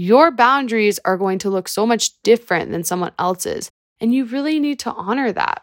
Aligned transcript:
your 0.00 0.30
boundaries 0.30 1.00
are 1.04 1.16
going 1.16 1.40
to 1.40 1.50
look 1.50 1.66
so 1.66 1.84
much 1.84 2.22
different 2.22 2.70
than 2.70 2.84
someone 2.84 3.10
else's. 3.18 3.68
And 4.00 4.14
you 4.14 4.26
really 4.26 4.60
need 4.60 4.78
to 4.80 4.92
honor 4.92 5.32
that. 5.32 5.62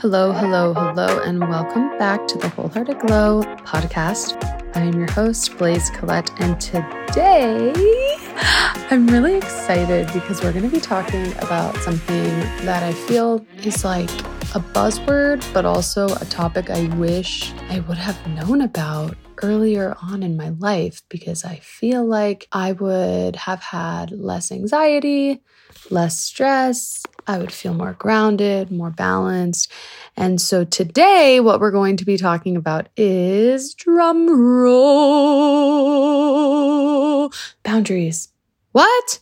Hello, 0.00 0.32
hello, 0.32 0.74
hello, 0.74 1.18
and 1.22 1.40
welcome 1.40 1.88
back 1.98 2.26
to 2.28 2.36
the 2.36 2.50
Wholehearted 2.50 3.00
Glow 3.00 3.42
podcast. 3.64 4.36
I 4.76 4.82
am 4.82 4.98
your 4.98 5.10
host, 5.10 5.56
Blaise 5.56 5.88
Collette, 5.90 6.30
and 6.42 6.60
today 6.60 7.72
I'm 8.90 9.06
really 9.06 9.36
excited 9.36 10.12
because 10.12 10.42
we're 10.42 10.52
going 10.52 10.68
to 10.68 10.70
be 10.70 10.78
talking 10.78 11.32
about 11.38 11.74
something 11.78 12.28
that 12.66 12.82
I 12.82 12.92
feel 12.92 13.44
is 13.64 13.82
like 13.82 14.10
a 14.54 14.60
buzzword, 14.60 15.44
but 15.52 15.66
also 15.66 16.08
a 16.08 16.24
topic 16.24 16.70
I 16.70 16.84
wish 16.96 17.52
I 17.68 17.80
would 17.80 17.98
have 17.98 18.26
known 18.28 18.62
about 18.62 19.14
earlier 19.42 19.94
on 20.00 20.22
in 20.22 20.38
my 20.38 20.48
life 20.48 21.02
because 21.10 21.44
I 21.44 21.56
feel 21.56 22.06
like 22.06 22.48
I 22.50 22.72
would 22.72 23.36
have 23.36 23.62
had 23.62 24.10
less 24.10 24.50
anxiety, 24.50 25.42
less 25.90 26.18
stress, 26.18 27.02
I 27.26 27.36
would 27.36 27.52
feel 27.52 27.74
more 27.74 27.92
grounded, 27.92 28.70
more 28.70 28.88
balanced. 28.88 29.70
And 30.16 30.40
so 30.40 30.64
today, 30.64 31.40
what 31.40 31.60
we're 31.60 31.70
going 31.70 31.98
to 31.98 32.06
be 32.06 32.16
talking 32.16 32.56
about 32.56 32.88
is 32.96 33.74
drum 33.74 34.30
roll 34.30 35.60
boundaries. 37.64 38.30
What? 38.72 39.18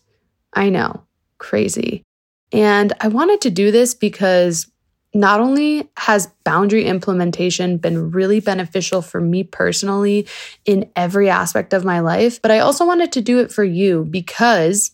I 0.54 0.70
know, 0.70 1.02
crazy. 1.38 2.04
And 2.52 2.92
I 3.00 3.08
wanted 3.08 3.40
to 3.40 3.50
do 3.50 3.72
this 3.72 3.92
because 3.92 4.70
not 5.16 5.40
only 5.40 5.88
has 5.96 6.28
boundary 6.44 6.84
implementation 6.84 7.78
been 7.78 8.10
really 8.10 8.38
beneficial 8.38 9.02
for 9.02 9.20
me 9.20 9.42
personally 9.42 10.28
in 10.64 10.90
every 10.94 11.30
aspect 11.30 11.72
of 11.72 11.84
my 11.84 12.00
life, 12.00 12.40
but 12.42 12.50
I 12.50 12.58
also 12.58 12.86
wanted 12.86 13.12
to 13.12 13.22
do 13.22 13.40
it 13.40 13.50
for 13.50 13.64
you 13.64 14.04
because 14.04 14.92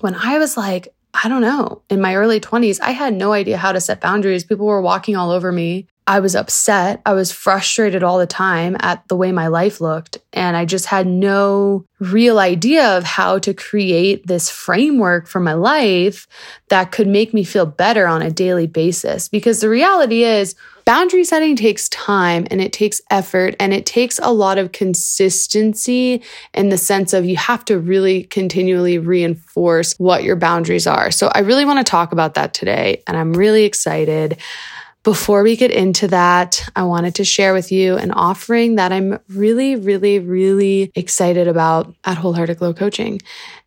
when 0.00 0.14
I 0.14 0.38
was 0.38 0.56
like, 0.56 0.94
I 1.14 1.28
don't 1.28 1.42
know. 1.42 1.82
In 1.90 2.00
my 2.00 2.14
early 2.14 2.40
20s, 2.40 2.80
I 2.80 2.92
had 2.92 3.14
no 3.14 3.32
idea 3.32 3.56
how 3.56 3.72
to 3.72 3.80
set 3.80 4.00
boundaries. 4.00 4.44
People 4.44 4.66
were 4.66 4.80
walking 4.80 5.16
all 5.16 5.30
over 5.30 5.52
me. 5.52 5.86
I 6.06 6.20
was 6.20 6.34
upset. 6.34 7.00
I 7.06 7.12
was 7.12 7.30
frustrated 7.30 8.02
all 8.02 8.18
the 8.18 8.26
time 8.26 8.76
at 8.80 9.06
the 9.08 9.16
way 9.16 9.30
my 9.30 9.46
life 9.46 9.80
looked. 9.80 10.18
And 10.32 10.56
I 10.56 10.64
just 10.64 10.86
had 10.86 11.06
no 11.06 11.84
real 12.00 12.40
idea 12.40 12.96
of 12.96 13.04
how 13.04 13.38
to 13.38 13.54
create 13.54 14.26
this 14.26 14.50
framework 14.50 15.28
for 15.28 15.38
my 15.38 15.52
life 15.52 16.26
that 16.68 16.90
could 16.90 17.06
make 17.06 17.32
me 17.32 17.44
feel 17.44 17.66
better 17.66 18.06
on 18.06 18.20
a 18.20 18.30
daily 18.30 18.66
basis. 18.66 19.28
Because 19.28 19.60
the 19.60 19.68
reality 19.68 20.24
is, 20.24 20.56
boundary 20.84 21.22
setting 21.22 21.54
takes 21.54 21.88
time 21.90 22.46
and 22.50 22.60
it 22.60 22.72
takes 22.72 23.00
effort 23.10 23.54
and 23.60 23.72
it 23.72 23.86
takes 23.86 24.18
a 24.20 24.32
lot 24.32 24.58
of 24.58 24.72
consistency 24.72 26.20
in 26.54 26.70
the 26.70 26.78
sense 26.78 27.12
of 27.12 27.24
you 27.24 27.36
have 27.36 27.64
to 27.66 27.78
really 27.78 28.24
continually 28.24 28.98
reinforce 28.98 29.94
what 29.98 30.24
your 30.24 30.34
boundaries 30.34 30.88
are. 30.88 31.12
So 31.12 31.30
I 31.32 31.40
really 31.40 31.64
want 31.64 31.78
to 31.78 31.88
talk 31.88 32.10
about 32.10 32.34
that 32.34 32.54
today. 32.54 33.04
And 33.06 33.16
I'm 33.16 33.32
really 33.32 33.62
excited. 33.62 34.38
Before 35.04 35.42
we 35.42 35.56
get 35.56 35.72
into 35.72 36.06
that, 36.08 36.64
I 36.76 36.84
wanted 36.84 37.16
to 37.16 37.24
share 37.24 37.52
with 37.52 37.72
you 37.72 37.96
an 37.96 38.12
offering 38.12 38.76
that 38.76 38.92
I'm 38.92 39.18
really, 39.28 39.74
really, 39.74 40.20
really 40.20 40.92
excited 40.94 41.48
about 41.48 41.92
at 42.04 42.18
Wholehearted 42.18 42.58
Glow 42.58 42.72
Coaching. 42.72 43.20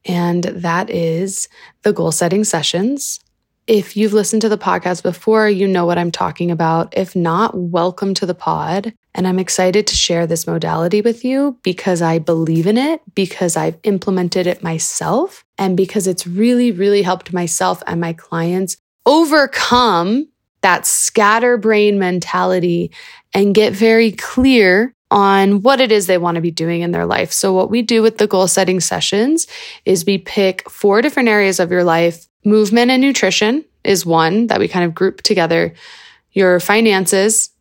And 0.05 0.45
that 0.45 0.89
is 0.89 1.49
the 1.81 1.91
goal 1.91 2.13
setting 2.13 2.45
sessions. 2.45 3.19
If 3.67 3.97
you've 3.97 4.13
listened 4.13 4.43
to 4.43 4.49
the 4.49 4.57
podcast 4.57 5.03
before, 5.03 5.49
you 5.49 5.67
know 5.67 5.85
what 5.85 5.97
I'm 5.97 6.11
talking 6.11 6.51
about. 6.51 6.93
If 6.95 7.17
not, 7.17 7.57
welcome 7.57 8.13
to 8.13 8.25
the 8.25 8.35
pod. 8.35 8.93
And 9.13 9.27
I'm 9.27 9.39
excited 9.39 9.87
to 9.87 9.95
share 9.95 10.25
this 10.25 10.47
modality 10.47 11.01
with 11.01 11.25
you 11.25 11.59
because 11.63 12.01
I 12.01 12.17
believe 12.17 12.65
in 12.65 12.77
it, 12.77 13.01
because 13.13 13.57
I've 13.57 13.77
implemented 13.83 14.47
it 14.47 14.63
myself, 14.63 15.43
and 15.57 15.75
because 15.75 16.07
it's 16.07 16.25
really, 16.25 16.71
really 16.71 17.01
helped 17.01 17.33
myself 17.33 17.83
and 17.87 17.99
my 17.99 18.13
clients 18.13 18.77
overcome 19.05 20.29
that 20.65 20.87
scatterbrain 20.87 21.99
mentality 21.99 22.89
and 23.35 23.53
get 23.53 23.71
very 23.71 24.11
clear 24.11 24.95
on 25.11 25.61
what 25.61 25.79
it 25.79 25.91
is 25.91 26.07
they 26.07 26.17
want 26.17 26.33
to 26.35 26.41
be 26.41 26.49
doing 26.49 26.81
in 26.81 26.89
their 26.89 27.05
life. 27.05 27.31
So, 27.31 27.53
what 27.53 27.69
we 27.69 27.83
do 27.83 28.01
with 28.01 28.17
the 28.17 28.25
goal 28.25 28.47
setting 28.47 28.79
sessions 28.79 29.45
is 29.85 30.07
we 30.07 30.17
pick 30.17 30.67
four 30.67 31.03
different 31.03 31.29
areas 31.29 31.59
of 31.59 31.69
your 31.69 31.83
life. 31.83 32.25
Movement 32.43 32.89
and 32.89 32.99
nutrition 32.99 33.63
is 33.83 34.07
one 34.07 34.47
that 34.47 34.57
we 34.59 34.67
kind 34.67 34.85
of 34.85 34.95
group 34.95 35.21
together, 35.21 35.71
your 36.31 36.59
finances, 36.59 37.51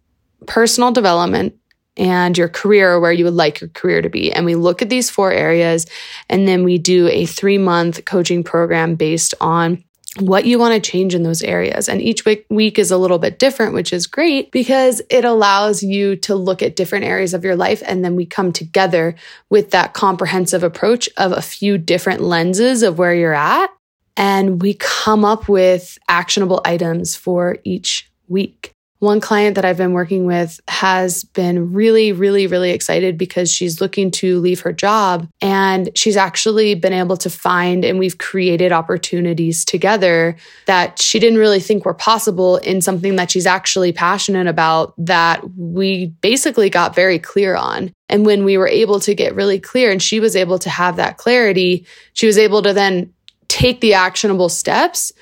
personal 0.46 0.90
development, 0.90 1.54
and 1.98 2.38
your 2.38 2.48
career, 2.48 2.98
where 2.98 3.12
you 3.12 3.24
would 3.26 3.34
like 3.34 3.60
your 3.60 3.68
career 3.68 4.00
to 4.00 4.08
be. 4.08 4.32
And 4.32 4.46
we 4.46 4.54
look 4.54 4.80
at 4.80 4.88
these 4.88 5.10
four 5.10 5.30
areas 5.30 5.84
and 6.30 6.48
then 6.48 6.64
we 6.64 6.78
do 6.78 7.06
a 7.08 7.26
three 7.26 7.58
month 7.58 8.06
coaching 8.06 8.42
program 8.42 8.94
based 8.94 9.34
on 9.42 9.84
what 10.20 10.44
you 10.44 10.58
want 10.58 10.74
to 10.74 10.90
change 10.90 11.14
in 11.14 11.22
those 11.22 11.42
areas. 11.42 11.88
And 11.88 12.00
each 12.00 12.24
week, 12.24 12.46
week 12.48 12.78
is 12.78 12.90
a 12.90 12.98
little 12.98 13.18
bit 13.18 13.38
different, 13.38 13.74
which 13.74 13.92
is 13.92 14.06
great 14.06 14.52
because 14.52 15.02
it 15.10 15.24
allows 15.24 15.82
you 15.82 16.16
to 16.16 16.34
look 16.34 16.62
at 16.62 16.76
different 16.76 17.04
areas 17.04 17.34
of 17.34 17.44
your 17.44 17.56
life. 17.56 17.82
And 17.86 18.04
then 18.04 18.14
we 18.14 18.26
come 18.26 18.52
together 18.52 19.16
with 19.50 19.70
that 19.70 19.92
comprehensive 19.94 20.62
approach 20.62 21.08
of 21.16 21.32
a 21.32 21.42
few 21.42 21.78
different 21.78 22.20
lenses 22.20 22.82
of 22.82 22.98
where 22.98 23.14
you're 23.14 23.34
at. 23.34 23.70
And 24.16 24.62
we 24.62 24.74
come 24.74 25.24
up 25.24 25.48
with 25.48 25.98
actionable 26.08 26.60
items 26.64 27.16
for 27.16 27.58
each 27.64 28.10
week. 28.28 28.73
One 29.04 29.20
client 29.20 29.56
that 29.56 29.66
I've 29.66 29.76
been 29.76 29.92
working 29.92 30.24
with 30.24 30.60
has 30.66 31.24
been 31.24 31.74
really, 31.74 32.10
really, 32.12 32.46
really 32.46 32.70
excited 32.70 33.18
because 33.18 33.52
she's 33.52 33.78
looking 33.78 34.10
to 34.12 34.40
leave 34.40 34.60
her 34.60 34.72
job 34.72 35.28
and 35.42 35.90
she's 35.94 36.16
actually 36.16 36.74
been 36.74 36.94
able 36.94 37.18
to 37.18 37.28
find 37.28 37.84
and 37.84 37.98
we've 37.98 38.16
created 38.16 38.72
opportunities 38.72 39.62
together 39.62 40.36
that 40.64 40.98
she 40.98 41.18
didn't 41.18 41.38
really 41.38 41.60
think 41.60 41.84
were 41.84 41.92
possible 41.92 42.56
in 42.56 42.80
something 42.80 43.16
that 43.16 43.30
she's 43.30 43.44
actually 43.44 43.92
passionate 43.92 44.46
about 44.46 44.94
that 44.96 45.44
we 45.54 46.06
basically 46.22 46.70
got 46.70 46.94
very 46.94 47.18
clear 47.18 47.56
on. 47.56 47.92
And 48.08 48.24
when 48.24 48.42
we 48.42 48.56
were 48.56 48.68
able 48.68 49.00
to 49.00 49.14
get 49.14 49.34
really 49.34 49.60
clear 49.60 49.90
and 49.90 50.02
she 50.02 50.18
was 50.18 50.34
able 50.34 50.58
to 50.60 50.70
have 50.70 50.96
that 50.96 51.18
clarity, 51.18 51.84
she 52.14 52.26
was 52.26 52.38
able 52.38 52.62
to 52.62 52.72
then 52.72 53.12
take 53.48 53.82
the 53.82 53.92
actionable 53.92 54.48
steps 54.48 55.12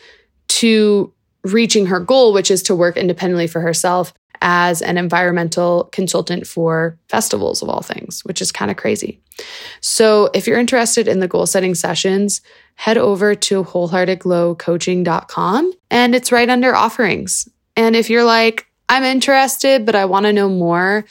to 0.46 1.12
reaching 1.44 1.86
her 1.86 2.00
goal, 2.00 2.32
which 2.32 2.50
is 2.50 2.62
to 2.64 2.74
work 2.74 2.96
independently 2.96 3.46
for 3.46 3.60
herself 3.60 4.12
as 4.40 4.82
an 4.82 4.98
environmental 4.98 5.84
consultant 5.92 6.44
for 6.46 6.98
festivals 7.08 7.62
of 7.62 7.68
all 7.68 7.82
things, 7.82 8.24
which 8.24 8.42
is 8.42 8.52
kind 8.52 8.70
of 8.70 8.76
crazy. 8.76 9.20
So, 9.80 10.30
if 10.34 10.46
you're 10.46 10.58
interested 10.58 11.08
in 11.08 11.20
the 11.20 11.28
goal 11.28 11.46
setting 11.46 11.74
sessions, 11.74 12.42
head 12.74 12.98
over 12.98 13.34
to 13.34 13.64
wholeheartedglowcoaching.com 13.64 15.72
and 15.90 16.14
it's 16.14 16.30
right 16.32 16.50
under 16.50 16.74
offerings. 16.74 17.48
And 17.76 17.96
if 17.96 18.10
you're 18.10 18.24
like, 18.24 18.66
I'm 18.88 19.04
interested, 19.04 19.86
but 19.86 19.94
I 19.94 20.04
want 20.04 20.26
to 20.26 20.32
know 20.32 20.48
more, 20.48 21.04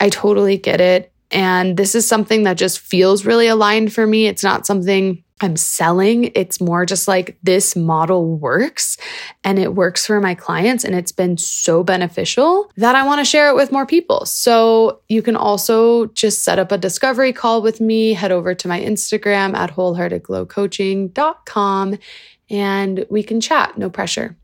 I 0.00 0.08
totally 0.08 0.56
get 0.56 0.80
it. 0.80 1.12
And 1.30 1.76
this 1.76 1.94
is 1.94 2.08
something 2.08 2.44
that 2.44 2.56
just 2.56 2.78
feels 2.78 3.26
really 3.26 3.48
aligned 3.48 3.92
for 3.92 4.06
me. 4.06 4.26
It's 4.26 4.44
not 4.44 4.66
something 4.66 5.22
I'm 5.40 5.56
selling. 5.56 6.30
It's 6.34 6.60
more 6.60 6.84
just 6.84 7.08
like 7.08 7.38
this 7.42 7.74
model 7.76 8.36
works 8.36 8.96
and 9.44 9.58
it 9.58 9.74
works 9.74 10.06
for 10.06 10.20
my 10.20 10.34
clients. 10.34 10.84
And 10.84 10.94
it's 10.94 11.12
been 11.12 11.36
so 11.36 11.84
beneficial 11.84 12.70
that 12.76 12.94
I 12.94 13.06
want 13.06 13.20
to 13.20 13.24
share 13.24 13.48
it 13.48 13.54
with 13.54 13.72
more 13.72 13.86
people. 13.86 14.26
So 14.26 15.00
you 15.08 15.22
can 15.22 15.36
also 15.36 16.06
just 16.08 16.42
set 16.42 16.58
up 16.58 16.72
a 16.72 16.78
discovery 16.78 17.32
call 17.32 17.62
with 17.62 17.80
me, 17.80 18.12
head 18.14 18.32
over 18.32 18.54
to 18.54 18.68
my 18.68 18.80
Instagram 18.80 19.54
at 19.54 19.74
wholeheartedglowcoaching.com 19.74 21.98
and 22.50 23.06
we 23.10 23.22
can 23.22 23.40
chat. 23.40 23.78
No 23.78 23.88
pressure. 23.90 24.36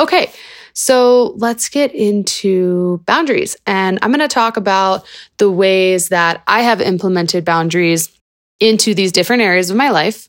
Okay, 0.00 0.30
so 0.74 1.34
let's 1.38 1.68
get 1.68 1.92
into 1.92 3.02
boundaries. 3.04 3.56
And 3.66 3.98
I'm 4.00 4.12
going 4.12 4.20
to 4.20 4.28
talk 4.28 4.56
about 4.56 5.04
the 5.38 5.50
ways 5.50 6.10
that 6.10 6.44
I 6.46 6.60
have 6.60 6.80
implemented 6.80 7.44
boundaries 7.44 8.16
into 8.60 8.94
these 8.94 9.12
different 9.12 9.42
areas 9.42 9.70
of 9.70 9.76
my 9.76 9.90
life, 9.90 10.28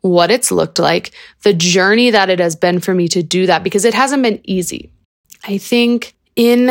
what 0.00 0.30
it's 0.30 0.50
looked 0.50 0.78
like, 0.78 1.12
the 1.42 1.52
journey 1.52 2.10
that 2.10 2.30
it 2.30 2.38
has 2.38 2.56
been 2.56 2.80
for 2.80 2.94
me 2.94 3.08
to 3.08 3.22
do 3.22 3.46
that, 3.46 3.62
because 3.62 3.84
it 3.84 3.94
hasn't 3.94 4.22
been 4.22 4.40
easy. 4.44 4.90
I 5.44 5.58
think 5.58 6.14
in 6.36 6.70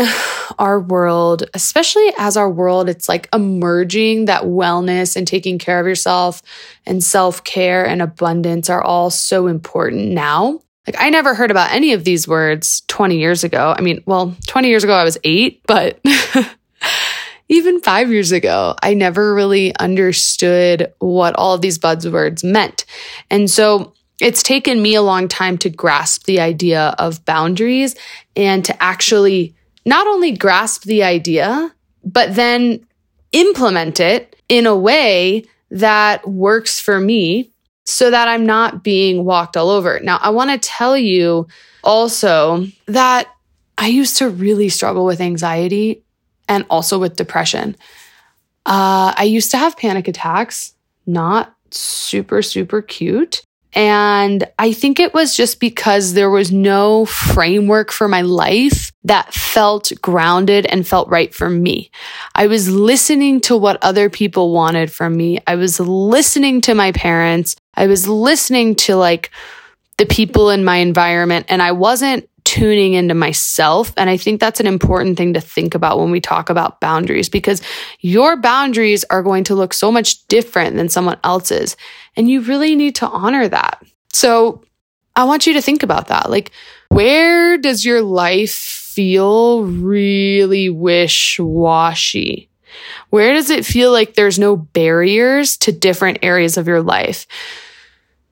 our 0.57 0.79
world, 0.79 1.43
especially 1.53 2.11
as 2.17 2.37
our 2.37 2.49
world, 2.49 2.89
it's 2.89 3.09
like 3.09 3.29
emerging 3.33 4.25
that 4.25 4.43
wellness 4.43 5.15
and 5.15 5.27
taking 5.27 5.59
care 5.59 5.79
of 5.79 5.85
yourself 5.85 6.41
and 6.85 7.03
self 7.03 7.43
care 7.43 7.85
and 7.85 8.01
abundance 8.01 8.69
are 8.69 8.81
all 8.81 9.09
so 9.09 9.47
important 9.47 10.11
now. 10.11 10.59
Like, 10.87 10.95
I 10.97 11.09
never 11.09 11.35
heard 11.35 11.51
about 11.51 11.71
any 11.71 11.93
of 11.93 12.03
these 12.03 12.27
words 12.27 12.81
20 12.87 13.19
years 13.19 13.43
ago. 13.43 13.75
I 13.77 13.81
mean, 13.81 14.01
well, 14.07 14.35
20 14.47 14.69
years 14.69 14.83
ago, 14.83 14.93
I 14.93 15.03
was 15.03 15.19
eight, 15.23 15.61
but 15.67 15.99
even 17.49 17.81
five 17.81 18.11
years 18.11 18.31
ago, 18.31 18.75
I 18.81 18.93
never 18.93 19.33
really 19.33 19.75
understood 19.77 20.93
what 20.99 21.35
all 21.35 21.55
of 21.55 21.61
these 21.61 21.79
buzzwords 21.79 22.43
meant. 22.43 22.85
And 23.29 23.49
so 23.49 23.93
it's 24.21 24.43
taken 24.43 24.81
me 24.81 24.95
a 24.95 25.01
long 25.01 25.27
time 25.27 25.57
to 25.59 25.69
grasp 25.69 26.25
the 26.25 26.39
idea 26.39 26.95
of 26.99 27.25
boundaries 27.25 27.95
and 28.35 28.63
to 28.65 28.83
actually 28.83 29.55
not 29.85 30.07
only 30.07 30.31
grasp 30.31 30.83
the 30.83 31.03
idea, 31.03 31.73
but 32.03 32.35
then 32.35 32.85
implement 33.31 33.99
it 33.99 34.35
in 34.47 34.65
a 34.65 34.75
way 34.75 35.45
that 35.71 36.27
works 36.27 36.79
for 36.79 36.99
me 36.99 37.49
so 37.85 38.11
that 38.11 38.27
I'm 38.27 38.45
not 38.45 38.83
being 38.83 39.25
walked 39.25 39.57
all 39.57 39.69
over. 39.69 39.99
Now, 40.01 40.19
I 40.21 40.29
want 40.29 40.51
to 40.51 40.57
tell 40.57 40.95
you 40.95 41.47
also 41.83 42.67
that 42.85 43.27
I 43.77 43.87
used 43.87 44.17
to 44.17 44.29
really 44.29 44.69
struggle 44.69 45.05
with 45.05 45.21
anxiety 45.21 46.03
and 46.49 46.65
also 46.69 46.99
with 46.99 47.15
depression. 47.15 47.77
Uh, 48.65 49.13
I 49.15 49.23
used 49.23 49.51
to 49.51 49.57
have 49.57 49.77
panic 49.77 50.07
attacks, 50.07 50.73
not 51.05 51.55
super, 51.71 52.41
super 52.41 52.81
cute. 52.81 53.43
And 53.73 54.45
I 54.57 54.73
think 54.73 54.99
it 54.99 55.13
was 55.13 55.37
just 55.37 55.59
because 55.59 56.13
there 56.13 56.31
was 56.31 56.51
no 56.51 57.05
framework 57.05 57.91
for 57.91 58.07
my 58.07 58.21
life 58.21 58.91
that 59.03 59.31
felt 59.31 59.91
grounded 60.01 60.65
and 60.65 60.87
felt 60.87 61.07
right 61.07 61.33
for 61.33 61.49
me. 61.49 61.91
I 62.33 62.47
was 62.47 62.67
listening 62.67 63.41
to 63.41 63.55
what 63.55 63.77
other 63.83 64.09
people 64.09 64.53
wanted 64.53 64.91
from 64.91 65.15
me. 65.15 65.39
I 65.45 65.55
was 65.55 65.79
listening 65.79 66.61
to 66.61 66.73
my 66.73 66.91
parents. 66.91 67.55
I 67.75 67.85
was 67.85 68.07
listening 68.07 68.73
to 68.75 68.95
like 68.95 69.29
the 69.99 70.07
people 70.07 70.49
in 70.49 70.63
my 70.63 70.77
environment 70.77 71.45
and 71.49 71.61
I 71.61 71.73
wasn't 71.73 72.27
tuning 72.49 72.95
into 72.95 73.13
myself. 73.13 73.93
And 73.95 74.09
I 74.09 74.17
think 74.17 74.39
that's 74.39 74.59
an 74.59 74.65
important 74.65 75.17
thing 75.17 75.35
to 75.35 75.39
think 75.39 75.75
about 75.75 75.99
when 75.99 76.09
we 76.09 76.19
talk 76.19 76.49
about 76.49 76.81
boundaries 76.81 77.29
because 77.29 77.61
your 77.99 78.37
boundaries 78.37 79.05
are 79.11 79.21
going 79.21 79.43
to 79.43 79.55
look 79.55 79.71
so 79.71 79.91
much 79.91 80.25
different 80.29 80.75
than 80.75 80.89
someone 80.89 81.19
else's. 81.23 81.77
And 82.15 82.27
you 82.27 82.41
really 82.41 82.75
need 82.75 82.95
to 82.95 83.07
honor 83.07 83.47
that. 83.47 83.83
So 84.11 84.63
I 85.15 85.25
want 85.25 85.45
you 85.45 85.53
to 85.53 85.61
think 85.61 85.83
about 85.83 86.07
that. 86.07 86.31
Like, 86.31 86.49
where 86.87 87.59
does 87.59 87.85
your 87.85 88.01
life 88.01 88.55
feel 88.55 89.65
really 89.65 90.69
wish 90.69 91.39
washy? 91.39 92.49
Where 93.11 93.33
does 93.33 93.51
it 93.51 93.63
feel 93.63 93.91
like 93.91 94.15
there's 94.15 94.39
no 94.39 94.55
barriers 94.55 95.55
to 95.57 95.71
different 95.71 96.17
areas 96.23 96.57
of 96.57 96.67
your 96.67 96.81
life? 96.81 97.27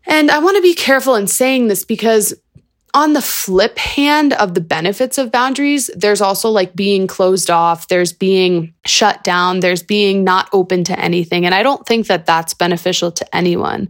And 0.08 0.32
I 0.32 0.40
want 0.40 0.56
to 0.56 0.64
be 0.64 0.74
careful 0.74 1.14
in 1.14 1.28
saying 1.28 1.68
this 1.68 1.86
because 1.86 2.34
on 2.98 3.14
the 3.14 3.22
flip 3.22 3.78
hand 3.78 4.34
of 4.34 4.56
the 4.56 4.60
benefits 4.60 5.20
of 5.20 5.32
boundaries, 5.32 5.88
there's 5.96 6.20
also 6.20 6.50
like 6.50 6.76
being 6.76 7.06
closed 7.06 7.52
off, 7.52 7.90
there's 7.90 8.12
being 8.12 8.74
shut 8.88 9.24
down, 9.24 9.60
there's 9.60 9.84
being 9.84 10.24
not 10.24 10.50
open 10.52 10.84
to 10.84 11.00
anything. 11.00 11.46
And 11.46 11.54
I 11.54 11.62
don't 11.62 11.86
think 11.86 12.08
that 12.08 12.26
that's 12.26 12.56
beneficial 12.56 13.12
to 13.12 13.36
anyone. 13.36 13.88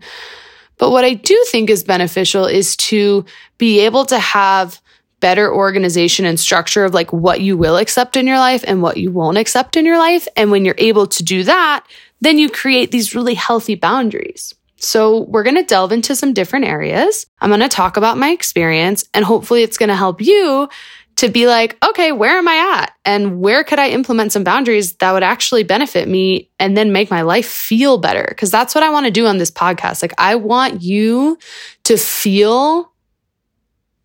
But 0.78 0.92
what 0.92 1.06
I 1.06 1.14
do 1.14 1.42
think 1.48 1.70
is 1.70 1.86
beneficial 1.86 2.48
is 2.48 2.76
to 2.78 3.24
be 3.58 3.80
able 3.80 4.04
to 4.08 4.20
have 4.20 4.82
better 5.22 5.50
organization 5.54 6.26
and 6.26 6.38
structure 6.38 6.84
of 6.84 6.94
like 6.94 7.14
what 7.14 7.40
you 7.40 7.56
will 7.56 7.78
accept 7.78 8.18
in 8.18 8.28
your 8.28 8.38
life 8.38 8.66
and 8.68 8.82
what 8.82 8.98
you 8.98 9.10
won't 9.10 9.38
accept 9.38 9.78
in 9.78 9.86
your 9.86 9.98
life. 9.98 10.28
And 10.36 10.52
when 10.52 10.66
you're 10.66 10.76
able 10.78 11.08
to 11.08 11.24
do 11.24 11.46
that, 11.46 11.88
then 12.20 12.38
you 12.38 12.50
create 12.50 12.92
these 12.92 13.16
really 13.16 13.36
healthy 13.36 13.76
boundaries. 13.76 14.54
So, 14.80 15.22
we're 15.22 15.44
going 15.44 15.56
to 15.56 15.64
delve 15.64 15.92
into 15.92 16.16
some 16.16 16.34
different 16.34 16.66
areas. 16.66 17.26
I'm 17.42 17.50
going 17.50 17.62
to 17.62 17.68
talk 17.68 17.98
about 17.98 18.18
my 18.18 18.30
experience, 18.30 19.06
and 19.14 19.26
hopefully, 19.26 19.64
it's 19.64 19.78
going 19.78 19.90
to 19.90 19.96
help 19.96 20.22
you 20.22 20.70
to 21.18 21.30
be 21.30 21.48
like, 21.48 21.78
okay, 21.84 22.12
where 22.12 22.38
am 22.38 22.48
I 22.48 22.80
at? 22.80 22.94
And 23.04 23.42
where 23.42 23.64
could 23.64 23.80
I 23.80 23.90
implement 23.90 24.32
some 24.32 24.44
boundaries 24.44 24.94
that 24.98 25.12
would 25.12 25.24
actually 25.24 25.64
benefit 25.64 26.08
me 26.08 26.52
and 26.60 26.78
then 26.78 26.92
make 26.92 27.10
my 27.10 27.24
life 27.24 27.48
feel 27.48 27.98
better? 27.98 28.26
Because 28.30 28.52
that's 28.52 28.76
what 28.76 28.84
I 28.84 28.92
want 28.92 29.08
to 29.08 29.12
do 29.12 29.26
on 29.26 29.40
this 29.40 29.50
podcast. 29.52 30.04
Like, 30.04 30.14
I 30.20 30.36
want 30.36 30.84
you 30.84 31.40
to 31.86 31.98
feel 31.98 32.92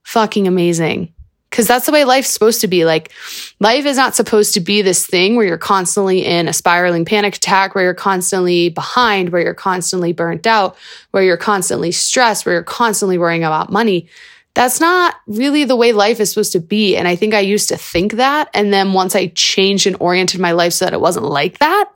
fucking 0.04 0.48
amazing. 0.48 1.12
Cause 1.52 1.68
that's 1.68 1.84
the 1.84 1.92
way 1.92 2.04
life's 2.04 2.30
supposed 2.30 2.62
to 2.62 2.66
be. 2.66 2.86
Like, 2.86 3.12
life 3.60 3.84
is 3.84 3.98
not 3.98 4.16
supposed 4.16 4.54
to 4.54 4.60
be 4.60 4.80
this 4.80 5.06
thing 5.06 5.36
where 5.36 5.46
you're 5.46 5.58
constantly 5.58 6.24
in 6.24 6.48
a 6.48 6.52
spiraling 6.52 7.04
panic 7.04 7.36
attack, 7.36 7.74
where 7.74 7.84
you're 7.84 7.94
constantly 7.94 8.70
behind, 8.70 9.28
where 9.28 9.42
you're 9.42 9.52
constantly 9.52 10.14
burnt 10.14 10.46
out, 10.46 10.78
where 11.10 11.22
you're 11.22 11.36
constantly 11.36 11.92
stressed, 11.92 12.46
where 12.46 12.54
you're 12.54 12.62
constantly 12.62 13.18
worrying 13.18 13.44
about 13.44 13.70
money. 13.70 14.08
That's 14.54 14.80
not 14.80 15.14
really 15.26 15.64
the 15.64 15.76
way 15.76 15.92
life 15.92 16.20
is 16.20 16.30
supposed 16.30 16.52
to 16.52 16.60
be. 16.60 16.96
And 16.96 17.06
I 17.06 17.16
think 17.16 17.34
I 17.34 17.40
used 17.40 17.68
to 17.68 17.76
think 17.76 18.14
that. 18.14 18.48
And 18.54 18.72
then 18.72 18.94
once 18.94 19.14
I 19.14 19.28
changed 19.28 19.86
and 19.86 19.96
oriented 20.00 20.40
my 20.40 20.52
life 20.52 20.72
so 20.72 20.86
that 20.86 20.94
it 20.94 21.00
wasn't 21.00 21.26
like 21.26 21.58
that, 21.58 21.92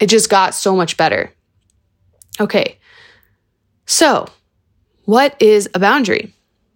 it 0.00 0.08
just 0.08 0.30
got 0.30 0.54
so 0.54 0.74
much 0.74 0.96
better. 0.96 1.32
Okay. 2.40 2.78
So, 3.86 4.28
what 5.04 5.40
is 5.40 5.68
a 5.74 5.78
boundary? 5.78 6.34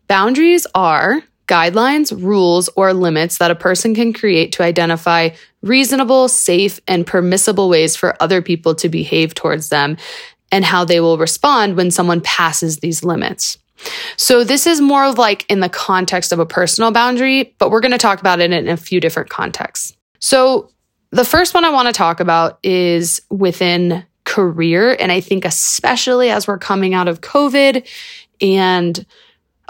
Boundaries 0.08 0.66
are 0.74 1.22
guidelines, 1.52 2.10
rules, 2.22 2.70
or 2.76 2.94
limits 2.94 3.36
that 3.36 3.50
a 3.50 3.54
person 3.54 3.94
can 3.94 4.14
create 4.14 4.52
to 4.52 4.62
identify 4.62 5.28
reasonable, 5.60 6.26
safe, 6.28 6.80
and 6.88 7.06
permissible 7.06 7.68
ways 7.68 7.94
for 7.94 8.16
other 8.20 8.40
people 8.40 8.74
to 8.76 8.88
behave 8.88 9.34
towards 9.34 9.68
them 9.68 9.98
and 10.50 10.64
how 10.64 10.82
they 10.82 10.98
will 10.98 11.18
respond 11.18 11.76
when 11.76 11.90
someone 11.90 12.22
passes 12.22 12.78
these 12.78 13.04
limits. 13.04 13.58
So, 14.16 14.44
this 14.44 14.66
is 14.66 14.80
more 14.80 15.04
of 15.04 15.18
like 15.18 15.44
in 15.50 15.60
the 15.60 15.68
context 15.68 16.32
of 16.32 16.38
a 16.38 16.46
personal 16.46 16.90
boundary, 16.90 17.54
but 17.58 17.70
we're 17.70 17.80
going 17.80 17.92
to 17.92 17.98
talk 17.98 18.20
about 18.20 18.40
it 18.40 18.50
in 18.50 18.68
a 18.68 18.76
few 18.76 19.00
different 19.00 19.28
contexts. 19.28 19.94
So, 20.20 20.70
the 21.10 21.24
first 21.24 21.52
one 21.52 21.66
I 21.66 21.70
want 21.70 21.88
to 21.88 21.92
talk 21.92 22.20
about 22.20 22.58
is 22.62 23.20
within 23.28 24.06
career. 24.24 24.96
And 24.98 25.12
I 25.12 25.20
think, 25.20 25.44
especially 25.44 26.30
as 26.30 26.46
we're 26.46 26.58
coming 26.58 26.94
out 26.94 27.08
of 27.08 27.20
COVID 27.20 27.86
and 28.40 29.04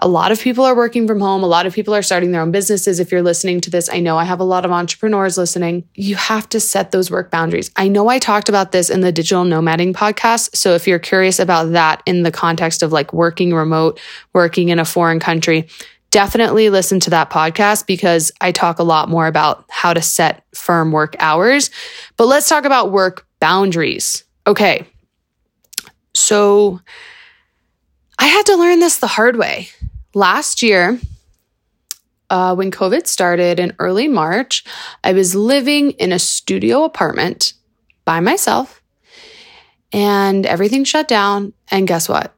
a 0.03 0.09
lot 0.09 0.33
of 0.33 0.41
people 0.41 0.65
are 0.65 0.75
working 0.75 1.07
from 1.07 1.21
home. 1.21 1.45
A 1.45 1.47
lot 1.47 1.65
of 1.65 1.73
people 1.73 1.95
are 1.95 2.03
starting 2.03 2.33
their 2.33 2.41
own 2.41 2.51
businesses. 2.51 2.99
If 2.99 3.13
you're 3.13 3.23
listening 3.23 3.61
to 3.61 3.71
this, 3.71 3.89
I 3.89 4.01
know 4.01 4.19
I 4.19 4.25
have 4.25 4.41
a 4.41 4.45
lot 4.45 4.65
of 4.65 4.73
entrepreneurs 4.73 5.39
listening. 5.39 5.89
You 5.95 6.17
have 6.17 6.49
to 6.49 6.59
set 6.59 6.91
those 6.91 7.09
work 7.09 7.31
boundaries. 7.31 7.71
I 7.77 7.87
know 7.87 8.09
I 8.09 8.19
talked 8.19 8.49
about 8.49 8.73
this 8.73 8.91
in 8.91 9.01
the 9.01 9.13
digital 9.13 9.45
nomading 9.45 9.93
podcast. 9.93 10.57
So 10.57 10.75
if 10.75 10.89
you're 10.89 10.99
curious 10.99 11.39
about 11.39 11.71
that 11.73 12.03
in 12.05 12.25
the 12.25 12.33
context 12.33 12.83
of 12.83 12.91
like 12.91 13.13
working 13.13 13.55
remote, 13.55 14.01
working 14.33 14.71
in 14.71 14.81
a 14.81 14.85
foreign 14.85 15.21
country, 15.21 15.69
definitely 16.11 16.69
listen 16.69 16.99
to 17.01 17.11
that 17.11 17.31
podcast 17.31 17.87
because 17.87 18.33
I 18.41 18.51
talk 18.51 18.81
a 18.81 18.85
lot 18.85 19.09
more 19.09 19.29
about 19.29 19.65
how 19.71 19.95
to 19.95 20.03
set 20.03 20.45
firm 20.53 20.91
work 20.91 21.15
hours. 21.21 21.71
But 22.17 22.27
let's 22.27 22.49
talk 22.49 22.65
about 22.65 22.91
work 22.91 23.25
boundaries. 23.39 24.25
Okay. 24.49 24.85
So 26.15 26.81
I 28.19 28.27
had 28.27 28.47
to 28.47 28.57
learn 28.57 28.81
this 28.81 28.99
the 28.99 29.07
hard 29.07 29.37
way 29.37 29.69
last 30.15 30.63
year, 30.63 30.99
uh, 32.31 32.55
when 32.55 32.71
COVID 32.71 33.07
started 33.07 33.61
in 33.61 33.75
early 33.79 34.09
March, 34.09 34.65
I 35.05 35.13
was 35.13 35.35
living 35.35 35.91
in 35.93 36.13
a 36.13 36.19
studio 36.19 36.85
apartment 36.85 37.53
by 38.05 38.21
myself 38.21 38.83
and 39.93 40.47
everything 40.47 40.85
shut 40.85 41.09
down. 41.09 41.53
And 41.71 41.87
guess 41.87 42.09
what? 42.09 42.35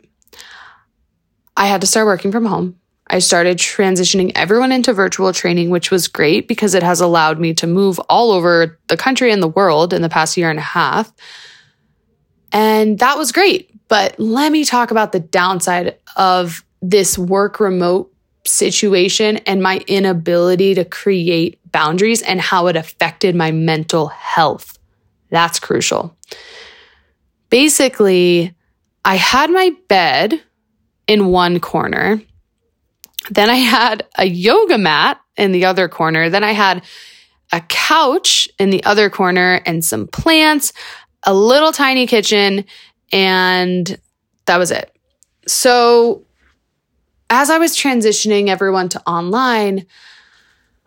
I 1.56 1.66
had 1.66 1.80
to 1.82 1.86
start 1.86 2.06
working 2.06 2.32
from 2.32 2.46
home. 2.46 2.80
I 3.06 3.18
started 3.20 3.58
transitioning 3.58 4.32
everyone 4.34 4.72
into 4.72 4.92
virtual 4.92 5.32
training, 5.32 5.70
which 5.70 5.90
was 5.90 6.08
great 6.08 6.48
because 6.48 6.74
it 6.74 6.82
has 6.82 7.00
allowed 7.00 7.38
me 7.38 7.54
to 7.54 7.66
move 7.66 7.98
all 8.08 8.32
over 8.32 8.78
the 8.88 8.96
country 8.96 9.30
and 9.30 9.42
the 9.42 9.48
world 9.48 9.92
in 9.92 10.02
the 10.02 10.08
past 10.08 10.36
year 10.36 10.50
and 10.50 10.58
a 10.58 10.62
half. 10.62 11.12
And 12.50 12.98
that 12.98 13.18
was 13.18 13.30
great. 13.30 13.70
But 13.88 14.18
let 14.18 14.50
me 14.50 14.64
talk 14.64 14.90
about 14.90 15.12
the 15.12 15.20
downside 15.20 15.98
of 16.16 16.63
this 16.84 17.16
work 17.16 17.60
remote 17.60 18.12
situation 18.46 19.38
and 19.38 19.62
my 19.62 19.78
inability 19.86 20.74
to 20.74 20.84
create 20.84 21.58
boundaries 21.72 22.20
and 22.20 22.40
how 22.40 22.66
it 22.66 22.76
affected 22.76 23.34
my 23.34 23.50
mental 23.50 24.08
health. 24.08 24.78
That's 25.30 25.58
crucial. 25.58 26.14
Basically, 27.48 28.54
I 29.02 29.16
had 29.16 29.50
my 29.50 29.74
bed 29.88 30.42
in 31.06 31.26
one 31.26 31.58
corner. 31.58 32.20
Then 33.30 33.48
I 33.48 33.56
had 33.56 34.06
a 34.16 34.26
yoga 34.26 34.76
mat 34.76 35.20
in 35.38 35.52
the 35.52 35.64
other 35.64 35.88
corner. 35.88 36.28
Then 36.28 36.44
I 36.44 36.52
had 36.52 36.84
a 37.50 37.62
couch 37.62 38.46
in 38.58 38.68
the 38.68 38.84
other 38.84 39.08
corner 39.08 39.62
and 39.64 39.82
some 39.82 40.06
plants, 40.06 40.74
a 41.22 41.32
little 41.32 41.72
tiny 41.72 42.06
kitchen, 42.06 42.66
and 43.10 43.98
that 44.44 44.58
was 44.58 44.70
it. 44.70 44.94
So 45.46 46.23
as 47.30 47.50
I 47.50 47.58
was 47.58 47.76
transitioning 47.76 48.48
everyone 48.48 48.88
to 48.90 49.02
online, 49.08 49.86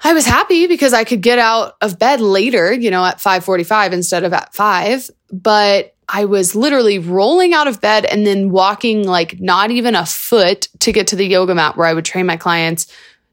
I 0.03 0.13
was 0.13 0.25
happy 0.25 0.67
because 0.67 0.93
I 0.93 1.03
could 1.03 1.21
get 1.21 1.39
out 1.39 1.75
of 1.81 1.97
bed 1.97 2.21
later, 2.21 2.71
you 2.71 2.91
know, 2.91 3.03
at 3.03 3.19
5:45 3.19 3.93
instead 3.93 4.23
of 4.23 4.33
at 4.33 4.53
5, 4.53 5.09
but 5.31 5.95
I 6.09 6.25
was 6.25 6.55
literally 6.55 6.99
rolling 6.99 7.53
out 7.53 7.67
of 7.67 7.81
bed 7.81 8.05
and 8.05 8.25
then 8.25 8.51
walking 8.51 9.05
like 9.05 9.39
not 9.39 9.71
even 9.71 9.95
a 9.95 10.05
foot 10.05 10.69
to 10.79 10.91
get 10.91 11.07
to 11.07 11.15
the 11.15 11.25
yoga 11.25 11.53
mat 11.53 11.75
where 11.75 11.87
I 11.87 11.93
would 11.93 12.05
train 12.05 12.25
my 12.25 12.37
clients, 12.37 12.87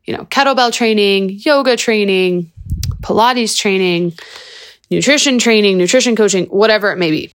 you 0.05 0.17
know, 0.17 0.25
kettlebell 0.25 0.73
training, 0.73 1.31
yoga 1.45 1.77
training, 1.77 2.51
Pilates 3.01 3.57
training, 3.57 4.15
nutrition 4.91 5.39
training, 5.39 5.79
nutrition 5.79 6.17
coaching, 6.17 6.47
whatever 6.47 6.91
it 6.91 6.97
may 6.97 7.11
be. 7.11 7.31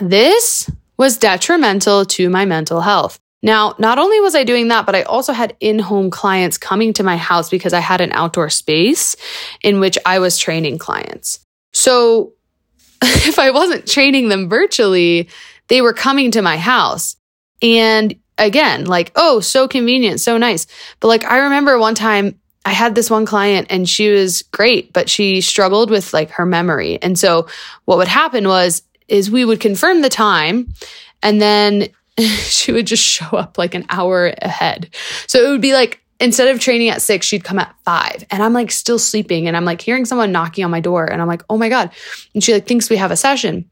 This 0.00 0.68
was 0.96 1.18
detrimental 1.18 2.04
to 2.04 2.28
my 2.28 2.44
mental 2.44 2.80
health. 2.80 3.18
Now, 3.44 3.74
not 3.78 3.98
only 3.98 4.20
was 4.20 4.34
I 4.34 4.42
doing 4.44 4.68
that, 4.68 4.86
but 4.86 4.94
I 4.94 5.02
also 5.02 5.34
had 5.34 5.54
in 5.60 5.78
home 5.78 6.10
clients 6.10 6.56
coming 6.56 6.94
to 6.94 7.02
my 7.02 7.18
house 7.18 7.50
because 7.50 7.74
I 7.74 7.80
had 7.80 8.00
an 8.00 8.10
outdoor 8.12 8.48
space 8.48 9.16
in 9.62 9.80
which 9.80 9.98
I 10.06 10.18
was 10.18 10.38
training 10.38 10.78
clients. 10.78 11.40
So 11.74 12.32
if 13.02 13.38
I 13.38 13.50
wasn't 13.50 13.86
training 13.86 14.30
them 14.30 14.48
virtually, 14.48 15.28
they 15.68 15.82
were 15.82 15.92
coming 15.92 16.30
to 16.30 16.40
my 16.40 16.56
house. 16.56 17.16
And 17.60 18.18
again, 18.38 18.86
like, 18.86 19.12
oh, 19.14 19.40
so 19.40 19.68
convenient, 19.68 20.22
so 20.22 20.38
nice. 20.38 20.66
But 21.00 21.08
like, 21.08 21.24
I 21.24 21.40
remember 21.40 21.78
one 21.78 21.94
time 21.94 22.40
I 22.64 22.72
had 22.72 22.94
this 22.94 23.10
one 23.10 23.26
client 23.26 23.66
and 23.68 23.86
she 23.86 24.08
was 24.08 24.40
great, 24.40 24.94
but 24.94 25.10
she 25.10 25.42
struggled 25.42 25.90
with 25.90 26.14
like 26.14 26.30
her 26.30 26.46
memory. 26.46 26.98
And 27.02 27.18
so 27.18 27.48
what 27.84 27.98
would 27.98 28.08
happen 28.08 28.48
was, 28.48 28.80
is 29.06 29.30
we 29.30 29.44
would 29.44 29.60
confirm 29.60 30.00
the 30.00 30.08
time 30.08 30.72
and 31.22 31.42
then 31.42 31.88
she 32.20 32.72
would 32.72 32.86
just 32.86 33.02
show 33.02 33.36
up 33.36 33.58
like 33.58 33.74
an 33.74 33.86
hour 33.88 34.32
ahead. 34.40 34.90
So 35.26 35.44
it 35.44 35.50
would 35.50 35.60
be 35.60 35.72
like, 35.72 36.00
instead 36.20 36.48
of 36.48 36.60
training 36.60 36.88
at 36.88 37.02
six, 37.02 37.26
she'd 37.26 37.44
come 37.44 37.58
at 37.58 37.74
five 37.84 38.24
and 38.30 38.42
I'm 38.42 38.52
like 38.52 38.70
still 38.70 38.98
sleeping 38.98 39.48
and 39.48 39.56
I'm 39.56 39.64
like 39.64 39.80
hearing 39.80 40.04
someone 40.04 40.32
knocking 40.32 40.64
on 40.64 40.70
my 40.70 40.80
door 40.80 41.04
and 41.04 41.20
I'm 41.20 41.28
like, 41.28 41.42
oh 41.50 41.58
my 41.58 41.68
God. 41.68 41.90
And 42.34 42.42
she 42.42 42.52
like 42.52 42.66
thinks 42.66 42.88
we 42.88 42.96
have 42.96 43.10
a 43.10 43.16
session 43.16 43.68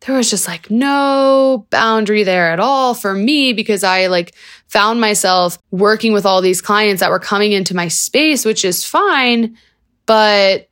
there 0.00 0.16
was 0.16 0.30
just 0.30 0.46
like 0.46 0.70
no 0.70 1.66
boundary 1.70 2.22
there 2.22 2.50
at 2.50 2.60
all 2.60 2.94
for 2.94 3.14
me 3.14 3.52
because 3.52 3.82
I 3.82 4.06
like 4.06 4.34
found 4.68 5.00
myself 5.00 5.58
working 5.70 6.12
with 6.12 6.26
all 6.26 6.42
these 6.42 6.60
clients 6.60 7.00
that 7.00 7.10
were 7.10 7.18
coming 7.18 7.52
into 7.52 7.74
my 7.74 7.88
space, 7.88 8.44
which 8.44 8.64
is 8.64 8.84
fine, 8.84 9.56
but 10.04 10.68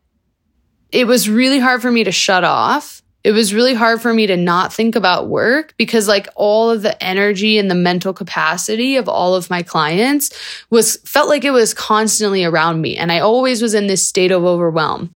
it 0.92 1.06
was 1.06 1.28
really 1.28 1.58
hard 1.58 1.82
for 1.82 1.90
me 1.90 2.04
to 2.04 2.12
shut 2.12 2.44
off. 2.44 3.02
It 3.24 3.32
was 3.32 3.54
really 3.54 3.72
hard 3.72 4.02
for 4.02 4.12
me 4.12 4.26
to 4.26 4.36
not 4.36 4.72
think 4.72 4.94
about 4.94 5.28
work 5.28 5.74
because 5.78 6.06
like 6.06 6.28
all 6.36 6.70
of 6.70 6.82
the 6.82 7.02
energy 7.02 7.58
and 7.58 7.70
the 7.70 7.74
mental 7.74 8.12
capacity 8.12 8.96
of 8.96 9.08
all 9.08 9.34
of 9.34 9.48
my 9.48 9.62
clients 9.62 10.30
was 10.68 10.96
felt 11.06 11.30
like 11.30 11.42
it 11.42 11.50
was 11.50 11.72
constantly 11.72 12.44
around 12.44 12.82
me 12.82 12.98
and 12.98 13.10
I 13.10 13.20
always 13.20 13.62
was 13.62 13.72
in 13.72 13.86
this 13.86 14.06
state 14.06 14.30
of 14.30 14.44
overwhelm. 14.44 15.10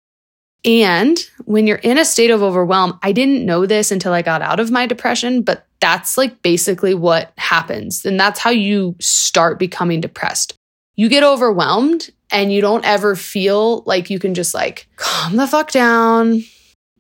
And 0.65 1.19
when 1.45 1.67
you're 1.67 1.77
in 1.79 1.99
a 1.99 2.05
state 2.05 2.31
of 2.31 2.43
overwhelm, 2.43 2.99
I 3.03 3.13
didn't 3.13 3.45
know 3.45 3.67
this 3.67 3.91
until 3.91 4.13
I 4.13 4.23
got 4.23 4.43
out 4.43 4.61
of 4.61 4.71
my 4.71 4.87
depression, 4.87 5.43
but 5.43 5.67
that's 5.81 6.17
like 6.17 6.43
basically 6.43 6.95
what 6.95 7.33
happens. 7.39 8.05
And 8.05 8.19
that's 8.19 8.41
how 8.41 8.51
you 8.51 8.97
start 9.01 9.59
becoming 9.59 10.01
depressed. 10.01 10.55
You 10.95 11.09
get 11.09 11.23
overwhelmed 11.23 12.11
and 12.31 12.53
you 12.53 12.61
don't 12.61 12.85
ever 12.85 13.15
feel 13.15 13.83
like 13.87 14.11
you 14.11 14.19
can 14.19 14.35
just 14.35 14.55
like 14.55 14.89
calm 14.97 15.37
the 15.37 15.47
fuck 15.47 15.71
down, 15.71 16.43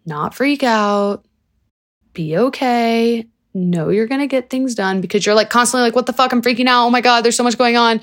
not 0.07 0.35
freak 0.35 0.63
out, 0.63 1.25
be 2.13 2.37
okay, 2.37 3.27
know 3.55 3.89
you're 3.89 4.07
gonna 4.07 4.27
get 4.27 4.51
things 4.51 4.75
done 4.75 5.01
because 5.01 5.27
you're 5.27 5.35
like 5.35 5.51
constantly 5.51 5.87
like, 5.87 5.95
what 5.95 6.07
the 6.07 6.13
fuck? 6.13 6.33
I'm 6.33 6.43
freaking 6.43 6.67
out. 6.67 6.87
Oh 6.87 6.91
my 6.91 7.01
God, 7.01 7.23
there's 7.25 7.37
so 7.37 7.45
much 7.45 7.59
going 7.59 7.77
on. 7.77 8.01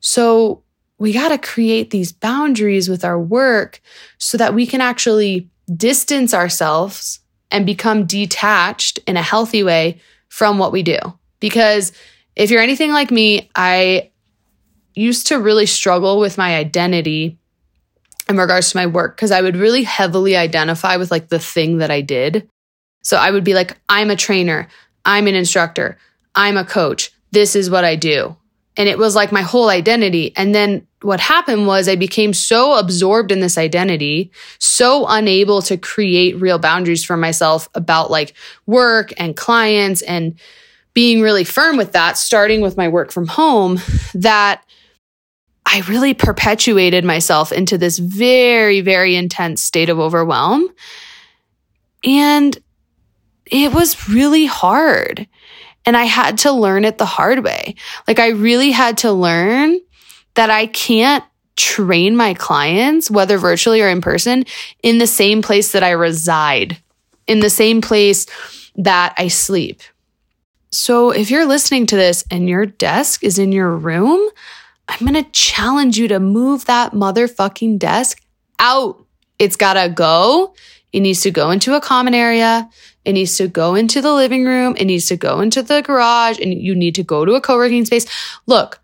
So 0.00 0.62
we 0.98 1.12
got 1.12 1.28
to 1.28 1.38
create 1.38 1.90
these 1.90 2.12
boundaries 2.12 2.88
with 2.88 3.04
our 3.04 3.20
work 3.20 3.80
so 4.18 4.38
that 4.38 4.54
we 4.54 4.66
can 4.66 4.80
actually 4.80 5.50
distance 5.74 6.32
ourselves 6.32 7.20
and 7.50 7.66
become 7.66 8.06
detached 8.06 8.98
in 9.06 9.16
a 9.16 9.22
healthy 9.22 9.62
way 9.62 10.00
from 10.28 10.58
what 10.58 10.72
we 10.72 10.82
do. 10.82 10.98
Because 11.40 11.92
if 12.34 12.50
you're 12.50 12.62
anything 12.62 12.92
like 12.92 13.10
me, 13.10 13.50
I 13.54 14.10
used 14.94 15.26
to 15.28 15.38
really 15.38 15.66
struggle 15.66 16.18
with 16.18 16.38
my 16.38 16.56
identity 16.56 17.38
in 18.28 18.36
regards 18.36 18.70
to 18.70 18.76
my 18.76 18.86
work 18.86 19.16
because 19.16 19.30
I 19.30 19.42
would 19.42 19.56
really 19.56 19.82
heavily 19.82 20.36
identify 20.36 20.96
with 20.96 21.10
like 21.10 21.28
the 21.28 21.38
thing 21.38 21.78
that 21.78 21.90
I 21.90 22.00
did. 22.00 22.48
So 23.02 23.16
I 23.16 23.30
would 23.30 23.44
be 23.44 23.54
like, 23.54 23.76
I'm 23.88 24.10
a 24.10 24.16
trainer, 24.16 24.68
I'm 25.04 25.26
an 25.26 25.34
instructor, 25.34 25.96
I'm 26.34 26.56
a 26.56 26.64
coach, 26.64 27.12
this 27.30 27.54
is 27.54 27.70
what 27.70 27.84
I 27.84 27.96
do. 27.96 28.36
And 28.76 28.88
it 28.88 28.98
was 28.98 29.14
like 29.14 29.32
my 29.32 29.42
whole 29.42 29.70
identity. 29.70 30.36
And 30.36 30.54
then 30.54 30.86
what 31.00 31.20
happened 31.20 31.66
was 31.66 31.88
I 31.88 31.96
became 31.96 32.34
so 32.34 32.78
absorbed 32.78 33.32
in 33.32 33.40
this 33.40 33.56
identity, 33.56 34.32
so 34.58 35.06
unable 35.08 35.62
to 35.62 35.76
create 35.76 36.40
real 36.40 36.58
boundaries 36.58 37.04
for 37.04 37.16
myself 37.16 37.68
about 37.74 38.10
like 38.10 38.34
work 38.66 39.12
and 39.16 39.36
clients 39.36 40.02
and 40.02 40.38
being 40.92 41.20
really 41.20 41.44
firm 41.44 41.76
with 41.76 41.92
that, 41.92 42.18
starting 42.18 42.60
with 42.60 42.76
my 42.76 42.88
work 42.88 43.12
from 43.12 43.26
home, 43.26 43.80
that 44.14 44.62
I 45.66 45.82
really 45.88 46.14
perpetuated 46.14 47.04
myself 47.04 47.50
into 47.50 47.76
this 47.76 47.98
very, 47.98 48.80
very 48.80 49.16
intense 49.16 49.62
state 49.62 49.90
of 49.90 49.98
overwhelm. 49.98 50.68
And 52.04 52.56
it 53.44 53.72
was 53.72 54.08
really 54.08 54.46
hard. 54.46 55.26
And 55.84 55.96
I 55.96 56.04
had 56.04 56.38
to 56.38 56.52
learn 56.52 56.84
it 56.84 56.98
the 56.98 57.04
hard 57.04 57.44
way. 57.44 57.74
Like 58.06 58.20
I 58.20 58.28
really 58.28 58.70
had 58.70 58.98
to 58.98 59.12
learn 59.12 59.80
that 60.34 60.50
I 60.50 60.66
can't 60.66 61.24
train 61.56 62.16
my 62.16 62.34
clients, 62.34 63.10
whether 63.10 63.38
virtually 63.38 63.80
or 63.80 63.88
in 63.88 64.00
person, 64.00 64.44
in 64.82 64.98
the 64.98 65.06
same 65.06 65.42
place 65.42 65.72
that 65.72 65.82
I 65.82 65.90
reside, 65.90 66.78
in 67.26 67.40
the 67.40 67.50
same 67.50 67.80
place 67.80 68.26
that 68.76 69.14
I 69.16 69.28
sleep. 69.28 69.80
So 70.70 71.10
if 71.10 71.30
you're 71.30 71.46
listening 71.46 71.86
to 71.86 71.96
this 71.96 72.24
and 72.30 72.48
your 72.48 72.66
desk 72.66 73.24
is 73.24 73.38
in 73.38 73.52
your 73.52 73.74
room, 73.74 74.28
I'm 74.88 75.06
going 75.06 75.22
to 75.22 75.30
challenge 75.30 75.98
you 75.98 76.08
to 76.08 76.20
move 76.20 76.66
that 76.66 76.92
motherfucking 76.92 77.78
desk 77.78 78.22
out. 78.58 79.04
It's 79.38 79.56
got 79.56 79.74
to 79.74 79.88
go. 79.88 80.54
It 80.92 81.00
needs 81.00 81.20
to 81.22 81.30
go 81.30 81.50
into 81.50 81.74
a 81.74 81.80
common 81.80 82.14
area. 82.14 82.68
It 83.04 83.12
needs 83.12 83.36
to 83.36 83.48
go 83.48 83.74
into 83.74 84.00
the 84.00 84.12
living 84.12 84.44
room. 84.44 84.74
It 84.76 84.86
needs 84.86 85.06
to 85.06 85.16
go 85.16 85.40
into 85.40 85.62
the 85.62 85.82
garage 85.82 86.40
and 86.40 86.54
you 86.54 86.74
need 86.74 86.94
to 86.96 87.02
go 87.02 87.24
to 87.24 87.34
a 87.34 87.40
co-working 87.40 87.84
space. 87.84 88.06
Look, 88.46 88.80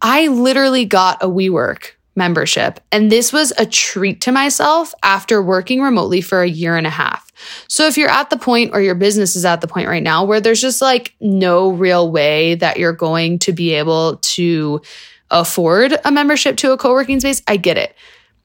I 0.00 0.28
literally 0.28 0.84
got 0.84 1.22
a 1.22 1.28
WeWork 1.28 1.92
membership 2.16 2.80
and 2.90 3.10
this 3.10 3.32
was 3.32 3.52
a 3.56 3.64
treat 3.64 4.20
to 4.22 4.32
myself 4.32 4.94
after 5.02 5.42
working 5.42 5.80
remotely 5.80 6.20
for 6.20 6.42
a 6.42 6.48
year 6.48 6.76
and 6.76 6.86
a 6.86 6.90
half. 6.90 7.30
So 7.68 7.86
if 7.86 7.96
you're 7.96 8.10
at 8.10 8.30
the 8.30 8.36
point 8.36 8.72
or 8.74 8.80
your 8.80 8.94
business 8.94 9.36
is 9.36 9.44
at 9.44 9.60
the 9.60 9.68
point 9.68 9.88
right 9.88 10.02
now 10.02 10.24
where 10.24 10.40
there's 10.40 10.60
just 10.60 10.82
like 10.82 11.14
no 11.20 11.70
real 11.70 12.10
way 12.10 12.56
that 12.56 12.78
you're 12.78 12.92
going 12.92 13.38
to 13.40 13.52
be 13.52 13.74
able 13.74 14.16
to 14.16 14.82
afford 15.30 15.96
a 16.04 16.10
membership 16.10 16.56
to 16.58 16.72
a 16.72 16.78
co-working 16.78 17.20
space, 17.20 17.42
I 17.46 17.56
get 17.56 17.76
it. 17.76 17.94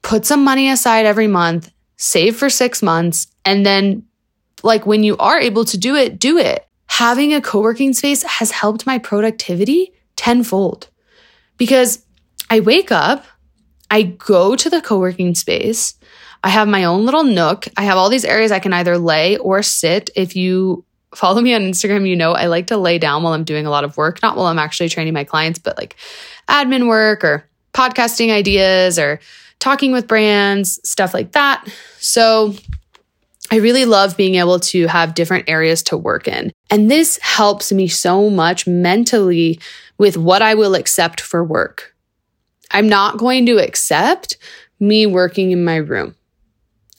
Put 0.01 0.25
some 0.25 0.44
money 0.44 0.70
aside 0.70 1.06
every 1.06 1.27
month, 1.27 1.72
save 1.98 2.36
for 2.36 2.50
6 2.50 2.84
months 2.84 3.27
and 3.44 3.65
then 3.65 4.04
like 4.63 4.86
when 4.86 5.04
you 5.04 5.15
are 5.18 5.39
able 5.39 5.65
to 5.65 5.77
do 5.77 5.96
it, 5.96 6.20
do 6.20 6.38
it. 6.38 6.68
Having 6.88 7.34
a 7.34 7.42
co 7.42 7.62
working 7.62 7.94
space 7.94 8.24
has 8.24 8.51
helped 8.51 8.86
my 8.86 8.98
productivity 8.98 9.94
tenfold 10.15 10.89
because 11.58 12.06
I 12.50 12.60
wake 12.60 12.92
up, 12.92 13.25
I 13.89 14.04
go 14.04 14.56
to 14.56 14.70
the 14.70 14.82
co 14.82 15.00
working 15.00 15.36
space, 15.36 15.96
I 16.46 16.50
have 16.50 16.68
my 16.68 16.84
own 16.84 17.06
little 17.06 17.24
nook. 17.24 17.68
I 17.75 17.86
have 17.86 17.98
all 17.98 18.10
these 18.10 18.24
areas 18.24 18.51
I 18.51 18.60
can 18.60 18.72
either 18.72 19.00
lay 19.00 19.36
or 19.38 19.63
sit. 19.63 20.12
If 20.15 20.36
you 20.36 20.86
follow 21.15 21.41
me 21.41 21.53
on 21.53 21.62
Instagram, 21.62 22.07
you 22.07 22.15
know 22.15 22.34
I 22.34 22.48
like 22.48 22.67
to 22.67 22.77
lay 22.77 22.98
down 22.98 23.24
while 23.24 23.34
I'm 23.34 23.43
doing 23.43 23.65
a 23.65 23.69
lot 23.69 23.84
of 23.84 23.98
work, 23.98 24.22
not 24.22 24.38
while 24.38 24.48
I'm 24.48 24.60
actually 24.60 24.89
training 24.89 25.13
my 25.13 25.24
clients, 25.24 25.60
but 25.60 25.77
like 25.77 25.95
admin 26.48 26.88
work 26.88 27.24
or 27.24 27.48
podcasting 27.74 28.31
ideas 28.31 28.98
or 29.00 29.19
talking 29.60 29.91
with 29.91 30.07
brands, 30.07 30.79
stuff 30.88 31.13
like 31.13 31.31
that. 31.34 31.67
So 32.00 32.53
I 33.51 33.57
really 33.57 33.86
love 33.86 34.17
being 34.17 34.36
able 34.36 34.60
to 34.60 34.88
have 34.88 35.13
different 35.13 35.50
areas 35.50 35.84
to 35.84 35.98
work 35.98 36.27
in. 36.27 36.51
And 36.69 36.89
this 36.89 37.19
helps 37.22 37.72
me 37.72 37.88
so 37.88 38.29
much 38.29 38.65
mentally 38.65 39.60
with 39.98 40.17
what 40.17 40.41
I 40.41 40.55
will 40.55 40.75
accept 40.75 41.22
for 41.22 41.43
work. 41.43 41.95
I'm 42.72 42.89
not 42.89 43.17
going 43.17 43.45
to 43.45 43.57
accept 43.57 44.38
me 44.79 45.05
working 45.05 45.51
in 45.51 45.63
my 45.63 45.77
room. 45.77 46.15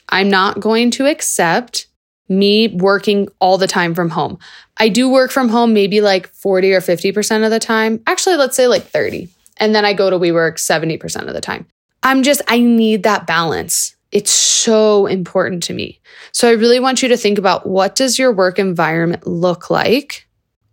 I'm 0.09 0.31
not 0.31 0.61
going 0.61 0.91
to 0.93 1.07
accept 1.07 1.89
me 2.29 2.69
working 2.69 3.29
all 3.39 3.59
the 3.59 3.67
time 3.67 3.95
from 3.95 4.11
home. 4.11 4.39
I 4.79 4.89
do 4.89 5.09
work 5.09 5.31
from 5.31 5.49
home 5.49 5.73
maybe 5.73 6.01
like 6.01 6.29
40 6.29 6.75
or 6.75 6.81
50% 6.81 7.45
of 7.45 7.51
the 7.51 7.59
time. 7.59 8.03
Actually, 8.07 8.37
let's 8.37 8.57
say 8.57 8.67
like 8.67 8.85
30. 8.85 9.29
And 9.59 9.75
then 9.75 9.85
I 9.85 9.93
go 9.93 10.11
to 10.11 10.19
WeWork 10.19 10.55
70% 10.55 11.29
of 11.29 11.35
the 11.35 11.41
time. 11.41 11.67
I'm 12.03 12.23
just, 12.23 12.43
I 12.49 12.61
need 12.61 13.05
that 13.05 13.27
balance. 13.27 13.97
It's 14.13 14.31
so 14.31 15.07
important 15.07 15.63
to 15.65 15.75
me. 15.75 16.01
So 16.33 16.49
I 16.49 16.53
really 16.53 16.81
want 16.81 17.03
you 17.03 17.09
to 17.09 17.17
think 17.17 17.39
about 17.39 17.67
what 17.67 17.95
does 17.97 18.19
your 18.19 18.33
work 18.33 18.59
environment 18.59 19.27
look 19.27 19.71
like? 19.71 20.29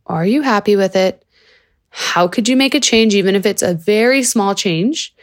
Are 0.06 0.26
you 0.26 0.42
happy 0.42 0.76
with 0.76 0.96
it? 0.96 1.24
How 1.90 2.28
could 2.28 2.50
you 2.50 2.58
make 2.58 2.76
a 2.76 2.80
change 2.80 3.16
even 3.16 3.36
if 3.36 3.46
it's 3.46 3.62
a 3.62 3.74
very 3.74 4.24
small 4.24 4.56
change? 4.56 5.16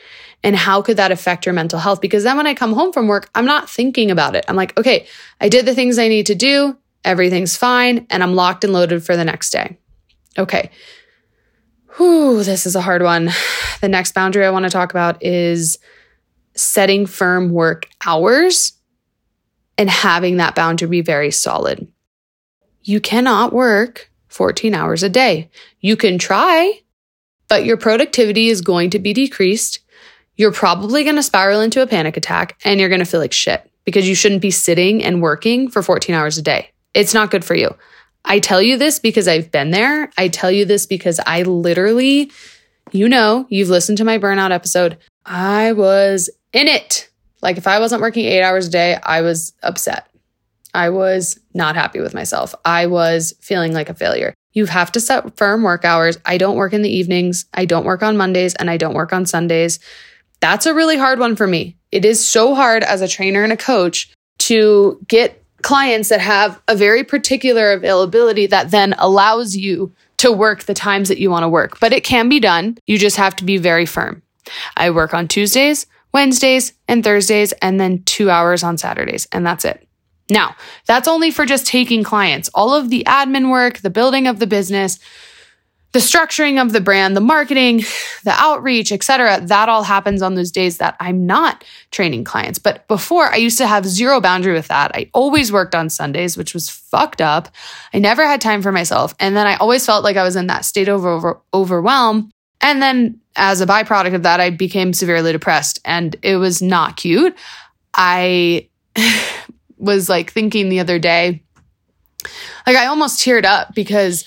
And 0.42 0.56
how 0.56 0.80
could 0.80 0.96
that 0.96 1.12
affect 1.12 1.44
your 1.44 1.52
mental 1.52 1.78
health? 1.78 2.00
Because 2.00 2.24
then 2.24 2.36
when 2.36 2.46
I 2.46 2.54
come 2.54 2.72
home 2.72 2.92
from 2.92 3.08
work, 3.08 3.28
I'm 3.34 3.44
not 3.44 3.68
thinking 3.68 4.10
about 4.10 4.34
it. 4.34 4.44
I'm 4.48 4.56
like, 4.56 4.76
okay, 4.78 5.06
I 5.40 5.48
did 5.48 5.66
the 5.66 5.74
things 5.74 5.98
I 5.98 6.08
need 6.08 6.26
to 6.26 6.34
do. 6.34 6.76
Everything's 7.04 7.56
fine. 7.56 8.06
And 8.10 8.22
I'm 8.22 8.34
locked 8.34 8.64
and 8.64 8.72
loaded 8.72 9.04
for 9.04 9.16
the 9.16 9.24
next 9.24 9.50
day. 9.50 9.78
Okay. 10.38 10.70
Whew, 11.96 12.42
this 12.42 12.66
is 12.66 12.76
a 12.76 12.80
hard 12.80 13.02
one. 13.02 13.30
The 13.80 13.88
next 13.88 14.12
boundary 14.14 14.46
I 14.46 14.50
want 14.50 14.64
to 14.64 14.70
talk 14.70 14.90
about 14.90 15.22
is 15.22 15.78
setting 16.54 17.06
firm 17.06 17.50
work 17.50 17.88
hours 18.06 18.72
and 19.76 19.88
having 19.88 20.36
that 20.36 20.54
boundary 20.54 20.88
be 20.88 21.00
very 21.00 21.30
solid. 21.30 21.88
You 22.82 23.00
cannot 23.00 23.52
work 23.52 24.10
14 24.28 24.74
hours 24.74 25.02
a 25.02 25.08
day. 25.08 25.50
You 25.80 25.96
can 25.96 26.18
try, 26.18 26.80
but 27.48 27.64
your 27.64 27.76
productivity 27.76 28.48
is 28.48 28.60
going 28.60 28.90
to 28.90 28.98
be 28.98 29.12
decreased. 29.12 29.80
You're 30.40 30.52
probably 30.52 31.04
going 31.04 31.16
to 31.16 31.22
spiral 31.22 31.60
into 31.60 31.82
a 31.82 31.86
panic 31.86 32.16
attack 32.16 32.58
and 32.64 32.80
you're 32.80 32.88
going 32.88 33.00
to 33.00 33.04
feel 33.04 33.20
like 33.20 33.34
shit 33.34 33.70
because 33.84 34.08
you 34.08 34.14
shouldn't 34.14 34.40
be 34.40 34.50
sitting 34.50 35.04
and 35.04 35.20
working 35.20 35.68
for 35.68 35.82
14 35.82 36.14
hours 36.14 36.38
a 36.38 36.42
day. 36.42 36.70
It's 36.94 37.12
not 37.12 37.30
good 37.30 37.44
for 37.44 37.54
you. 37.54 37.76
I 38.24 38.38
tell 38.38 38.62
you 38.62 38.78
this 38.78 38.98
because 38.98 39.28
I've 39.28 39.52
been 39.52 39.70
there. 39.70 40.10
I 40.16 40.28
tell 40.28 40.50
you 40.50 40.64
this 40.64 40.86
because 40.86 41.20
I 41.26 41.42
literally, 41.42 42.32
you 42.90 43.06
know, 43.06 43.44
you've 43.50 43.68
listened 43.68 43.98
to 43.98 44.04
my 44.04 44.16
burnout 44.16 44.50
episode. 44.50 44.96
I 45.26 45.72
was 45.72 46.30
in 46.54 46.68
it. 46.68 47.10
Like 47.42 47.58
if 47.58 47.66
I 47.66 47.78
wasn't 47.78 48.00
working 48.00 48.24
eight 48.24 48.42
hours 48.42 48.68
a 48.68 48.70
day, 48.70 48.94
I 48.94 49.20
was 49.20 49.52
upset. 49.62 50.08
I 50.72 50.88
was 50.88 51.38
not 51.52 51.76
happy 51.76 52.00
with 52.00 52.14
myself. 52.14 52.54
I 52.64 52.86
was 52.86 53.34
feeling 53.42 53.74
like 53.74 53.90
a 53.90 53.94
failure. 53.94 54.32
You 54.54 54.64
have 54.64 54.90
to 54.92 55.00
set 55.00 55.36
firm 55.36 55.64
work 55.64 55.84
hours. 55.84 56.16
I 56.24 56.38
don't 56.38 56.56
work 56.56 56.72
in 56.72 56.80
the 56.80 56.88
evenings. 56.88 57.44
I 57.52 57.66
don't 57.66 57.84
work 57.84 58.02
on 58.02 58.16
Mondays 58.16 58.54
and 58.54 58.70
I 58.70 58.78
don't 58.78 58.94
work 58.94 59.12
on 59.12 59.26
Sundays. 59.26 59.80
That's 60.40 60.66
a 60.66 60.74
really 60.74 60.96
hard 60.96 61.18
one 61.18 61.36
for 61.36 61.46
me. 61.46 61.76
It 61.92 62.04
is 62.04 62.24
so 62.24 62.54
hard 62.54 62.82
as 62.82 63.00
a 63.00 63.08
trainer 63.08 63.42
and 63.42 63.52
a 63.52 63.56
coach 63.56 64.12
to 64.40 64.98
get 65.08 65.42
clients 65.62 66.08
that 66.08 66.20
have 66.20 66.60
a 66.68 66.74
very 66.74 67.04
particular 67.04 67.72
availability 67.72 68.46
that 68.46 68.70
then 68.70 68.94
allows 68.98 69.54
you 69.54 69.92
to 70.16 70.32
work 70.32 70.64
the 70.64 70.74
times 70.74 71.08
that 71.08 71.18
you 71.18 71.30
want 71.30 71.44
to 71.44 71.48
work. 71.48 71.80
But 71.80 71.92
it 71.92 72.04
can 72.04 72.28
be 72.28 72.40
done. 72.40 72.78
You 72.86 72.98
just 72.98 73.16
have 73.16 73.36
to 73.36 73.44
be 73.44 73.58
very 73.58 73.86
firm. 73.86 74.22
I 74.76 74.90
work 74.90 75.14
on 75.14 75.28
Tuesdays, 75.28 75.86
Wednesdays, 76.12 76.72
and 76.88 77.04
Thursdays, 77.04 77.52
and 77.60 77.78
then 77.78 78.02
two 78.04 78.30
hours 78.30 78.62
on 78.62 78.78
Saturdays, 78.78 79.28
and 79.32 79.46
that's 79.46 79.64
it. 79.64 79.86
Now, 80.30 80.56
that's 80.86 81.08
only 81.08 81.30
for 81.30 81.44
just 81.44 81.66
taking 81.66 82.04
clients. 82.04 82.48
All 82.54 82.74
of 82.74 82.88
the 82.88 83.04
admin 83.06 83.50
work, 83.50 83.78
the 83.78 83.90
building 83.90 84.26
of 84.26 84.38
the 84.38 84.46
business, 84.46 84.98
the 85.92 85.98
structuring 85.98 86.62
of 86.62 86.72
the 86.72 86.80
brand, 86.80 87.16
the 87.16 87.20
marketing, 87.20 87.78
the 88.22 88.32
outreach, 88.32 88.92
etc. 88.92 89.40
That 89.40 89.68
all 89.68 89.82
happens 89.82 90.22
on 90.22 90.34
those 90.34 90.52
days 90.52 90.78
that 90.78 90.96
I'm 91.00 91.26
not 91.26 91.64
training 91.90 92.24
clients. 92.24 92.58
But 92.58 92.86
before 92.86 93.26
I 93.26 93.36
used 93.36 93.58
to 93.58 93.66
have 93.66 93.86
zero 93.86 94.20
boundary 94.20 94.52
with 94.52 94.68
that. 94.68 94.92
I 94.94 95.10
always 95.12 95.50
worked 95.50 95.74
on 95.74 95.90
Sundays, 95.90 96.36
which 96.36 96.54
was 96.54 96.70
fucked 96.70 97.20
up. 97.20 97.48
I 97.92 97.98
never 97.98 98.26
had 98.26 98.40
time 98.40 98.62
for 98.62 98.70
myself. 98.70 99.14
And 99.18 99.36
then 99.36 99.46
I 99.46 99.56
always 99.56 99.84
felt 99.84 100.04
like 100.04 100.16
I 100.16 100.22
was 100.22 100.36
in 100.36 100.46
that 100.46 100.64
state 100.64 100.88
of 100.88 101.04
over, 101.04 101.40
overwhelm. 101.52 102.30
And 102.60 102.80
then 102.80 103.20
as 103.36 103.60
a 103.60 103.66
byproduct 103.66 104.14
of 104.14 104.22
that, 104.22 104.38
I 104.40 104.50
became 104.50 104.92
severely 104.92 105.32
depressed 105.32 105.80
and 105.84 106.14
it 106.22 106.36
was 106.36 106.62
not 106.62 106.96
cute. 106.96 107.36
I 107.94 108.68
was 109.78 110.08
like 110.08 110.32
thinking 110.32 110.68
the 110.68 110.80
other 110.80 110.98
day, 110.98 111.42
like 112.66 112.76
I 112.76 112.86
almost 112.86 113.24
teared 113.24 113.44
up 113.44 113.74
because 113.74 114.24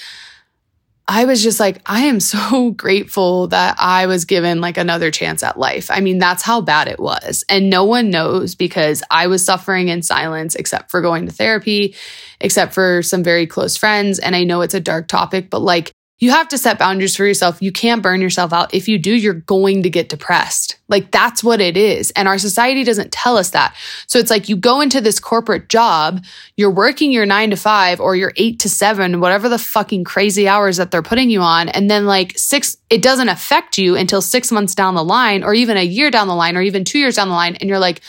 I 1.08 1.26
was 1.26 1.44
just 1.44 1.60
like, 1.60 1.82
I 1.86 2.04
am 2.04 2.20
so 2.20 2.72
grateful 2.78 3.48
that 3.48 3.76
I 3.80 4.06
was 4.06 4.26
given 4.26 4.62
like 4.62 4.78
another 4.78 5.12
chance 5.12 5.44
at 5.44 5.60
life. 5.60 5.92
I 5.92 6.00
mean, 6.00 6.18
that's 6.18 6.44
how 6.44 6.62
bad 6.62 6.88
it 6.88 7.00
was. 7.00 7.44
And 7.50 7.70
no 7.70 7.84
one 7.84 8.10
knows 8.10 8.56
because 8.56 9.04
I 9.12 9.28
was 9.28 9.44
suffering 9.44 9.90
in 9.90 10.02
silence, 10.02 10.56
except 10.56 10.92
for 10.92 11.02
going 11.02 11.26
to 11.26 11.32
therapy, 11.32 11.96
except 12.40 12.74
for 12.74 13.04
some 13.04 13.24
very 13.24 13.48
close 13.48 13.76
friends. 13.76 14.20
And 14.20 14.36
I 14.36 14.44
know 14.44 14.62
it's 14.62 14.74
a 14.74 14.80
dark 14.80 15.08
topic, 15.08 15.50
but 15.50 15.60
like, 15.60 15.92
you 16.24 16.32
have 16.32 16.48
to 16.48 16.58
set 16.58 16.80
boundaries 16.80 17.18
for 17.18 17.26
yourself. 17.26 17.62
You 17.62 17.74
can't 17.74 18.02
burn 18.02 18.22
yourself 18.22 18.54
out. 18.54 18.74
If 18.74 18.88
you 18.88 18.98
do, 18.98 19.14
you're 19.14 19.34
going 19.34 19.84
to 19.84 19.90
get 19.90 20.08
depressed. 20.08 20.80
Like 20.88 21.12
that's 21.12 21.44
what 21.44 21.60
it 21.60 21.76
is. 21.76 22.12
And 22.12 22.30
our 22.30 22.38
society 22.38 22.86
doesn't 22.86 23.12
tell 23.12 23.36
us 23.36 23.50
that. 23.50 23.76
So 24.08 24.20
it's 24.20 24.30
like 24.30 24.48
you 24.48 24.56
go 24.56 24.80
into 24.80 25.02
this 25.02 25.20
corporate 25.20 25.68
job, 25.68 26.24
you're 26.56 26.72
working 26.72 27.12
your 27.12 27.26
nine 27.26 27.50
to 27.50 27.58
five 27.58 28.00
or 28.00 28.16
your 28.16 28.32
eight 28.38 28.60
to 28.62 28.70
seven, 28.70 29.20
whatever 29.20 29.50
the 29.50 29.58
fucking 29.58 30.06
crazy 30.06 30.48
hours 30.48 30.78
that 30.78 30.92
they're 30.92 31.02
putting 31.02 31.30
you 31.30 31.42
on. 31.42 31.68
And 31.68 31.92
then 31.92 32.06
like 32.06 32.38
six, 32.38 32.78
it 32.90 33.02
doesn't 33.02 33.28
affect 33.28 33.78
you 33.78 33.98
until 33.98 34.22
six 34.22 34.50
months 34.50 34.76
down 34.76 34.96
the 34.96 35.04
line 35.04 35.44
or 35.44 35.54
even 35.54 35.76
a 35.76 35.84
year 35.84 36.10
down 36.10 36.30
the 36.30 36.36
line 36.36 36.56
or 36.56 36.62
even 36.62 36.86
two 36.86 37.00
years 37.00 37.18
down 37.18 37.28
the 37.28 37.36
line. 37.36 37.58
And 37.58 37.70
you're 37.70 37.80
like, 37.80 38.00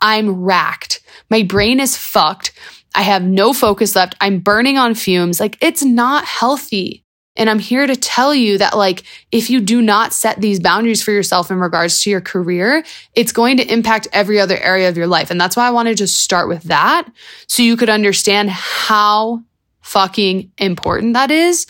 I'm 0.00 0.42
racked. 0.42 1.02
My 1.30 1.44
brain 1.44 1.78
is 1.78 1.96
fucked. 1.96 2.50
I 2.96 3.02
have 3.02 3.22
no 3.22 3.52
focus 3.52 3.94
left. 3.94 4.16
I'm 4.20 4.40
burning 4.40 4.76
on 4.76 4.96
fumes. 4.96 5.38
Like 5.38 5.56
it's 5.60 5.84
not 5.84 6.24
healthy. 6.24 7.04
And 7.40 7.48
I'm 7.48 7.58
here 7.58 7.86
to 7.86 7.96
tell 7.96 8.34
you 8.34 8.58
that, 8.58 8.76
like, 8.76 9.02
if 9.32 9.48
you 9.48 9.62
do 9.62 9.80
not 9.80 10.12
set 10.12 10.42
these 10.42 10.60
boundaries 10.60 11.02
for 11.02 11.10
yourself 11.10 11.50
in 11.50 11.58
regards 11.58 12.02
to 12.02 12.10
your 12.10 12.20
career, 12.20 12.84
it's 13.14 13.32
going 13.32 13.56
to 13.56 13.72
impact 13.72 14.08
every 14.12 14.38
other 14.38 14.58
area 14.58 14.90
of 14.90 14.98
your 14.98 15.06
life. 15.06 15.30
And 15.30 15.40
that's 15.40 15.56
why 15.56 15.66
I 15.66 15.70
wanted 15.70 15.96
to 15.98 16.06
start 16.06 16.48
with 16.48 16.64
that 16.64 17.08
so 17.46 17.62
you 17.62 17.78
could 17.78 17.88
understand 17.88 18.50
how 18.50 19.42
fucking 19.80 20.52
important 20.58 21.14
that 21.14 21.30
is. 21.30 21.66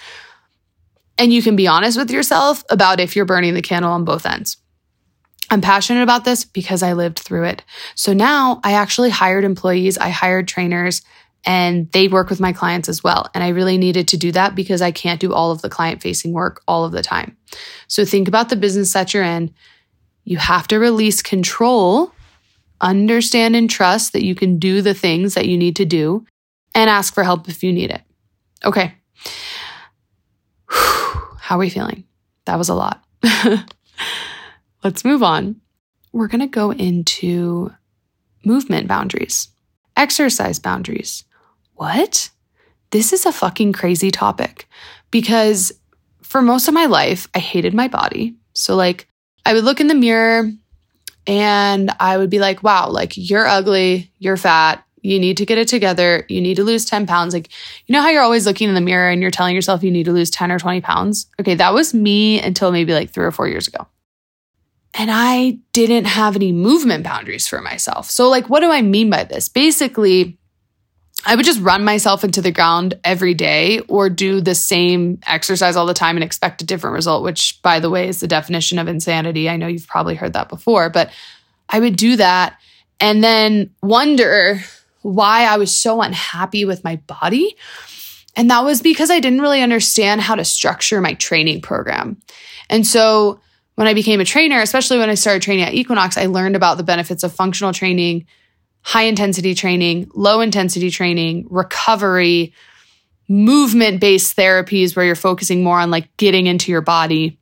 And 1.17 1.33
you 1.33 1.41
can 1.41 1.55
be 1.55 1.69
honest 1.69 1.97
with 1.97 2.11
yourself 2.11 2.65
about 2.69 2.99
if 2.99 3.15
you're 3.15 3.25
burning 3.25 3.55
the 3.55 3.63
candle 3.63 3.93
on 3.93 4.05
both 4.05 4.27
ends. 4.27 4.57
I'm 5.51 5.61
passionate 5.61 6.03
about 6.03 6.25
this 6.25 6.45
because 6.45 6.83
I 6.83 6.95
lived 6.95 7.21
through 7.21 7.45
it. 7.45 7.63
So 7.95 8.13
now 8.13 8.61
I 8.65 8.73
actually 8.73 9.11
hired 9.11 9.45
employees, 9.45 9.99
I 9.99 10.09
hired 10.09 10.49
trainers, 10.49 11.03
and 11.45 11.91
they 11.93 12.09
work 12.09 12.29
with 12.29 12.41
my 12.41 12.53
clients 12.53 12.89
as 12.89 13.03
well. 13.03 13.29
And 13.35 13.43
I 13.43 13.49
really 13.49 13.79
needed 13.79 14.09
to 14.09 14.17
do 14.17 14.33
that 14.33 14.55
because 14.55 14.83
I 14.83 14.91
can't 14.91 15.21
do 15.21 15.33
all 15.33 15.51
of 15.51 15.63
the 15.63 15.71
client 15.71 16.03
facing 16.03 16.33
work 16.33 16.63
all 16.69 16.85
of 16.85 16.93
the 16.93 17.03
time. 17.03 17.37
So 17.89 18.05
think 18.05 18.29
about 18.29 18.49
the 18.49 18.57
business 18.57 18.93
that 18.93 19.15
you're 19.15 19.23
in. 19.23 19.55
You 20.25 20.37
have 20.37 20.69
to 20.69 20.79
release 20.79 21.23
control, 21.23 22.13
understand 22.81 23.57
and 23.57 23.71
trust 23.71 24.13
that 24.13 24.25
you 24.25 24.35
can 24.35 24.59
do 24.59 24.83
the 24.83 24.95
things 24.95 25.35
that 25.35 25.49
you 25.49 25.57
need 25.57 25.77
to 25.77 25.85
do, 25.85 26.27
and 26.75 26.91
ask 26.91 27.15
for 27.15 27.25
help 27.25 27.49
if 27.49 27.63
you 27.63 27.73
need 27.73 27.91
it. 27.91 28.03
Okay. 28.65 28.95
How 30.69 31.57
are 31.57 31.59
we 31.59 31.71
feeling? 31.71 32.05
That 32.45 32.59
was 32.59 32.69
a 32.69 32.75
lot. 32.75 33.03
Let's 34.85 35.05
move 35.05 35.23
on. 35.23 35.61
We're 36.13 36.29
going 36.29 36.41
to 36.41 36.47
go 36.47 36.73
into 36.73 37.73
movement 38.45 38.89
boundaries, 38.89 39.49
exercise 39.97 40.59
boundaries, 40.59 41.25
what? 41.81 42.29
This 42.91 43.15
is 43.15 43.25
a 43.25 43.33
fucking 43.33 43.73
crazy 43.73 44.11
topic 44.11 44.69
because 45.11 45.73
for 46.23 46.43
most 46.43 46.69
of 46.69 46.75
my 46.75 46.85
life, 46.85 47.27
I 47.35 47.39
hated 47.39 47.73
my 47.73 47.89
body. 47.89 48.37
So, 48.53 48.77
like, 48.77 49.09
I 49.47 49.55
would 49.55 49.65
look 49.65 49.81
in 49.81 49.87
the 49.87 49.95
mirror 49.95 50.51
and 51.27 51.91
I 51.99 52.19
would 52.19 52.29
be 52.29 52.39
like, 52.39 52.63
wow, 52.63 52.91
like, 52.91 53.15
you're 53.17 53.47
ugly, 53.47 54.13
you're 54.19 54.37
fat, 54.37 54.85
you 55.01 55.19
need 55.19 55.39
to 55.39 55.47
get 55.47 55.57
it 55.57 55.69
together, 55.69 56.27
you 56.29 56.43
need 56.43 56.57
to 56.57 56.65
lose 56.65 56.85
10 56.85 57.07
pounds. 57.07 57.33
Like, 57.33 57.49
you 57.87 57.95
know 57.95 58.03
how 58.03 58.11
you're 58.11 58.23
always 58.23 58.45
looking 58.45 58.69
in 58.69 58.75
the 58.75 58.83
mirror 58.83 59.09
and 59.09 59.23
you're 59.23 59.31
telling 59.31 59.55
yourself 59.55 59.83
you 59.83 59.91
need 59.91 60.05
to 60.05 60.13
lose 60.13 60.29
10 60.29 60.53
or 60.53 60.59
20 60.59 60.83
pounds? 60.83 61.29
Okay, 61.41 61.55
that 61.55 61.73
was 61.73 61.95
me 61.95 62.43
until 62.43 62.73
maybe 62.73 62.93
like 62.93 63.09
three 63.09 63.25
or 63.25 63.33
four 63.33 63.49
years 63.49 63.67
ago. 63.67 63.87
And 64.93 65.11
I 65.11 65.61
didn't 65.73 66.05
have 66.05 66.37
any 66.37 66.53
movement 66.53 67.05
boundaries 67.05 67.49
for 67.49 67.63
myself. 67.63 68.11
So, 68.11 68.29
like, 68.29 68.51
what 68.51 68.61
do 68.61 68.71
I 68.71 68.83
mean 68.83 69.09
by 69.09 69.25
this? 69.25 69.49
Basically, 69.49 70.37
I 71.27 71.37
would 71.37 71.45
just 71.45 71.61
run 71.61 71.85
myself 71.85 72.25
into 72.25 72.41
the 72.41 72.51
ground 72.51 72.99
every 73.05 73.35
day 73.35 73.81
or 73.89 74.09
do 74.09 74.41
the 74.41 74.55
same 74.55 75.21
exercise 75.27 75.77
all 75.77 75.87
the 75.87 75.95
time 75.95 76.17
and 76.17 76.25
expect 76.25 76.63
a 76.63 76.67
different 76.67 76.95
result, 76.95 77.23
which, 77.23 77.61
by 77.63 77.79
the 77.79 77.91
way, 77.91 78.09
is 78.09 78.21
the 78.21 78.27
definition 78.27 78.79
of 78.79 78.89
insanity. 78.89 79.49
I 79.49 79.57
know 79.57 79.67
you've 79.67 79.87
probably 79.87 80.15
heard 80.15 80.33
that 80.33 80.49
before, 80.49 80.89
but 80.89 81.11
I 81.69 81.79
would 81.79 81.97
do 81.97 82.17
that 82.17 82.59
and 83.01 83.23
then 83.23 83.71
wonder 83.83 84.61
why 85.03 85.45
I 85.45 85.57
was 85.57 85.75
so 85.75 86.03
unhappy 86.03 86.65
with 86.65 86.85
my 86.85 86.97
body. 86.97 87.57
And 88.37 88.51
that 88.51 88.65
was 88.65 88.83
because 88.83 89.11
I 89.11 89.21
didn't 89.21 89.41
really 89.41 89.63
understand 89.63 90.21
how 90.21 90.35
to 90.35 90.45
structure 90.45 91.01
my 91.01 91.15
training 91.15 91.63
program. 91.63 92.19
And 92.69 92.87
so 92.87 93.41
when 93.75 93.89
I 93.89 93.95
became 93.95 94.21
a 94.21 94.25
trainer, 94.25 94.61
especially 94.61 94.99
when 94.99 95.11
I 95.11 95.15
started 95.15 95.43
training 95.43 95.65
at 95.65 95.75
Equinox, 95.75 96.17
I 96.17 96.27
learned 96.27 96.57
about 96.57 96.77
the 96.77 96.83
benefits 96.83 97.23
of 97.23 97.33
functional 97.33 97.73
training 97.73 98.27
high 98.83 99.03
intensity 99.03 99.55
training, 99.55 100.11
low 100.15 100.41
intensity 100.41 100.91
training, 100.91 101.47
recovery, 101.51 102.53
movement 103.29 104.01
based 104.01 104.37
therapies 104.37 104.97
where 104.97 105.05
you're 105.05 105.15
focusing 105.15 105.63
more 105.63 105.79
on 105.79 105.91
like 105.91 106.15
getting 106.17 106.47
into 106.47 106.73
your 106.73 106.81
body 106.81 107.39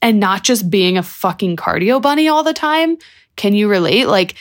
and 0.00 0.20
not 0.20 0.42
just 0.42 0.70
being 0.70 0.96
a 0.96 1.02
fucking 1.02 1.56
cardio 1.56 2.00
bunny 2.00 2.28
all 2.28 2.42
the 2.42 2.54
time. 2.54 2.96
Can 3.36 3.54
you 3.54 3.68
relate? 3.68 4.06
Like, 4.06 4.34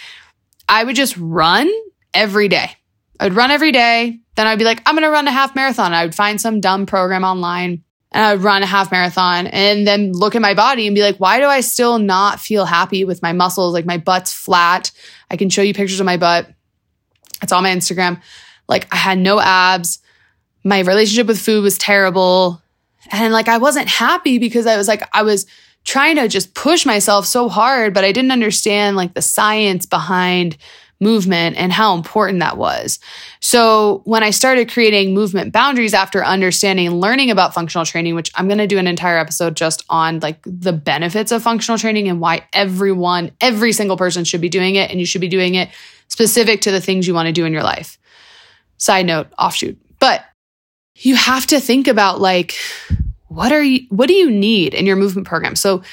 I 0.70 0.84
would 0.84 0.96
just 0.96 1.18
run 1.18 1.70
every 2.14 2.48
day. 2.48 2.72
I'd 3.20 3.34
run 3.34 3.52
every 3.52 3.72
day. 3.72 4.20
Then 4.36 4.48
I'd 4.48 4.60
be 4.60 4.66
like, 4.66 4.82
I'm 4.86 4.96
going 4.96 5.04
to 5.04 5.10
run 5.10 5.28
a 5.28 5.32
half 5.32 5.56
marathon. 5.56 5.94
I 5.94 6.06
would 6.06 6.16
find 6.16 6.40
some 6.40 6.62
dumb 6.62 6.86
program 6.86 7.24
online 7.24 7.84
and 8.18 8.26
I 8.26 8.34
would 8.34 8.44
run 8.44 8.64
a 8.64 8.66
half 8.66 8.92
marathon 8.92 9.46
and 9.46 9.86
then 9.86 10.12
look 10.12 10.34
at 10.34 10.42
my 10.42 10.56
body 10.56 10.88
and 10.88 10.96
be 10.96 11.04
like, 11.04 11.18
why 11.18 11.40
do 11.40 11.46
I 11.46 11.62
still 11.62 12.00
not 12.00 12.40
feel 12.40 12.66
happy 12.66 13.06
with 13.06 13.22
my 13.22 13.32
muscles? 13.32 13.74
Like 13.74 13.86
my 13.86 14.00
butt's 14.00 14.34
flat. 14.34 14.92
I 15.30 15.38
can 15.38 15.52
show 15.52 15.62
you 15.62 15.72
pictures 15.72 16.00
of 16.00 16.08
my 16.08 16.18
butt. 16.18 16.50
It's 17.44 17.52
on 17.52 17.62
my 17.62 17.70
Instagram. 17.70 18.20
Like 18.68 18.92
I 18.92 18.96
had 18.96 19.20
no 19.20 19.40
abs. 19.40 20.00
My 20.64 20.80
relationship 20.80 21.28
with 21.28 21.40
food 21.40 21.62
was 21.62 21.78
terrible. 21.78 22.60
And 23.12 23.32
like 23.34 23.50
I 23.50 23.60
wasn't 23.60 23.88
happy 23.88 24.40
because 24.40 24.66
I 24.66 24.78
was 24.78 24.88
like, 24.88 25.08
I 25.14 25.22
was 25.22 25.46
trying 25.84 26.16
to 26.16 26.28
just 26.28 26.56
push 26.56 26.88
myself 26.88 27.28
so 27.28 27.48
hard, 27.48 27.94
but 27.94 28.04
I 28.04 28.12
didn't 28.12 28.32
understand 28.32 28.98
like 28.98 29.14
the 29.14 29.22
science 29.22 29.86
behind 29.86 30.58
movement 31.00 31.58
and 31.58 31.72
how 31.72 31.96
important 31.96 32.40
that 32.40 32.58
was. 32.58 33.00
So 33.40 34.02
when 34.06 34.24
I 34.24 34.32
started 34.32 34.72
creating 34.72 35.14
movement 35.14 35.54
boundaries 35.54 35.94
after 35.94 36.24
understanding 36.26 36.88
and 36.88 37.00
learning 37.00 37.30
about 37.32 37.54
functional 37.54 37.86
training, 37.86 38.16
which 38.16 38.32
I'm 38.36 38.48
going 38.48 38.58
to 38.58 38.68
do 38.68 38.78
an 38.78 38.88
entire 38.88 39.18
episode 39.18 39.56
just 39.56 39.84
on 39.90 40.20
like 40.20 40.40
the 40.44 40.74
benefits 40.74 41.32
of 41.32 41.44
functional 41.44 41.78
training 41.78 42.08
and 42.08 42.20
why 42.20 42.48
everyone, 42.54 43.32
every 43.42 43.74
single 43.74 43.98
person 43.98 44.24
should 44.24 44.42
be 44.42 44.50
doing 44.50 44.76
it 44.76 44.90
and 44.90 45.00
you 45.00 45.06
should 45.06 45.22
be 45.22 45.28
doing 45.28 45.56
it 45.56 45.70
specific 46.08 46.62
to 46.62 46.72
the 46.72 46.82
things 46.82 47.08
you 47.08 47.14
want 47.14 47.28
to 47.28 47.34
do 47.34 47.46
in 47.46 47.54
your 47.54 47.64
life. 47.64 48.00
Side 48.78 49.06
note, 49.06 49.28
offshoot. 49.38 49.78
But 50.00 50.24
you 50.96 51.16
have 51.16 51.46
to 51.48 51.60
think 51.60 51.88
about 51.88 52.20
like 52.20 52.56
what 53.28 53.52
are 53.52 53.62
you 53.62 53.86
what 53.90 54.08
do 54.08 54.14
you 54.14 54.32
need 54.32 54.74
in 54.74 54.86
your 54.86 54.96
movement 54.96 55.28
program? 55.28 55.56
So 55.56 55.84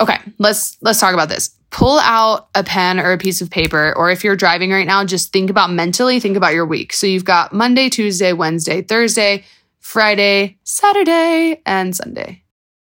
okay, 0.00 0.18
let's 0.38 0.76
let's 0.82 1.00
talk 1.00 1.14
about 1.14 1.28
this 1.28 1.54
pull 1.74 1.98
out 1.98 2.46
a 2.54 2.62
pen 2.62 3.00
or 3.00 3.10
a 3.10 3.18
piece 3.18 3.40
of 3.40 3.50
paper, 3.50 3.92
or 3.96 4.08
if 4.08 4.22
you're 4.22 4.36
driving 4.36 4.70
right 4.70 4.86
now, 4.86 5.04
just 5.04 5.32
think 5.32 5.50
about 5.50 5.72
mentally, 5.72 6.20
think 6.20 6.36
about 6.36 6.54
your 6.54 6.64
week. 6.64 6.92
So 6.92 7.04
you've 7.04 7.24
got 7.24 7.52
Monday, 7.52 7.88
Tuesday, 7.88 8.32
Wednesday, 8.32 8.80
Thursday, 8.80 9.42
Friday, 9.80 10.56
Saturday, 10.62 11.60
and 11.66 11.96
Sunday. 11.96 12.44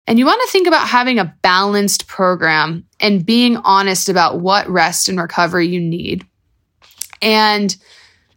And 0.06 0.18
you 0.18 0.24
want 0.24 0.40
to 0.40 0.50
think 0.50 0.66
about 0.66 0.88
having 0.88 1.18
a 1.18 1.36
balanced 1.42 2.06
program 2.06 2.86
and 3.00 3.24
being 3.24 3.58
honest 3.58 4.08
about 4.08 4.40
what 4.40 4.66
rest 4.66 5.10
and 5.10 5.20
recovery 5.20 5.68
you 5.68 5.78
need. 5.78 6.26
And 7.20 7.76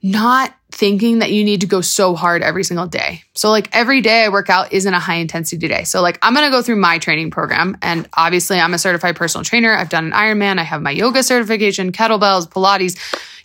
not 0.02 0.54
thinking 0.74 1.20
that 1.20 1.32
you 1.32 1.44
need 1.44 1.62
to 1.62 1.68
go 1.68 1.82
so 1.82 2.16
hard 2.16 2.42
every 2.42 2.64
single 2.64 2.88
day. 2.88 3.22
So, 3.36 3.52
like 3.52 3.70
every 3.74 4.02
day 4.02 4.24
I 4.24 4.30
work 4.30 4.50
out 4.50 4.74
isn't 4.74 4.94
a 4.94 5.00
high 5.00 5.16
intensity 5.16 5.68
day. 5.68 5.84
So, 5.84 6.02
like 6.02 6.18
I'm 6.24 6.34
gonna 6.34 6.50
go 6.50 6.64
through 6.64 6.78
my 6.78 6.98
training 6.98 7.30
program. 7.30 7.78
And 7.84 8.10
obviously, 8.16 8.60
I'm 8.60 8.74
a 8.74 8.80
certified 8.80 9.16
personal 9.16 9.46
trainer. 9.46 9.74
I've 9.74 9.90
done 9.90 10.06
an 10.06 10.12
Ironman, 10.12 10.58
I 10.58 10.64
have 10.64 10.82
my 10.82 10.90
yoga 10.90 11.22
certification, 11.22 11.92
kettlebells, 11.92 12.50
Pilates, 12.50 12.98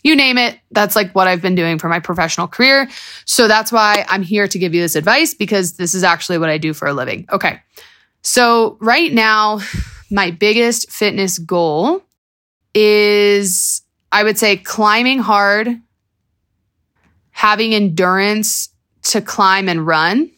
you 0.03 0.17
name 0.17 0.39
it. 0.39 0.59
That's 0.71 0.97
like 0.97 1.13
what 1.15 1.29
I've 1.29 1.43
been 1.43 1.55
doing 1.55 1.79
for 1.79 1.91
my 1.91 2.01
professional 2.01 2.49
career. 2.49 2.89
So, 3.27 3.47
that's 3.47 3.71
why 3.71 4.07
I'm 4.09 4.23
here 4.23 4.49
to 4.49 4.59
give 4.59 4.75
you 4.75 4.81
this 4.81 4.97
advice 4.97 5.35
because 5.35 5.75
this 5.75 5.95
is 5.95 6.03
actually 6.03 6.39
what 6.39 6.49
I 6.49 6.57
do 6.57 6.73
for 6.73 6.89
a 6.89 6.95
living. 6.95 7.27
Okay. 7.31 7.61
So, 8.23 8.79
right 8.81 9.13
now, 9.13 9.61
my 10.11 10.31
biggest 10.31 10.91
fitness 10.91 11.39
goal 11.39 12.03
is 12.75 13.83
I 14.11 14.25
would 14.25 14.39
say 14.39 14.57
climbing 14.57 15.19
hard 15.19 15.79
having 17.39 17.73
endurance 17.73 18.69
to 19.01 19.21
climb 19.21 19.69
and 19.69 19.87
run 19.87 20.29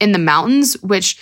in 0.00 0.10
the 0.10 0.18
mountains, 0.18 0.74
which 0.82 1.16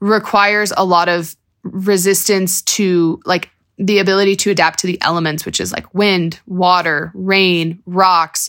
requires 0.00 0.72
a 0.74 0.86
lot 0.86 1.06
of 1.06 1.36
resistance 1.64 2.62
to 2.62 3.20
like 3.26 3.50
the 3.76 3.98
ability 3.98 4.34
to 4.34 4.50
adapt 4.50 4.78
to 4.78 4.86
the 4.86 4.98
elements, 5.02 5.44
which 5.44 5.60
is 5.60 5.70
like 5.70 5.92
wind, 5.92 6.40
water, 6.46 7.12
rain, 7.14 7.82
rocks, 7.84 8.48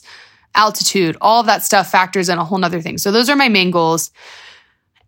altitude, 0.56 1.18
all 1.20 1.42
of 1.42 1.48
that 1.48 1.64
stuff 1.64 1.92
factors 1.92 2.30
in 2.30 2.38
a 2.38 2.46
whole 2.46 2.60
nother 2.60 2.80
thing. 2.80 2.98
So 2.98 3.12
those 3.12 3.30
are 3.30 3.36
my 3.36 3.50
main 3.50 3.70
goals. 3.70 4.10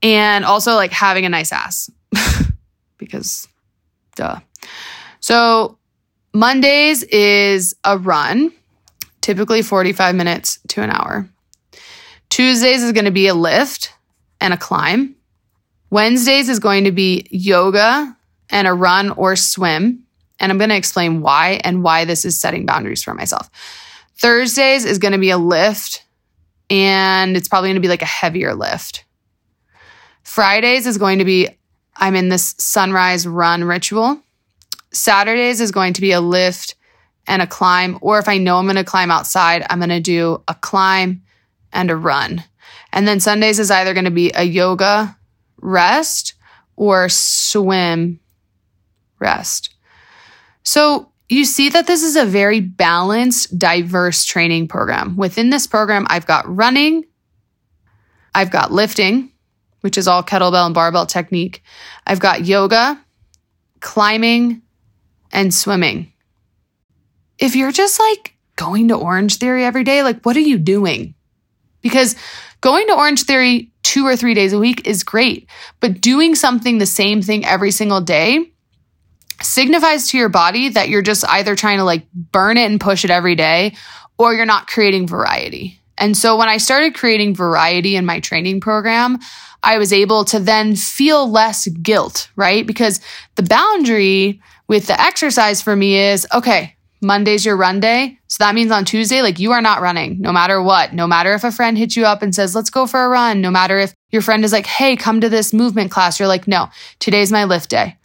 And 0.01 0.43
also 0.43 0.73
like 0.73 0.91
having 0.91 1.23
a 1.23 1.29
nice 1.29 1.53
ass 1.53 1.89
because 2.97 3.47
duh. 4.17 4.41
So 5.21 5.77
Mondays 6.33 7.03
is 7.03 7.73
a 7.86 7.97
run 7.97 8.51
typically 9.23 9.62
45 9.62 10.15
minutes 10.15 10.59
to 10.67 10.81
an 10.81 10.91
hour. 10.91 11.27
Tuesdays 12.29 12.83
is 12.83 12.91
going 12.91 13.05
to 13.05 13.12
be 13.12 13.27
a 13.27 13.33
lift 13.33 13.93
and 14.39 14.53
a 14.53 14.57
climb. 14.57 15.15
Wednesdays 15.89 16.49
is 16.49 16.59
going 16.59 16.83
to 16.83 16.91
be 16.91 17.25
yoga 17.31 18.15
and 18.49 18.67
a 18.67 18.73
run 18.73 19.12
or 19.12 19.36
swim. 19.36 20.03
And 20.39 20.51
I'm 20.51 20.57
going 20.57 20.69
to 20.69 20.75
explain 20.75 21.21
why 21.21 21.62
and 21.63 21.83
why 21.83 22.05
this 22.05 22.25
is 22.25 22.39
setting 22.39 22.65
boundaries 22.65 23.01
for 23.01 23.13
myself. 23.13 23.49
Thursdays 24.17 24.83
is 24.83 24.99
going 24.99 25.13
to 25.13 25.17
be 25.17 25.29
a 25.29 25.38
lift 25.38 26.03
and 26.69 27.38
it's 27.38 27.47
probably 27.47 27.69
going 27.69 27.75
to 27.75 27.81
be 27.81 27.88
like 27.88 28.01
a 28.01 28.05
heavier 28.05 28.53
lift. 28.53 29.05
Fridays 30.23 30.86
is 30.86 30.97
going 30.97 31.19
to 31.19 31.25
be 31.25 31.47
I'm 31.95 32.15
in 32.15 32.27
this 32.27 32.55
sunrise 32.57 33.25
run 33.27 33.63
ritual. 33.63 34.19
Saturdays 34.91 35.62
is 35.62 35.71
going 35.71 35.93
to 35.93 36.01
be 36.01 36.12
a 36.12 36.19
lift 36.19 36.75
and 37.27 37.41
a 37.41 37.47
climb. 37.47 37.97
Or 38.01 38.19
if 38.19 38.27
I 38.27 38.38
know 38.38 38.57
I'm 38.57 38.65
going 38.65 38.75
to 38.75 38.83
climb 38.83 39.12
outside, 39.12 39.65
I'm 39.69 39.79
going 39.79 39.89
to 39.89 39.99
do 39.99 40.43
a 40.47 40.55
climb 40.55 41.23
and 41.71 41.89
a 41.89 41.95
run. 41.95 42.43
And 42.91 43.07
then 43.07 43.19
Sundays 43.19 43.59
is 43.59 43.71
either 43.71 43.93
going 43.93 44.05
to 44.05 44.12
be 44.12 44.31
a 44.36 44.43
yoga 44.43 45.17
rest 45.57 46.36
or 46.75 47.09
swim 47.09 48.19
rest. 49.19 49.73
So 50.63 51.12
you 51.29 51.45
see 51.45 51.69
that 51.69 51.88
this 51.88 52.03
is 52.03 52.15
a 52.15 52.25
very 52.25 52.59
balanced, 52.59 53.57
diverse 53.57 54.25
training 54.25 54.67
program. 54.67 55.15
Within 55.15 55.49
this 55.49 55.67
program, 55.67 56.05
I've 56.09 56.27
got 56.27 56.47
running, 56.47 57.05
I've 58.36 58.51
got 58.51 58.71
lifting, 58.71 59.31
which 59.81 59.97
is 59.97 60.07
all 60.07 60.23
kettlebell 60.23 60.65
and 60.65 60.75
barbell 60.75 61.05
technique. 61.05 61.63
I've 62.05 62.19
got 62.19 62.45
yoga, 62.45 63.03
climbing, 63.79 64.62
and 65.31 65.53
swimming 65.53 66.12
if 67.43 67.58
you're 67.58 67.73
just 67.73 67.99
like 67.99 68.38
going 68.56 68.88
to 68.88 68.95
Orangetheory 68.95 69.63
every 69.63 69.84
day, 69.84 70.01
like 70.01 70.21
what 70.23 70.38
are 70.38 70.39
you 70.39 70.58
doing? 70.58 71.13
Because 71.82 72.15
going 72.62 72.88
to 72.88 72.93
Orangetheory 72.93 73.69
two 73.84 74.08
or 74.08 74.15
three 74.15 74.34
days 74.34 74.53
a 74.53 74.60
week 74.60 74.88
is 74.88 75.03
great, 75.03 75.49
but 75.82 75.99
doing 75.99 76.36
something 76.36 76.77
the 76.77 76.86
same 76.86 77.21
thing 77.21 77.45
every 77.45 77.71
single 77.71 77.99
day 77.99 78.49
signifies 79.41 80.10
to 80.10 80.17
your 80.17 80.29
body 80.29 80.69
that 80.69 80.88
you're 80.88 81.01
just 81.01 81.27
either 81.27 81.53
trying 81.53 81.79
to 81.79 81.84
like 81.84 82.10
burn 82.13 82.56
it 82.56 82.71
and 82.71 82.79
push 82.79 83.03
it 83.03 83.12
every 83.12 83.36
day 83.36 83.75
or 84.17 84.34
you're 84.34 84.45
not 84.45 84.67
creating 84.67 85.06
variety. 85.06 85.82
And 85.97 86.15
so 86.15 86.38
when 86.38 86.47
I 86.47 86.58
started 86.58 86.95
creating 86.95 87.36
variety 87.36 87.97
in 87.97 88.06
my 88.06 88.21
training 88.21 88.62
program, 88.62 89.19
I 89.62 89.79
was 89.79 89.91
able 89.91 90.23
to 90.25 90.39
then 90.39 90.77
feel 90.77 91.29
less 91.29 91.67
guilt, 91.67 92.29
right? 92.38 92.65
Because 92.65 93.01
the 93.36 93.43
boundary 93.43 94.41
with 94.69 94.88
the 94.88 94.99
exercise 94.99 95.62
for 95.62 95.75
me 95.75 95.97
is 95.97 96.25
okay, 96.34 96.77
Monday's 97.03 97.45
your 97.45 97.57
run 97.57 97.79
day. 97.79 98.17
So 98.27 98.43
that 98.43 98.55
means 98.55 98.71
on 98.71 98.85
Tuesday, 98.85 99.21
like 99.21 99.39
you 99.39 99.51
are 99.51 99.61
not 99.61 99.81
running 99.81 100.19
no 100.19 100.31
matter 100.31 100.61
what. 100.61 100.93
No 100.93 101.05
matter 101.05 101.33
if 101.33 101.43
a 101.43 101.51
friend 101.51 101.77
hits 101.77 101.95
you 101.95 102.05
up 102.05 102.21
and 102.21 102.33
says, 102.33 102.55
let's 102.55 102.69
go 102.69 102.87
for 102.87 103.03
a 103.03 103.09
run. 103.09 103.41
No 103.41 103.51
matter 103.51 103.77
if 103.79 103.93
your 104.09 104.21
friend 104.21 104.43
is 104.43 104.51
like, 104.51 104.65
hey, 104.65 104.95
come 104.95 105.21
to 105.21 105.29
this 105.29 105.53
movement 105.53 105.91
class. 105.91 106.19
You're 106.19 106.27
like, 106.27 106.47
no, 106.47 106.69
today's 106.99 107.31
my 107.31 107.43
lift 107.43 107.69
day. 107.69 107.97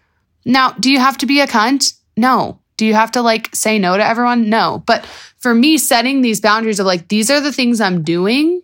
Now, 0.45 0.73
do 0.73 0.91
you 0.91 0.99
have 0.99 1.19
to 1.19 1.27
be 1.27 1.41
a 1.41 1.47
cunt? 1.47 1.95
No. 2.17 2.61
Do 2.77 2.87
you 2.87 2.95
have 2.95 3.13
to 3.13 3.23
like 3.23 3.55
say 3.55 3.79
no 3.79 3.97
to 3.97 4.05
everyone? 4.05 4.51
No. 4.51 4.83
But 4.87 5.07
for 5.39 5.55
me, 5.55 5.79
setting 5.79 6.21
these 6.21 6.41
boundaries 6.41 6.81
of 6.81 6.87
like, 6.87 7.09
these 7.09 7.31
are 7.31 7.41
the 7.41 7.53
things 7.53 7.81
I'm 7.81 8.03
doing, 8.03 8.63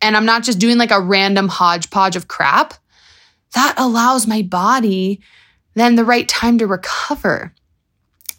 and 0.00 0.16
I'm 0.16 0.26
not 0.26 0.42
just 0.42 0.58
doing 0.58 0.78
like 0.78 0.90
a 0.90 1.00
random 1.00 1.48
hodgepodge 1.48 2.16
of 2.16 2.28
crap, 2.28 2.74
that 3.54 3.74
allows 3.78 4.26
my 4.26 4.42
body 4.42 5.20
then 5.74 5.96
the 5.96 6.04
right 6.04 6.28
time 6.28 6.58
to 6.58 6.66
recover 6.66 7.52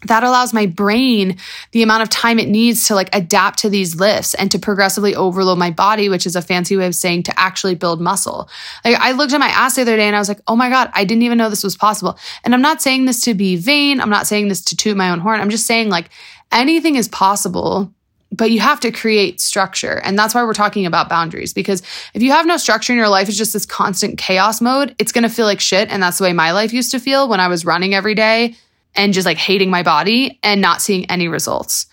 that 0.04 0.22
allows 0.22 0.52
my 0.52 0.66
brain 0.66 1.36
the 1.72 1.82
amount 1.82 2.02
of 2.02 2.10
time 2.10 2.38
it 2.38 2.48
needs 2.48 2.86
to 2.86 2.94
like 2.94 3.08
adapt 3.14 3.58
to 3.60 3.70
these 3.70 3.96
lifts 3.96 4.34
and 4.34 4.50
to 4.50 4.58
progressively 4.58 5.14
overload 5.14 5.58
my 5.58 5.70
body, 5.70 6.08
which 6.08 6.26
is 6.26 6.36
a 6.36 6.42
fancy 6.42 6.76
way 6.76 6.86
of 6.86 6.94
saying 6.94 7.22
to 7.24 7.40
actually 7.40 7.74
build 7.74 8.00
muscle. 8.00 8.48
Like 8.84 8.96
I 8.96 9.12
looked 9.12 9.32
at 9.32 9.40
my 9.40 9.48
ass 9.48 9.76
the 9.76 9.82
other 9.82 9.96
day 9.96 10.06
and 10.06 10.16
I 10.16 10.18
was 10.18 10.28
like, 10.28 10.40
oh 10.46 10.56
my 10.56 10.68
God, 10.68 10.90
I 10.94 11.04
didn't 11.04 11.22
even 11.22 11.38
know 11.38 11.48
this 11.48 11.64
was 11.64 11.76
possible. 11.76 12.18
And 12.44 12.54
I'm 12.54 12.62
not 12.62 12.82
saying 12.82 13.06
this 13.06 13.20
to 13.22 13.34
be 13.34 13.56
vain. 13.56 14.00
I'm 14.00 14.10
not 14.10 14.26
saying 14.26 14.48
this 14.48 14.62
to 14.66 14.76
toot 14.76 14.96
my 14.96 15.10
own 15.10 15.20
horn. 15.20 15.40
I'm 15.40 15.50
just 15.50 15.66
saying 15.66 15.88
like 15.88 16.10
anything 16.52 16.96
is 16.96 17.08
possible 17.08 17.92
but 18.32 18.50
you 18.50 18.60
have 18.60 18.80
to 18.80 18.90
create 18.90 19.40
structure. 19.40 20.00
And 20.02 20.18
that's 20.18 20.34
why 20.34 20.42
we're 20.42 20.52
talking 20.52 20.84
about 20.84 21.08
boundaries 21.08 21.52
because 21.52 21.80
if 22.12 22.22
you 22.22 22.32
have 22.32 22.44
no 22.44 22.56
structure 22.56 22.92
in 22.92 22.98
your 22.98 23.08
life, 23.08 23.28
it's 23.28 23.38
just 23.38 23.52
this 23.52 23.64
constant 23.64 24.18
chaos 24.18 24.60
mode, 24.60 24.94
it's 24.98 25.12
going 25.12 25.22
to 25.22 25.30
feel 25.30 25.46
like 25.46 25.60
shit. 25.60 25.88
And 25.90 26.02
that's 26.02 26.18
the 26.18 26.24
way 26.24 26.32
my 26.32 26.52
life 26.52 26.72
used 26.72 26.90
to 26.90 26.98
feel 26.98 27.28
when 27.28 27.40
I 27.40 27.48
was 27.48 27.64
running 27.64 27.94
every 27.94 28.14
day 28.14 28.56
and 28.96 29.12
just 29.12 29.26
like 29.26 29.38
hating 29.38 29.70
my 29.70 29.82
body 29.82 30.38
and 30.42 30.60
not 30.60 30.82
seeing 30.82 31.10
any 31.10 31.28
results. 31.28 31.86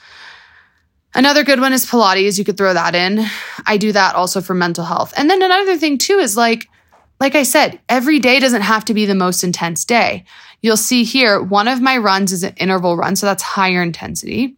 Another 1.15 1.43
good 1.43 1.59
one 1.59 1.73
is 1.73 1.85
Pilates. 1.85 2.39
You 2.39 2.45
could 2.45 2.57
throw 2.57 2.73
that 2.73 2.95
in. 2.95 3.25
I 3.65 3.77
do 3.77 3.91
that 3.91 4.15
also 4.15 4.41
for 4.41 4.53
mental 4.53 4.83
health. 4.83 5.13
And 5.15 5.29
then 5.29 5.41
another 5.41 5.77
thing 5.77 5.97
too 5.97 6.17
is 6.17 6.35
like, 6.35 6.67
like 7.19 7.35
I 7.35 7.43
said, 7.43 7.79
every 7.87 8.19
day 8.19 8.39
doesn't 8.39 8.63
have 8.63 8.85
to 8.85 8.93
be 8.93 9.05
the 9.05 9.15
most 9.15 9.43
intense 9.43 9.85
day. 9.85 10.25
You'll 10.61 10.77
see 10.77 11.03
here, 11.03 11.41
one 11.41 11.67
of 11.67 11.81
my 11.81 11.97
runs 11.97 12.31
is 12.31 12.43
an 12.43 12.55
interval 12.57 12.97
run, 12.97 13.15
so 13.15 13.25
that's 13.25 13.43
higher 13.43 13.83
intensity. 13.83 14.55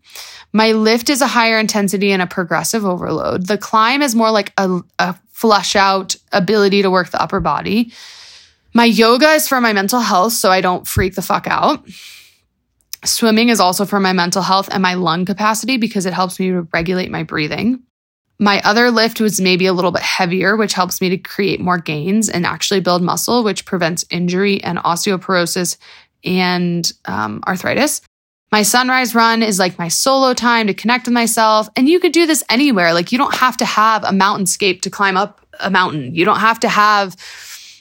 My 0.54 0.72
lift 0.72 1.10
is 1.10 1.22
a 1.22 1.28
higher 1.28 1.60
intensity 1.60 2.12
and 2.12 2.22
a 2.22 2.28
progressive 2.28 2.86
overload. 2.86 3.48
The 3.48 3.58
climb 3.58 4.02
is 4.02 4.16
more 4.16 4.32
like 4.32 4.54
a, 4.58 4.80
a 5.00 5.16
flush 5.32 5.76
out 5.76 6.16
ability 6.32 6.82
to 6.84 6.90
work 6.90 7.10
the 7.10 7.22
upper 7.22 7.42
body. 7.42 7.92
My 8.74 8.86
yoga 8.86 9.32
is 9.32 9.48
for 9.48 9.60
my 9.60 9.74
mental 9.74 10.00
health, 10.00 10.34
so 10.34 10.50
I 10.50 10.62
don't 10.62 10.88
freak 10.88 11.16
the 11.16 11.22
fuck 11.22 11.48
out. 11.48 11.86
Swimming 13.06 13.50
is 13.50 13.60
also 13.60 13.86
for 13.86 14.00
my 14.00 14.14
mental 14.14 14.42
health 14.42 14.70
and 14.72 14.82
my 14.82 14.96
lung 14.96 15.26
capacity 15.26 15.78
because 15.78 16.06
it 16.06 16.14
helps 16.14 16.40
me 16.40 16.50
to 16.50 16.68
regulate 16.74 17.12
my 17.12 17.24
breathing. 17.24 17.84
My 18.38 18.62
other 18.64 18.92
lift 18.92 19.22
was 19.22 19.40
maybe 19.40 19.66
a 19.66 19.74
little 19.74 19.92
bit 19.92 20.02
heavier, 20.02 20.58
which 20.58 20.74
helps 20.74 21.00
me 21.00 21.10
to 21.10 21.18
create 21.18 21.62
more 21.62 21.78
gains 21.78 22.30
and 22.30 22.46
actually 22.46 22.82
build 22.82 23.02
muscle, 23.02 23.44
which 23.44 23.66
prevents 23.66 24.04
injury 24.10 24.62
and 24.62 24.78
osteoporosis 24.80 25.78
and 26.24 26.92
um, 27.06 27.42
arthritis. 27.48 28.02
My 28.52 28.62
sunrise 28.62 29.16
run 29.16 29.42
is 29.42 29.58
like 29.58 29.80
my 29.80 29.88
solo 29.88 30.34
time 30.34 30.68
to 30.68 30.74
connect 30.74 31.06
with 31.06 31.14
myself. 31.14 31.70
And 31.76 31.88
you 31.88 32.00
could 32.00 32.12
do 32.12 32.26
this 32.26 32.44
anywhere. 32.50 32.94
Like 32.94 33.12
you 33.12 33.18
don't 33.18 33.36
have 33.36 33.58
to 33.58 33.66
have 33.66 34.04
a 34.04 34.12
mountainscape 34.12 34.82
to 34.82 34.90
climb 34.90 35.18
up 35.18 35.46
a 35.60 35.70
mountain. 35.70 36.14
You 36.14 36.26
don't 36.26 36.40
have 36.40 36.60
to 36.62 36.70
have, 36.70 37.16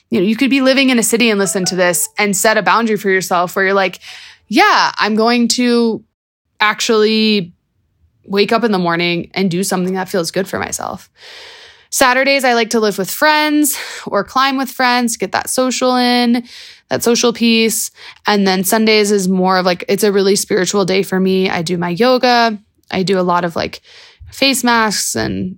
you 0.09 0.19
know, 0.19 0.25
you 0.25 0.35
could 0.35 0.49
be 0.49 0.61
living 0.61 0.89
in 0.89 0.99
a 0.99 1.03
city 1.03 1.29
and 1.29 1.39
listen 1.39 1.65
to 1.65 1.75
this 1.75 2.09
and 2.17 2.35
set 2.35 2.57
a 2.57 2.61
boundary 2.61 2.97
for 2.97 3.09
yourself 3.09 3.55
where 3.55 3.65
you're 3.65 3.73
like, 3.73 3.99
yeah, 4.47 4.91
I'm 4.97 5.15
going 5.15 5.47
to 5.49 6.03
actually 6.59 7.53
wake 8.25 8.51
up 8.51 8.63
in 8.63 8.71
the 8.71 8.79
morning 8.79 9.29
and 9.33 9.51
do 9.51 9.63
something 9.63 9.93
that 9.93 10.09
feels 10.09 10.31
good 10.31 10.47
for 10.47 10.59
myself. 10.59 11.09
Saturdays, 11.91 12.43
I 12.43 12.53
like 12.53 12.71
to 12.71 12.79
live 12.79 12.97
with 12.97 13.09
friends 13.09 13.77
or 14.05 14.23
climb 14.23 14.57
with 14.57 14.69
friends, 14.69 15.15
get 15.15 15.31
that 15.31 15.49
social 15.49 15.95
in, 15.95 16.43
that 16.89 17.03
social 17.03 17.31
piece. 17.31 17.91
And 18.27 18.45
then 18.47 18.63
Sundays 18.63 19.11
is 19.11 19.29
more 19.29 19.57
of 19.57 19.65
like, 19.65 19.85
it's 19.87 20.03
a 20.03 20.11
really 20.11 20.35
spiritual 20.35 20.85
day 20.85 21.03
for 21.03 21.19
me. 21.19 21.49
I 21.49 21.61
do 21.61 21.77
my 21.77 21.89
yoga, 21.89 22.59
I 22.91 23.03
do 23.03 23.19
a 23.19 23.21
lot 23.21 23.45
of 23.45 23.55
like 23.55 23.81
face 24.31 24.63
masks 24.63 25.15
and 25.15 25.57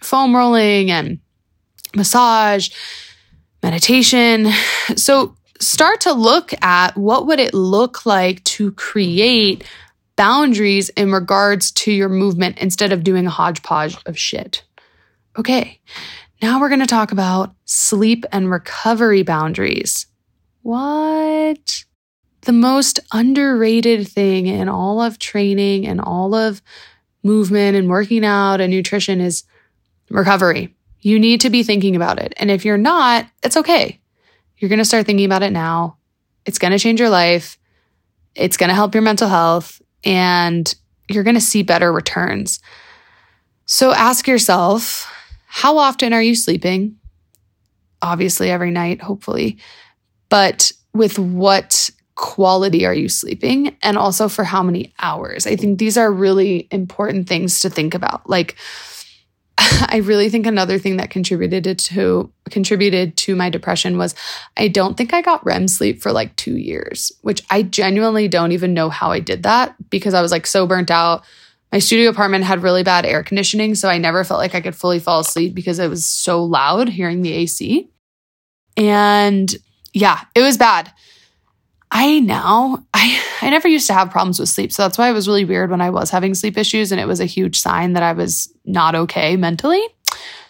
foam 0.00 0.34
rolling 0.34 0.90
and 0.90 1.20
massage, 1.94 2.70
meditation. 3.62 4.50
So 4.96 5.36
start 5.60 6.00
to 6.02 6.12
look 6.12 6.52
at 6.62 6.96
what 6.96 7.26
would 7.26 7.38
it 7.38 7.54
look 7.54 8.06
like 8.06 8.42
to 8.44 8.72
create 8.72 9.64
boundaries 10.20 10.90
in 10.90 11.10
regards 11.10 11.70
to 11.70 11.90
your 11.90 12.10
movement 12.10 12.58
instead 12.58 12.92
of 12.92 13.02
doing 13.02 13.26
a 13.26 13.30
hodgepodge 13.30 13.96
of 14.04 14.18
shit. 14.18 14.62
Okay, 15.38 15.80
now 16.42 16.60
we're 16.60 16.68
going 16.68 16.80
to 16.80 16.86
talk 16.86 17.10
about 17.10 17.54
sleep 17.64 18.26
and 18.30 18.50
recovery 18.50 19.22
boundaries. 19.22 20.04
What? 20.60 21.84
The 22.42 22.52
most 22.52 23.00
underrated 23.14 24.08
thing 24.08 24.46
in 24.46 24.68
all 24.68 25.00
of 25.00 25.18
training 25.18 25.86
and 25.86 26.02
all 26.02 26.34
of 26.34 26.60
movement 27.22 27.78
and 27.78 27.88
working 27.88 28.22
out 28.22 28.60
and 28.60 28.70
nutrition 28.70 29.22
is 29.22 29.44
recovery. 30.10 30.74
You 31.00 31.18
need 31.18 31.40
to 31.40 31.48
be 31.48 31.62
thinking 31.62 31.96
about 31.96 32.18
it. 32.18 32.34
And 32.36 32.50
if 32.50 32.66
you're 32.66 32.76
not, 32.76 33.26
it's 33.42 33.56
okay. 33.56 34.00
You're 34.60 34.68
going 34.68 34.78
to 34.78 34.84
start 34.84 35.06
thinking 35.06 35.26
about 35.26 35.42
it 35.42 35.52
now. 35.52 35.96
It's 36.44 36.58
going 36.58 36.72
to 36.72 36.78
change 36.78 37.00
your 37.00 37.08
life. 37.08 37.58
It's 38.34 38.56
going 38.56 38.68
to 38.68 38.74
help 38.74 38.94
your 38.94 39.02
mental 39.02 39.28
health 39.28 39.80
and 40.04 40.72
you're 41.08 41.24
going 41.24 41.34
to 41.34 41.40
see 41.40 41.62
better 41.62 41.92
returns. 41.92 42.60
So 43.64 43.92
ask 43.92 44.28
yourself, 44.28 45.10
how 45.46 45.78
often 45.78 46.12
are 46.12 46.22
you 46.22 46.34
sleeping? 46.34 46.96
Obviously, 48.02 48.50
every 48.50 48.70
night, 48.70 49.00
hopefully. 49.00 49.58
But 50.28 50.72
with 50.92 51.18
what 51.18 51.90
quality 52.14 52.84
are 52.84 52.94
you 52.94 53.08
sleeping? 53.08 53.76
And 53.82 53.96
also 53.96 54.28
for 54.28 54.44
how 54.44 54.62
many 54.62 54.92
hours? 55.00 55.46
I 55.46 55.56
think 55.56 55.78
these 55.78 55.96
are 55.96 56.12
really 56.12 56.68
important 56.70 57.28
things 57.28 57.60
to 57.60 57.70
think 57.70 57.94
about. 57.94 58.28
Like, 58.28 58.56
I 59.88 60.00
really 60.04 60.28
think 60.28 60.46
another 60.46 60.78
thing 60.78 60.96
that 60.96 61.10
contributed 61.10 61.78
to 61.78 62.32
contributed 62.50 63.16
to 63.18 63.36
my 63.36 63.50
depression 63.50 63.98
was 63.98 64.14
I 64.56 64.68
don't 64.68 64.96
think 64.96 65.12
I 65.14 65.22
got 65.22 65.44
REM 65.44 65.68
sleep 65.68 66.00
for 66.02 66.12
like 66.12 66.34
2 66.36 66.56
years, 66.56 67.12
which 67.22 67.42
I 67.50 67.62
genuinely 67.62 68.26
don't 68.26 68.52
even 68.52 68.74
know 68.74 68.88
how 68.88 69.10
I 69.10 69.20
did 69.20 69.42
that 69.44 69.76
because 69.90 70.14
I 70.14 70.22
was 70.22 70.32
like 70.32 70.46
so 70.46 70.66
burnt 70.66 70.90
out 70.90 71.24
my 71.72 71.78
studio 71.78 72.10
apartment 72.10 72.44
had 72.44 72.62
really 72.62 72.82
bad 72.82 73.06
air 73.06 73.22
conditioning, 73.22 73.74
so 73.74 73.88
I 73.88 73.98
never 73.98 74.24
felt 74.24 74.40
like 74.40 74.54
I 74.54 74.60
could 74.60 74.74
fully 74.74 74.98
fall 74.98 75.20
asleep 75.20 75.54
because 75.54 75.78
it 75.78 75.88
was 75.88 76.04
so 76.04 76.42
loud 76.42 76.88
hearing 76.88 77.22
the 77.22 77.32
AC. 77.32 77.88
And 78.76 79.54
yeah, 79.92 80.22
it 80.34 80.42
was 80.42 80.56
bad. 80.56 80.92
I 81.90 82.20
now 82.20 82.84
I 82.94 83.20
I 83.42 83.50
never 83.50 83.68
used 83.68 83.86
to 83.88 83.94
have 83.94 84.10
problems 84.10 84.38
with 84.38 84.48
sleep. 84.48 84.72
So 84.72 84.82
that's 84.82 84.98
why 84.98 85.08
it 85.08 85.12
was 85.12 85.26
really 85.26 85.44
weird 85.44 85.70
when 85.70 85.80
I 85.80 85.90
was 85.90 86.10
having 86.10 86.34
sleep 86.34 86.56
issues 86.56 86.92
and 86.92 87.00
it 87.00 87.06
was 87.06 87.20
a 87.20 87.26
huge 87.26 87.60
sign 87.60 87.94
that 87.94 88.02
I 88.02 88.12
was 88.12 88.52
not 88.64 88.94
okay 88.94 89.36
mentally. 89.36 89.82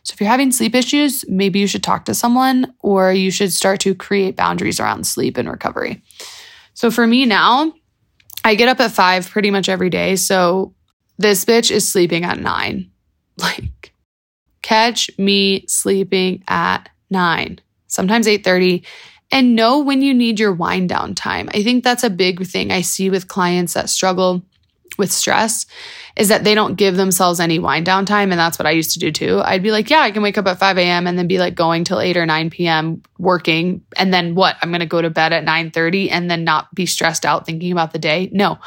So 0.02 0.14
if 0.14 0.20
you're 0.20 0.30
having 0.30 0.52
sleep 0.52 0.74
issues, 0.74 1.24
maybe 1.28 1.58
you 1.58 1.66
should 1.66 1.82
talk 1.82 2.06
to 2.06 2.14
someone 2.14 2.74
or 2.80 3.12
you 3.12 3.30
should 3.30 3.52
start 3.52 3.80
to 3.80 3.94
create 3.94 4.36
boundaries 4.36 4.80
around 4.80 5.06
sleep 5.06 5.36
and 5.36 5.48
recovery. 5.48 6.02
So 6.74 6.90
for 6.90 7.06
me 7.06 7.26
now, 7.26 7.72
I 8.44 8.54
get 8.54 8.68
up 8.68 8.80
at 8.80 8.92
5 8.92 9.28
pretty 9.28 9.50
much 9.50 9.68
every 9.68 9.90
day. 9.90 10.16
So 10.16 10.74
this 11.18 11.44
bitch 11.44 11.70
is 11.70 11.86
sleeping 11.86 12.24
at 12.24 12.38
nine. 12.38 12.90
Like, 13.38 13.94
catch 14.60 15.10
me 15.16 15.64
sleeping 15.66 16.44
at 16.46 16.90
nine, 17.08 17.58
sometimes 17.86 18.26
8:30. 18.26 18.84
And 19.32 19.54
know 19.54 19.78
when 19.78 20.02
you 20.02 20.12
need 20.12 20.40
your 20.40 20.52
wind 20.52 20.88
down 20.88 21.14
time. 21.14 21.48
I 21.54 21.62
think 21.62 21.84
that's 21.84 22.04
a 22.04 22.10
big 22.10 22.46
thing 22.46 22.72
I 22.72 22.80
see 22.80 23.10
with 23.10 23.28
clients 23.28 23.74
that 23.74 23.88
struggle 23.88 24.42
with 24.98 25.12
stress 25.12 25.66
is 26.16 26.28
that 26.28 26.44
they 26.44 26.54
don't 26.54 26.74
give 26.74 26.96
themselves 26.96 27.40
any 27.40 27.58
wind 27.58 27.86
down 27.86 28.04
time. 28.04 28.32
And 28.32 28.38
that's 28.38 28.58
what 28.58 28.66
I 28.66 28.72
used 28.72 28.92
to 28.92 28.98
do 28.98 29.12
too. 29.12 29.40
I'd 29.40 29.62
be 29.62 29.70
like, 29.70 29.88
yeah, 29.88 30.00
I 30.00 30.10
can 30.10 30.22
wake 30.22 30.36
up 30.36 30.46
at 30.46 30.58
5 30.58 30.78
a.m. 30.78 31.06
and 31.06 31.16
then 31.16 31.28
be 31.28 31.38
like 31.38 31.54
going 31.54 31.84
till 31.84 32.00
8 32.00 32.16
or 32.16 32.26
9 32.26 32.50
p.m. 32.50 33.02
working. 33.18 33.82
And 33.96 34.12
then 34.12 34.34
what? 34.34 34.56
I'm 34.60 34.70
going 34.70 34.80
to 34.80 34.86
go 34.86 35.00
to 35.00 35.10
bed 35.10 35.32
at 35.32 35.44
9 35.44 35.70
30 35.70 36.10
and 36.10 36.30
then 36.30 36.44
not 36.44 36.74
be 36.74 36.86
stressed 36.86 37.24
out 37.24 37.46
thinking 37.46 37.72
about 37.72 37.92
the 37.92 37.98
day. 37.98 38.28
No, 38.32 38.58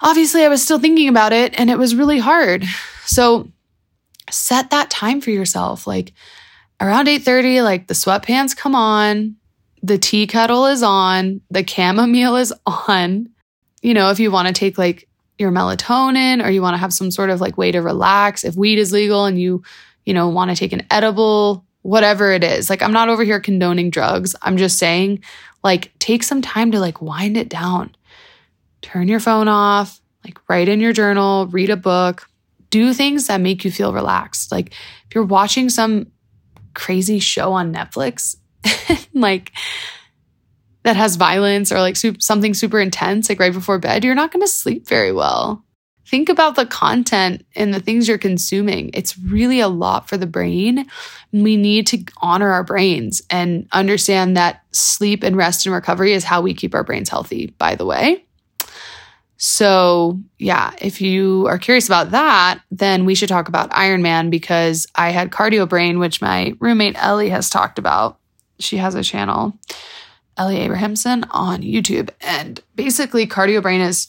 obviously 0.00 0.44
I 0.44 0.48
was 0.48 0.62
still 0.62 0.78
thinking 0.78 1.08
about 1.08 1.32
it 1.32 1.58
and 1.58 1.70
it 1.70 1.78
was 1.78 1.94
really 1.94 2.18
hard. 2.18 2.64
So 3.04 3.50
set 4.30 4.70
that 4.70 4.90
time 4.90 5.20
for 5.20 5.30
yourself. 5.30 5.86
Like 5.86 6.12
around 6.80 7.08
8:30 7.08 7.62
like 7.62 7.86
the 7.86 7.94
sweatpants 7.94 8.56
come 8.56 8.74
on, 8.74 9.36
the 9.82 9.98
tea 9.98 10.26
kettle 10.26 10.66
is 10.66 10.82
on, 10.82 11.40
the 11.50 11.66
chamomile 11.66 12.36
is 12.36 12.52
on. 12.66 13.28
You 13.82 13.94
know, 13.94 14.10
if 14.10 14.18
you 14.18 14.30
want 14.30 14.48
to 14.48 14.54
take 14.54 14.78
like 14.78 15.08
your 15.38 15.52
melatonin 15.52 16.44
or 16.44 16.50
you 16.50 16.62
want 16.62 16.74
to 16.74 16.78
have 16.78 16.92
some 16.92 17.10
sort 17.10 17.30
of 17.30 17.40
like 17.40 17.56
way 17.56 17.70
to 17.70 17.80
relax, 17.80 18.44
if 18.44 18.56
weed 18.56 18.78
is 18.78 18.92
legal 18.92 19.24
and 19.24 19.40
you, 19.40 19.62
you 20.04 20.12
know, 20.12 20.28
want 20.28 20.50
to 20.50 20.56
take 20.56 20.72
an 20.72 20.84
edible, 20.90 21.64
whatever 21.82 22.32
it 22.32 22.42
is. 22.42 22.68
Like 22.68 22.82
I'm 22.82 22.92
not 22.92 23.08
over 23.08 23.22
here 23.22 23.38
condoning 23.38 23.90
drugs. 23.90 24.34
I'm 24.42 24.56
just 24.56 24.78
saying 24.78 25.22
like 25.62 25.92
take 26.00 26.22
some 26.22 26.42
time 26.42 26.72
to 26.72 26.80
like 26.80 27.00
wind 27.00 27.36
it 27.36 27.48
down 27.48 27.94
turn 28.82 29.08
your 29.08 29.20
phone 29.20 29.48
off, 29.48 30.00
like 30.24 30.38
write 30.48 30.68
in 30.68 30.80
your 30.80 30.92
journal, 30.92 31.46
read 31.48 31.70
a 31.70 31.76
book, 31.76 32.28
do 32.70 32.92
things 32.92 33.26
that 33.26 33.40
make 33.40 33.64
you 33.64 33.70
feel 33.70 33.92
relaxed. 33.92 34.52
Like 34.52 34.70
if 34.70 35.14
you're 35.14 35.24
watching 35.24 35.68
some 35.68 36.10
crazy 36.78 37.18
show 37.18 37.52
on 37.52 37.74
Netflix, 37.74 38.36
like 39.12 39.52
that 40.84 40.96
has 40.96 41.16
violence 41.16 41.72
or 41.72 41.80
like 41.80 41.96
something 41.96 42.54
super 42.54 42.80
intense, 42.80 43.28
like 43.28 43.40
right 43.40 43.52
before 43.52 43.78
bed, 43.78 44.04
you're 44.04 44.14
not 44.14 44.32
going 44.32 44.42
to 44.42 44.48
sleep 44.48 44.86
very 44.86 45.12
well. 45.12 45.64
Think 46.06 46.30
about 46.30 46.54
the 46.54 46.64
content 46.64 47.44
and 47.54 47.74
the 47.74 47.80
things 47.80 48.08
you're 48.08 48.16
consuming. 48.16 48.90
It's 48.94 49.18
really 49.18 49.60
a 49.60 49.68
lot 49.68 50.08
for 50.08 50.16
the 50.16 50.26
brain. 50.26 50.86
We 51.32 51.58
need 51.58 51.86
to 51.88 52.02
honor 52.22 52.50
our 52.50 52.64
brains 52.64 53.20
and 53.28 53.68
understand 53.72 54.36
that 54.38 54.62
sleep 54.72 55.22
and 55.22 55.36
rest 55.36 55.66
and 55.66 55.74
recovery 55.74 56.14
is 56.14 56.24
how 56.24 56.40
we 56.40 56.54
keep 56.54 56.74
our 56.74 56.84
brains 56.84 57.10
healthy, 57.10 57.48
by 57.58 57.74
the 57.74 57.84
way. 57.84 58.24
So, 59.40 60.20
yeah, 60.38 60.72
if 60.80 61.00
you 61.00 61.46
are 61.46 61.58
curious 61.58 61.86
about 61.86 62.10
that, 62.10 62.60
then 62.72 63.04
we 63.04 63.14
should 63.14 63.28
talk 63.28 63.48
about 63.48 63.70
Ironman 63.70 64.30
because 64.30 64.84
I 64.96 65.10
had 65.10 65.30
cardio 65.30 65.68
brain, 65.68 66.00
which 66.00 66.20
my 66.20 66.54
roommate 66.58 66.96
Ellie 67.00 67.28
has 67.28 67.48
talked 67.48 67.78
about. 67.78 68.18
She 68.58 68.78
has 68.78 68.96
a 68.96 69.04
channel, 69.04 69.56
Ellie 70.36 70.58
Abrahamson, 70.58 71.24
on 71.30 71.62
YouTube. 71.62 72.10
And 72.20 72.60
basically, 72.74 73.28
cardio 73.28 73.62
brain 73.62 73.80
is 73.80 74.08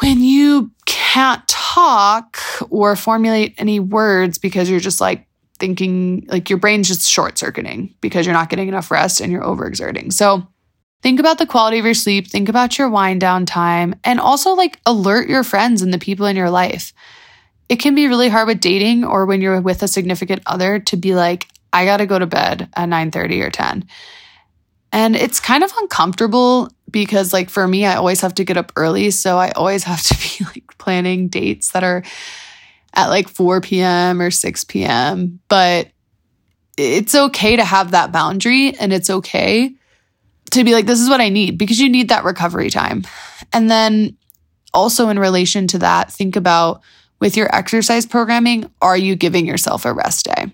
when 0.00 0.22
you 0.22 0.70
can't 0.86 1.46
talk 1.46 2.38
or 2.70 2.96
formulate 2.96 3.54
any 3.58 3.80
words 3.80 4.38
because 4.38 4.70
you're 4.70 4.80
just 4.80 5.00
like 5.00 5.26
thinking, 5.58 6.24
like 6.28 6.48
your 6.48 6.58
brain's 6.58 6.88
just 6.88 7.06
short 7.06 7.36
circuiting 7.36 7.94
because 8.00 8.24
you're 8.24 8.32
not 8.32 8.48
getting 8.48 8.68
enough 8.68 8.90
rest 8.90 9.20
and 9.20 9.30
you're 9.30 9.42
overexerting. 9.42 10.10
So, 10.10 10.48
Think 11.06 11.20
about 11.20 11.38
the 11.38 11.46
quality 11.46 11.78
of 11.78 11.84
your 11.84 11.94
sleep, 11.94 12.26
think 12.26 12.48
about 12.48 12.78
your 12.78 12.90
wind 12.90 13.20
down 13.20 13.46
time, 13.46 13.94
and 14.02 14.18
also 14.18 14.54
like 14.54 14.80
alert 14.84 15.28
your 15.28 15.44
friends 15.44 15.80
and 15.80 15.94
the 15.94 16.00
people 16.00 16.26
in 16.26 16.34
your 16.34 16.50
life. 16.50 16.92
It 17.68 17.76
can 17.76 17.94
be 17.94 18.08
really 18.08 18.28
hard 18.28 18.48
with 18.48 18.58
dating 18.58 19.04
or 19.04 19.24
when 19.24 19.40
you're 19.40 19.60
with 19.60 19.84
a 19.84 19.86
significant 19.86 20.42
other 20.46 20.80
to 20.80 20.96
be 20.96 21.14
like, 21.14 21.46
I 21.72 21.84
got 21.84 21.98
to 21.98 22.06
go 22.06 22.18
to 22.18 22.26
bed 22.26 22.68
at 22.74 22.88
9:30 22.88 23.40
or 23.44 23.50
10. 23.50 23.84
And 24.90 25.14
it's 25.14 25.38
kind 25.38 25.62
of 25.62 25.72
uncomfortable 25.78 26.70
because 26.90 27.32
like 27.32 27.50
for 27.50 27.68
me 27.68 27.86
I 27.86 27.94
always 27.94 28.20
have 28.22 28.34
to 28.34 28.44
get 28.44 28.56
up 28.56 28.72
early, 28.74 29.12
so 29.12 29.38
I 29.38 29.52
always 29.52 29.84
have 29.84 30.02
to 30.02 30.14
be 30.40 30.44
like 30.44 30.76
planning 30.76 31.28
dates 31.28 31.70
that 31.70 31.84
are 31.84 32.02
at 32.94 33.10
like 33.10 33.28
4 33.28 33.60
p.m. 33.60 34.20
or 34.20 34.32
6 34.32 34.64
p.m. 34.64 35.38
But 35.46 35.86
it's 36.76 37.14
okay 37.14 37.54
to 37.54 37.64
have 37.64 37.92
that 37.92 38.10
boundary 38.10 38.74
and 38.74 38.92
it's 38.92 39.08
okay 39.08 39.76
to 40.50 40.64
be 40.64 40.72
like, 40.72 40.86
this 40.86 41.00
is 41.00 41.08
what 41.08 41.20
I 41.20 41.28
need 41.28 41.58
because 41.58 41.80
you 41.80 41.88
need 41.88 42.08
that 42.08 42.24
recovery 42.24 42.70
time. 42.70 43.04
And 43.52 43.70
then 43.70 44.16
also 44.72 45.08
in 45.08 45.18
relation 45.18 45.66
to 45.68 45.78
that, 45.78 46.12
think 46.12 46.36
about 46.36 46.82
with 47.20 47.36
your 47.36 47.54
exercise 47.54 48.06
programming, 48.06 48.70
are 48.82 48.96
you 48.96 49.16
giving 49.16 49.46
yourself 49.46 49.84
a 49.84 49.92
rest 49.92 50.26
day? 50.26 50.52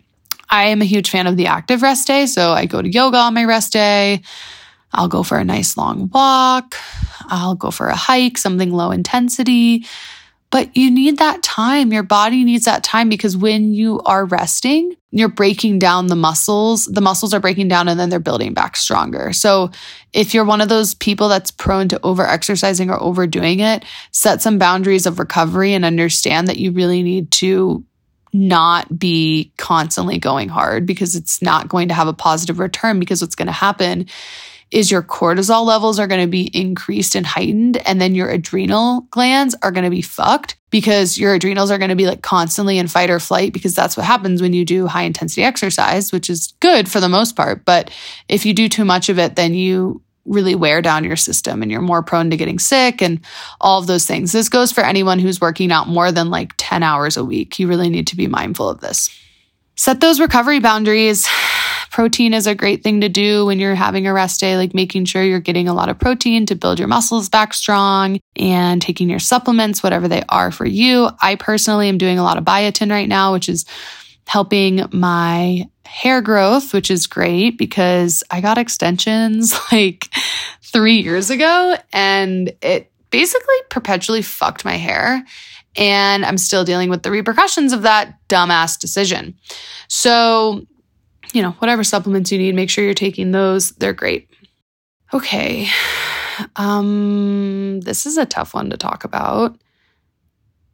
I 0.48 0.64
am 0.64 0.82
a 0.82 0.84
huge 0.84 1.10
fan 1.10 1.26
of 1.26 1.36
the 1.36 1.46
active 1.46 1.82
rest 1.82 2.06
day. 2.06 2.26
So 2.26 2.52
I 2.52 2.66
go 2.66 2.80
to 2.80 2.88
yoga 2.88 3.16
on 3.16 3.34
my 3.34 3.44
rest 3.44 3.72
day. 3.72 4.22
I'll 4.92 5.08
go 5.08 5.22
for 5.22 5.38
a 5.38 5.44
nice 5.44 5.76
long 5.76 6.10
walk. 6.12 6.74
I'll 7.28 7.54
go 7.54 7.70
for 7.70 7.88
a 7.88 7.96
hike, 7.96 8.36
something 8.36 8.70
low 8.70 8.90
intensity. 8.90 9.86
But 10.52 10.76
you 10.76 10.90
need 10.90 11.16
that 11.16 11.42
time. 11.42 11.94
Your 11.94 12.02
body 12.02 12.44
needs 12.44 12.66
that 12.66 12.84
time 12.84 13.08
because 13.08 13.36
when 13.38 13.72
you 13.72 14.00
are 14.04 14.26
resting, 14.26 14.94
you're 15.10 15.30
breaking 15.30 15.78
down 15.78 16.08
the 16.08 16.14
muscles. 16.14 16.84
The 16.84 17.00
muscles 17.00 17.32
are 17.32 17.40
breaking 17.40 17.68
down 17.68 17.88
and 17.88 17.98
then 17.98 18.10
they're 18.10 18.20
building 18.20 18.52
back 18.52 18.76
stronger. 18.76 19.32
So 19.32 19.70
if 20.12 20.34
you're 20.34 20.44
one 20.44 20.60
of 20.60 20.68
those 20.68 20.94
people 20.94 21.28
that's 21.28 21.50
prone 21.50 21.88
to 21.88 22.00
over 22.02 22.26
exercising 22.26 22.90
or 22.90 23.02
overdoing 23.02 23.60
it, 23.60 23.86
set 24.10 24.42
some 24.42 24.58
boundaries 24.58 25.06
of 25.06 25.18
recovery 25.18 25.72
and 25.72 25.86
understand 25.86 26.48
that 26.48 26.58
you 26.58 26.70
really 26.70 27.02
need 27.02 27.30
to 27.32 27.82
not 28.34 28.98
be 28.98 29.52
constantly 29.56 30.18
going 30.18 30.50
hard 30.50 30.84
because 30.84 31.16
it's 31.16 31.40
not 31.40 31.68
going 31.68 31.88
to 31.88 31.94
have 31.94 32.08
a 32.08 32.14
positive 32.14 32.58
return 32.58 33.00
because 33.00 33.22
what's 33.22 33.34
going 33.34 33.46
to 33.46 33.52
happen 33.52 34.06
is 34.72 34.90
your 34.90 35.02
cortisol 35.02 35.66
levels 35.66 35.98
are 35.98 36.06
going 36.06 36.22
to 36.22 36.30
be 36.30 36.50
increased 36.58 37.14
and 37.14 37.26
heightened. 37.26 37.76
And 37.76 38.00
then 38.00 38.14
your 38.14 38.30
adrenal 38.30 39.02
glands 39.10 39.54
are 39.62 39.70
going 39.70 39.84
to 39.84 39.90
be 39.90 40.00
fucked 40.00 40.56
because 40.70 41.18
your 41.18 41.34
adrenals 41.34 41.70
are 41.70 41.76
going 41.76 41.90
to 41.90 41.94
be 41.96 42.06
like 42.06 42.22
constantly 42.22 42.78
in 42.78 42.88
fight 42.88 43.10
or 43.10 43.20
flight 43.20 43.52
because 43.52 43.74
that's 43.74 43.96
what 43.96 44.06
happens 44.06 44.40
when 44.40 44.54
you 44.54 44.64
do 44.64 44.86
high 44.86 45.02
intensity 45.02 45.44
exercise, 45.44 46.10
which 46.10 46.30
is 46.30 46.54
good 46.60 46.90
for 46.90 47.00
the 47.00 47.08
most 47.08 47.36
part. 47.36 47.66
But 47.66 47.90
if 48.28 48.46
you 48.46 48.54
do 48.54 48.68
too 48.68 48.86
much 48.86 49.10
of 49.10 49.18
it, 49.18 49.36
then 49.36 49.52
you 49.52 50.00
really 50.24 50.54
wear 50.54 50.80
down 50.80 51.04
your 51.04 51.16
system 51.16 51.60
and 51.60 51.70
you're 51.70 51.82
more 51.82 52.02
prone 52.02 52.30
to 52.30 52.36
getting 52.36 52.58
sick 52.58 53.02
and 53.02 53.20
all 53.60 53.78
of 53.78 53.86
those 53.86 54.06
things. 54.06 54.32
This 54.32 54.48
goes 54.48 54.72
for 54.72 54.82
anyone 54.82 55.18
who's 55.18 55.40
working 55.40 55.70
out 55.70 55.88
more 55.88 56.10
than 56.12 56.30
like 56.30 56.52
10 56.56 56.82
hours 56.82 57.18
a 57.18 57.24
week. 57.24 57.58
You 57.58 57.68
really 57.68 57.90
need 57.90 58.06
to 58.06 58.16
be 58.16 58.26
mindful 58.26 58.70
of 58.70 58.80
this. 58.80 59.10
Set 59.76 60.00
those 60.00 60.20
recovery 60.20 60.60
boundaries 60.60 61.26
Protein 61.92 62.32
is 62.32 62.46
a 62.46 62.54
great 62.54 62.82
thing 62.82 63.02
to 63.02 63.10
do 63.10 63.44
when 63.44 63.58
you're 63.58 63.74
having 63.74 64.06
a 64.06 64.14
rest 64.14 64.40
day, 64.40 64.56
like 64.56 64.72
making 64.72 65.04
sure 65.04 65.22
you're 65.22 65.40
getting 65.40 65.68
a 65.68 65.74
lot 65.74 65.90
of 65.90 65.98
protein 65.98 66.46
to 66.46 66.54
build 66.54 66.78
your 66.78 66.88
muscles 66.88 67.28
back 67.28 67.52
strong 67.52 68.18
and 68.34 68.80
taking 68.80 69.10
your 69.10 69.18
supplements, 69.18 69.82
whatever 69.82 70.08
they 70.08 70.22
are 70.30 70.50
for 70.50 70.64
you. 70.64 71.10
I 71.20 71.34
personally 71.34 71.90
am 71.90 71.98
doing 71.98 72.18
a 72.18 72.22
lot 72.22 72.38
of 72.38 72.44
biotin 72.44 72.90
right 72.90 73.08
now, 73.08 73.34
which 73.34 73.46
is 73.46 73.66
helping 74.26 74.86
my 74.90 75.68
hair 75.84 76.22
growth, 76.22 76.72
which 76.72 76.90
is 76.90 77.06
great 77.06 77.58
because 77.58 78.24
I 78.30 78.40
got 78.40 78.56
extensions 78.56 79.54
like 79.72 80.08
three 80.62 81.02
years 81.02 81.28
ago 81.28 81.76
and 81.92 82.54
it 82.62 82.90
basically 83.10 83.56
perpetually 83.68 84.22
fucked 84.22 84.64
my 84.64 84.76
hair. 84.76 85.22
And 85.76 86.24
I'm 86.24 86.38
still 86.38 86.64
dealing 86.64 86.88
with 86.88 87.02
the 87.02 87.10
repercussions 87.10 87.74
of 87.74 87.82
that 87.82 88.16
dumbass 88.28 88.78
decision. 88.78 89.36
So 89.88 90.66
you 91.32 91.42
know, 91.42 91.52
whatever 91.52 91.84
supplements 91.84 92.30
you 92.30 92.38
need, 92.38 92.54
make 92.54 92.70
sure 92.70 92.84
you're 92.84 92.94
taking 92.94 93.32
those. 93.32 93.70
They're 93.72 93.92
great. 93.92 94.28
Okay. 95.12 95.68
Um, 96.56 97.80
this 97.80 98.06
is 98.06 98.16
a 98.16 98.26
tough 98.26 98.54
one 98.54 98.70
to 98.70 98.76
talk 98.76 99.04
about. 99.04 99.56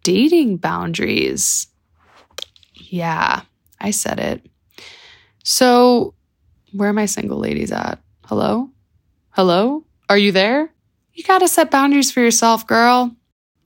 Dating 0.03 0.57
boundaries. 0.57 1.67
Yeah, 2.75 3.43
I 3.81 3.91
said 3.91 4.21
it. 4.21 4.47
So, 5.45 6.15
where 6.73 6.91
are 6.91 6.95
my 6.95 7.07
single 7.07 7.39
ladies 7.39 7.73
at? 7.73 8.01
Hello? 8.25 8.71
Hello? 9.31 9.85
Are 10.09 10.19
you 10.19 10.33
there? 10.33 10.73
You 11.13 11.25
got 11.25 11.39
to 11.39 11.49
set 11.49 11.71
boundaries 11.71 12.13
for 12.13 12.21
yourself, 12.21 12.67
girl. 12.67 13.15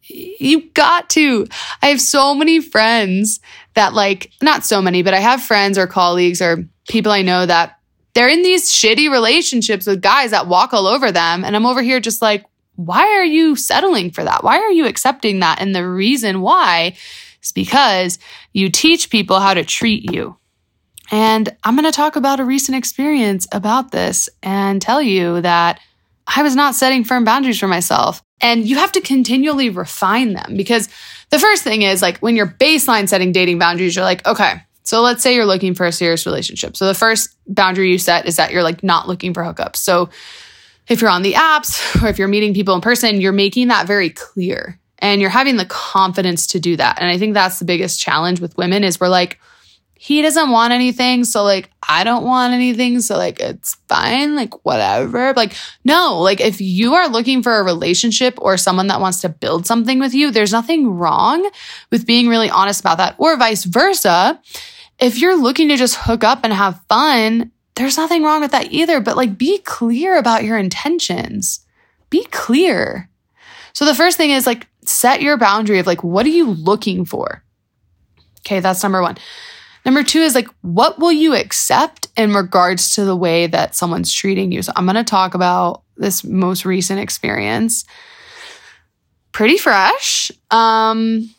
You 0.05 0.71
got 0.71 1.11
to. 1.11 1.47
I 1.83 1.89
have 1.89 2.01
so 2.01 2.35
many 2.35 2.61
friends 2.61 3.41
that, 3.75 3.95
like, 3.95 4.31
not 4.43 4.65
so 4.65 4.83
many, 4.83 5.03
but 5.03 5.15
I 5.15 5.21
have 5.21 5.43
friends 5.43 5.79
or 5.79 5.87
colleagues 5.87 6.43
or 6.43 6.69
people 6.89 7.13
I 7.13 7.23
know 7.23 7.47
that 7.47 7.79
they're 8.15 8.29
in 8.29 8.43
these 8.43 8.71
shitty 8.71 9.11
relationships 9.11 9.87
with 9.87 10.03
guys 10.03 10.33
that 10.33 10.47
walk 10.47 10.75
all 10.75 10.87
over 10.87 11.11
them. 11.11 11.45
And 11.45 11.57
I'm 11.57 11.67
over 11.67 11.83
here 11.83 12.01
just 12.01 12.21
like, 12.21 12.45
why 12.77 13.07
are 13.07 13.25
you 13.25 13.57
settling 13.57 14.11
for 14.11 14.25
that? 14.25 14.45
Why 14.45 14.59
are 14.59 14.71
you 14.71 14.87
accepting 14.87 15.41
that? 15.41 15.61
And 15.61 15.75
the 15.75 15.87
reason 15.87 16.41
why 16.41 16.97
is 17.43 17.53
because 17.53 18.19
you 18.53 18.71
teach 18.71 19.11
people 19.11 19.41
how 19.41 19.55
to 19.55 19.65
treat 19.65 20.13
you. 20.13 20.37
And 21.11 21.55
I'm 21.65 21.77
going 21.77 21.91
to 21.91 21.97
talk 21.97 22.17
about 22.17 22.41
a 22.41 22.45
recent 22.45 22.77
experience 22.77 23.47
about 23.53 23.91
this 23.91 24.29
and 24.43 24.81
tell 24.81 25.03
you 25.03 25.41
that 25.43 25.81
I 26.27 26.43
was 26.43 26.57
not 26.57 26.75
setting 26.75 27.05
firm 27.05 27.25
boundaries 27.25 27.59
for 27.59 27.69
myself. 27.69 28.23
And 28.43 28.69
you 28.69 28.77
have 28.77 28.93
to 28.93 29.01
continually 29.01 29.71
refine 29.71 30.33
them 30.33 30.57
because 30.57 30.89
the 31.31 31.39
first 31.39 31.63
thing 31.63 31.83
is 31.83 32.03
like 32.03 32.19
when 32.19 32.37
you're 32.37 32.49
baseline 32.49 33.09
setting 33.09 33.33
dating 33.33 33.59
boundaries, 33.59 33.95
you're 33.95 34.05
like, 34.05 34.27
okay, 34.27 34.63
so 34.83 35.01
let's 35.01 35.23
say 35.23 35.35
you're 35.35 35.47
looking 35.47 35.75
for 35.75 35.87
a 35.87 35.93
serious 35.93 36.27
relationship. 36.27 36.77
So 36.77 36.87
the 36.87 36.95
first 36.95 37.35
boundary 37.47 37.91
you 37.91 37.99
set 37.99 38.27
is 38.27 38.37
that 38.37 38.53
you're 38.53 38.65
like 38.65 38.83
not 38.83 39.07
looking 39.07 39.33
for 39.33 39.43
hookups. 39.43 39.77
So 39.77 40.11
if 40.89 41.01
you're 41.01 41.11
on 41.11 41.23
the 41.23 41.35
apps 41.35 42.03
or 42.03 42.09
if 42.09 42.19
you're 42.19 42.29
meeting 42.29 42.53
people 42.53 42.75
in 42.75 42.81
person, 42.81 43.21
you're 43.21 43.33
making 43.33 43.69
that 43.69 43.87
very 43.87 44.11
clear 44.11 44.79
and 44.99 45.21
you're 45.21 45.31
having 45.31 45.57
the 45.57 45.67
confidence 45.67 46.47
to 46.49 46.61
do 46.61 46.77
that. 46.77 47.01
And 47.01 47.09
I 47.09 47.19
think 47.19 47.35
that's 47.35 47.59
the 47.59 47.65
biggest 47.65 48.01
challenge 48.01 48.41
with 48.41 48.57
women 48.57 48.85
is 48.85 49.01
we're 49.01 49.09
like, 49.09 49.39
he 50.03 50.21
doesn't 50.21 50.51
want 50.51 50.73
anything. 50.73 51.23
So 51.23 51.45
like, 51.45 51.71
I 51.89 52.03
don't 52.03 52.25
want 52.25 52.55
anything. 52.55 53.01
So 53.03 53.17
like, 53.17 53.39
it's 53.39 53.77
fine. 53.87 54.35
Like, 54.35 54.65
whatever. 54.65 55.33
Like, 55.35 55.55
no, 55.85 56.19
like 56.19 56.41
if 56.41 56.61
you 56.61 56.95
are 56.95 57.07
looking 57.07 57.41
for 57.41 57.57
a 57.57 57.63
relationship 57.63 58.35
or 58.43 58.57
someone 58.57 58.89
that 58.89 59.01
wants 59.01 59.21
to 59.21 59.29
build 59.29 59.65
something 59.65 60.01
with 60.01 60.13
you, 60.13 60.33
there's 60.33 60.51
nothing 60.51 60.89
wrong 60.89 61.49
with 61.93 62.05
being 62.05 62.27
really 62.27 62.51
honest 62.51 62.81
about 62.81 62.99
that 62.99 63.15
or 63.17 63.37
vice 63.37 63.63
versa. 63.63 64.41
If 64.99 65.21
you're 65.21 65.37
looking 65.37 65.69
to 65.69 65.77
just 65.77 65.95
hook 65.95 66.25
up 66.25 66.41
and 66.43 66.53
have 66.53 66.83
fun, 66.89 67.53
there's 67.77 67.97
nothing 67.97 68.25
wrong 68.25 68.41
with 68.41 68.51
that 68.51 68.73
either. 68.73 69.01
But 69.01 69.17
like, 69.17 69.39
be 69.39 69.59
clear 69.59 70.19
about 70.19 70.43
your 70.43 70.59
intentions. 70.59 71.65
Be 72.11 72.25
clear. 72.25 73.09
So 73.73 73.85
the 73.85 73.95
first 73.95 74.17
thing 74.17 74.31
is 74.31 74.49
like, 74.49 74.67
set 74.85 75.23
your 75.23 75.39
boundary 75.39 75.79
of 75.79 75.87
like, 75.87 76.03
what 76.03 76.27
are 76.27 76.31
you 76.31 76.51
looking 76.51 77.05
for? 77.05 77.45
Okay. 78.41 78.59
That's 78.59 78.83
number 78.83 79.01
one. 79.01 79.17
Number 79.85 80.03
two 80.03 80.21
is 80.21 80.35
like, 80.35 80.49
what 80.61 80.99
will 80.99 81.13
you 81.13 81.35
accept 81.35 82.09
in 82.17 82.33
regards 82.33 82.95
to 82.95 83.05
the 83.05 83.17
way 83.17 83.47
that 83.49 83.75
someone's 83.75 84.13
treating 84.13 84.53
you? 84.53 84.63
So 84.63 84.73
I'm 84.77 84.85
going 84.87 84.97
to 84.97 85.05
talk 85.05 85.35
about 85.35 85.83
this 85.97 86.25
most 86.25 86.65
recent 86.65 87.01
experience. 87.01 87.85
Pretty 89.33 89.57
fresh. 89.57 90.31
Um, 90.51 91.35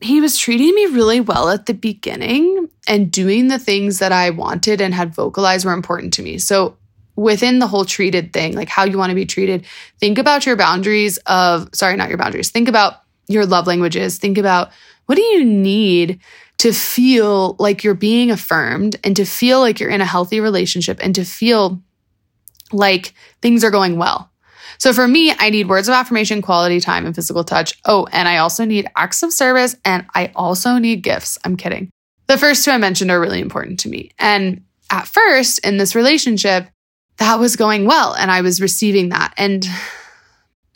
he 0.00 0.20
was 0.20 0.38
treating 0.38 0.74
me 0.74 0.86
really 0.86 1.20
well 1.20 1.50
at 1.50 1.66
the 1.66 1.74
beginning 1.74 2.68
and 2.88 3.12
doing 3.12 3.48
the 3.48 3.58
things 3.58 3.98
that 3.98 4.12
I 4.12 4.30
wanted 4.30 4.80
and 4.80 4.94
had 4.94 5.14
vocalized 5.14 5.66
were 5.66 5.72
important 5.72 6.14
to 6.14 6.22
me. 6.22 6.38
So 6.38 6.76
within 7.16 7.58
the 7.58 7.66
whole 7.66 7.84
treated 7.84 8.32
thing, 8.32 8.54
like 8.54 8.68
how 8.68 8.84
you 8.84 8.96
want 8.96 9.10
to 9.10 9.14
be 9.14 9.26
treated, 9.26 9.66
think 9.98 10.18
about 10.18 10.46
your 10.46 10.56
boundaries 10.56 11.18
of, 11.26 11.68
sorry, 11.74 11.96
not 11.96 12.08
your 12.08 12.16
boundaries. 12.16 12.50
Think 12.50 12.68
about 12.68 13.02
your 13.28 13.44
love 13.44 13.66
languages. 13.66 14.16
Think 14.16 14.38
about 14.38 14.70
what 15.06 15.16
do 15.16 15.22
you 15.22 15.44
need 15.44 16.20
to 16.60 16.74
feel 16.74 17.56
like 17.58 17.82
you're 17.82 17.94
being 17.94 18.30
affirmed 18.30 18.94
and 19.02 19.16
to 19.16 19.24
feel 19.24 19.60
like 19.60 19.80
you're 19.80 19.88
in 19.88 20.02
a 20.02 20.06
healthy 20.06 20.40
relationship 20.40 20.98
and 21.02 21.14
to 21.14 21.24
feel 21.24 21.80
like 22.70 23.14
things 23.40 23.64
are 23.64 23.70
going 23.70 23.96
well. 23.96 24.30
So 24.76 24.92
for 24.92 25.08
me, 25.08 25.32
I 25.38 25.48
need 25.48 25.70
words 25.70 25.88
of 25.88 25.94
affirmation, 25.94 26.42
quality 26.42 26.78
time, 26.78 27.06
and 27.06 27.14
physical 27.14 27.44
touch. 27.44 27.80
Oh, 27.86 28.06
and 28.12 28.28
I 28.28 28.36
also 28.36 28.66
need 28.66 28.86
acts 28.94 29.22
of 29.22 29.32
service 29.32 29.74
and 29.86 30.04
I 30.14 30.32
also 30.36 30.76
need 30.76 31.02
gifts. 31.02 31.38
I'm 31.46 31.56
kidding. 31.56 31.88
The 32.26 32.36
first 32.36 32.62
two 32.62 32.72
I 32.72 32.76
mentioned 32.76 33.10
are 33.10 33.18
really 33.18 33.40
important 33.40 33.80
to 33.80 33.88
me. 33.88 34.10
And 34.18 34.62
at 34.90 35.08
first 35.08 35.60
in 35.60 35.78
this 35.78 35.94
relationship, 35.94 36.68
that 37.16 37.40
was 37.40 37.56
going 37.56 37.86
well 37.86 38.12
and 38.12 38.30
I 38.30 38.42
was 38.42 38.60
receiving 38.60 39.08
that. 39.08 39.32
And 39.38 39.66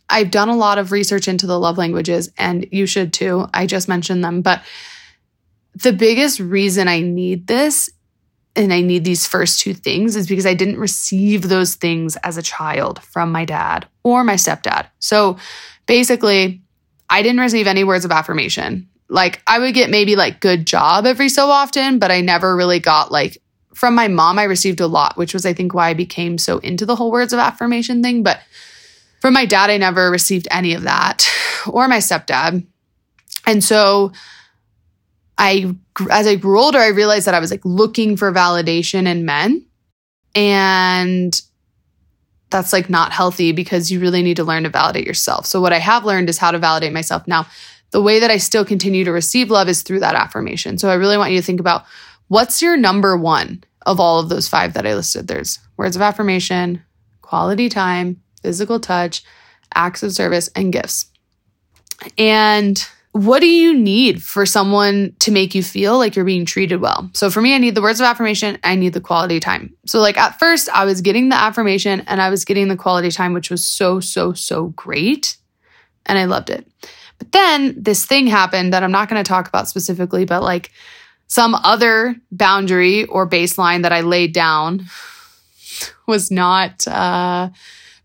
I've 0.09 0.31
done 0.31 0.49
a 0.49 0.57
lot 0.57 0.79
of 0.79 0.93
research 0.93 1.29
into 1.29 1.47
the 1.47 1.61
love 1.61 1.77
languages 1.77 2.31
and 2.39 2.67
you 2.73 2.87
should 2.87 3.13
too. 3.13 3.49
I 3.53 3.67
just 3.67 3.87
mentioned 3.87 4.25
them, 4.25 4.41
but 4.41 4.63
the 5.75 5.93
biggest 5.93 6.41
reason 6.41 6.89
I 6.89 7.01
need 7.01 7.47
this 7.47 7.91
and 8.57 8.73
I 8.73 8.81
need 8.81 9.05
these 9.05 9.27
first 9.27 9.61
two 9.61 9.75
things 9.75 10.15
is 10.15 10.29
because 10.29 10.47
I 10.47 10.55
didn't 10.55 10.79
receive 10.79 11.49
those 11.49 11.75
things 11.75 12.17
as 12.17 12.37
a 12.37 12.43
child 12.43 13.03
from 13.03 13.33
my 13.33 13.45
dad 13.45 13.87
or 14.05 14.23
my 14.23 14.35
stepdad. 14.35 14.87
So 15.01 15.39
basically, 15.87 16.63
I 17.11 17.23
didn't 17.23 17.41
receive 17.41 17.67
any 17.67 17.85
words 17.85 18.05
of 18.05 18.13
affirmation. 18.13 18.89
Like 19.09 19.43
I 19.47 19.59
would 19.59 19.75
get 19.75 19.91
maybe 19.91 20.17
like 20.17 20.41
good 20.41 20.67
job 20.67 21.05
every 21.07 21.29
so 21.29 21.49
often, 21.49 21.99
but 21.99 22.11
I 22.11 22.21
never 22.21 22.57
really 22.57 22.79
got 22.79 23.11
like 23.11 23.39
from 23.75 23.95
my 23.95 24.07
mom, 24.07 24.39
I 24.39 24.45
received 24.45 24.81
a 24.81 24.87
lot, 24.87 25.17
which 25.17 25.35
was 25.35 25.45
I 25.45 25.53
think 25.53 25.75
why 25.75 25.89
I 25.89 25.95
became 25.95 26.39
so 26.39 26.59
into 26.59 26.87
the 26.87 26.97
whole 26.97 27.11
words 27.11 27.33
of 27.33 27.41
affirmation 27.41 28.03
thing. 28.03 28.23
But 28.23 28.41
from 29.21 29.35
my 29.35 29.47
dad, 29.47 29.69
I 29.69 29.79
never 29.79 30.11
received 30.11 30.47
any 30.51 30.75
of 30.75 30.83
that 30.83 31.29
or 31.67 31.89
my 31.89 31.99
stepdad. 31.99 32.65
And 33.47 33.63
so 33.65 34.13
I, 35.37 35.75
as 36.11 36.27
I 36.27 36.37
grew 36.37 36.61
older, 36.61 36.79
I 36.79 36.89
realized 36.89 37.27
that 37.27 37.35
I 37.35 37.41
was 37.41 37.51
like 37.51 37.65
looking 37.65 38.17
for 38.17 38.33
validation 38.33 39.07
in 39.07 39.25
men. 39.25 39.67
And 40.35 41.41
that's 42.51 42.73
like 42.73 42.89
not 42.89 43.13
healthy 43.13 43.53
because 43.53 43.91
you 43.91 44.01
really 44.01 44.23
need 44.23 44.37
to 44.37 44.45
learn 44.45 44.63
to 44.63 44.69
validate 44.69 45.07
yourself. 45.07 45.47
So, 45.47 45.61
what 45.61 45.73
I 45.73 45.79
have 45.79 46.05
learned 46.05 46.29
is 46.29 46.39
how 46.39 46.53
to 46.53 46.59
validate 46.59 46.93
myself. 46.93 47.27
Now, 47.27 47.47
the 47.91 48.03
way 48.03 48.21
that 48.21 48.31
I 48.31 48.37
still 48.37 48.65
continue 48.65 49.05
to 49.05 49.13
receive 49.13 49.51
love 49.51 49.69
is 49.69 49.83
through 49.83 50.01
that 50.01 50.15
affirmation. 50.15 50.79
So, 50.79 50.89
I 50.89 50.95
really 50.95 51.19
want 51.19 51.33
you 51.33 51.39
to 51.41 51.45
think 51.45 51.61
about 51.61 51.85
what's 52.29 52.63
your 52.63 52.77
number 52.77 53.17
one 53.17 53.65
of 53.87 54.01
all 54.01 54.21
of 54.21 54.29
those 54.29 54.49
five 54.49 54.75
that 54.75 54.87
I 54.87 54.95
listed. 54.95 55.27
There's 55.27 55.59
words 55.77 55.97
of 55.97 56.03
affirmation, 56.03 56.83
quality 57.23 57.69
time, 57.69 58.23
physical 58.43 58.79
touch, 58.79 59.25
acts 59.75 60.03
of 60.03 60.13
service, 60.13 60.49
and 60.55 60.73
gifts. 60.73 61.07
And 62.17 62.87
what 63.15 63.39
do 63.39 63.47
you 63.47 63.73
need 63.73 64.21
for 64.21 64.45
someone 64.45 65.15
to 65.21 65.31
make 65.31 65.55
you 65.55 65.63
feel 65.63 65.99
like 65.99 66.17
you're 66.17 66.25
being 66.25 66.45
treated 66.45 66.81
well? 66.81 67.09
So 67.15 67.31
for 67.31 67.41
me, 67.41 67.55
I 67.55 67.59
need 67.59 67.77
the 67.77 67.81
words 67.81 68.01
of 68.01 68.07
affirmation. 68.07 68.59
I 68.65 68.75
need 68.75 68.93
the 68.93 69.01
quality 69.01 69.39
time. 69.39 69.73
So 69.87 70.01
like 70.01 70.19
at 70.19 70.41
first, 70.41 70.69
I 70.71 70.85
was 70.85 71.01
getting 71.01 71.29
the 71.29 71.37
affirmation 71.37 72.01
and 72.09 72.21
I 72.21 72.29
was 72.29 72.45
getting 72.45 72.67
the 72.67 72.77
quality 72.77 73.13
time, 73.13 73.33
which 73.33 73.51
was 73.51 73.65
so, 73.65 74.01
so, 74.01 74.33
so 74.33 74.67
great. 74.71 75.37
And 76.07 76.19
I 76.19 76.25
loved 76.25 76.51
it. 76.51 76.67
But 77.19 77.31
then 77.31 77.77
this 77.81 78.05
thing 78.05 78.27
happened 78.27 78.73
that 78.73 78.83
I'm 78.83 78.91
not 78.91 79.09
going 79.09 79.23
to 79.23 79.29
talk 79.29 79.47
about 79.47 79.69
specifically, 79.69 80.25
but 80.25 80.43
like 80.43 80.73
some 81.29 81.55
other 81.55 82.17
boundary 82.33 83.05
or 83.05 83.31
baseline 83.31 83.83
that 83.83 83.93
I 83.93 84.01
laid 84.01 84.33
down 84.33 84.87
was 86.09 86.33
not 86.33 86.87
uh, 86.89 87.51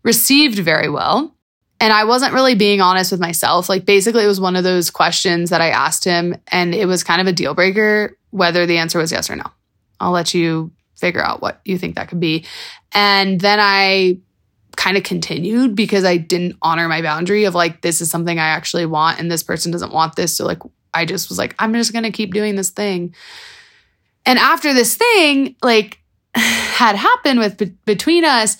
received 0.04 0.60
very 0.60 0.88
well. 0.88 1.34
And 1.80 1.92
I 1.92 2.04
wasn't 2.04 2.34
really 2.34 2.54
being 2.54 2.82
honest 2.82 3.10
with 3.10 3.20
myself. 3.20 3.68
Like, 3.68 3.86
basically, 3.86 4.24
it 4.24 4.28
was 4.28 4.40
one 4.40 4.54
of 4.54 4.64
those 4.64 4.90
questions 4.90 5.48
that 5.50 5.62
I 5.62 5.70
asked 5.70 6.04
him, 6.04 6.36
and 6.48 6.74
it 6.74 6.86
was 6.86 7.02
kind 7.02 7.20
of 7.20 7.26
a 7.26 7.32
deal 7.32 7.54
breaker 7.54 8.16
whether 8.30 8.66
the 8.66 8.78
answer 8.78 8.98
was 8.98 9.10
yes 9.10 9.28
or 9.30 9.36
no. 9.36 9.46
I'll 9.98 10.12
let 10.12 10.34
you 10.34 10.70
figure 10.96 11.22
out 11.22 11.42
what 11.42 11.60
you 11.64 11.78
think 11.78 11.96
that 11.96 12.08
could 12.08 12.20
be. 12.20 12.44
And 12.92 13.40
then 13.40 13.58
I 13.60 14.18
kind 14.76 14.96
of 14.96 15.02
continued 15.02 15.74
because 15.74 16.04
I 16.04 16.16
didn't 16.16 16.56
honor 16.62 16.88
my 16.88 17.02
boundary 17.02 17.44
of 17.44 17.54
like, 17.54 17.80
this 17.80 18.00
is 18.00 18.10
something 18.10 18.38
I 18.38 18.48
actually 18.48 18.86
want, 18.86 19.18
and 19.18 19.30
this 19.30 19.42
person 19.42 19.72
doesn't 19.72 19.92
want 19.92 20.16
this. 20.16 20.36
So, 20.36 20.44
like, 20.44 20.60
I 20.92 21.04
just 21.04 21.28
was 21.28 21.38
like, 21.38 21.54
I'm 21.58 21.72
just 21.72 21.92
going 21.92 22.04
to 22.04 22.10
keep 22.10 22.32
doing 22.32 22.56
this 22.56 22.70
thing. 22.70 23.14
And 24.26 24.38
after 24.38 24.74
this 24.74 24.96
thing, 24.96 25.56
like, 25.62 25.98
had 26.34 26.96
happened 26.96 27.40
with 27.40 27.84
between 27.84 28.24
us, 28.24 28.56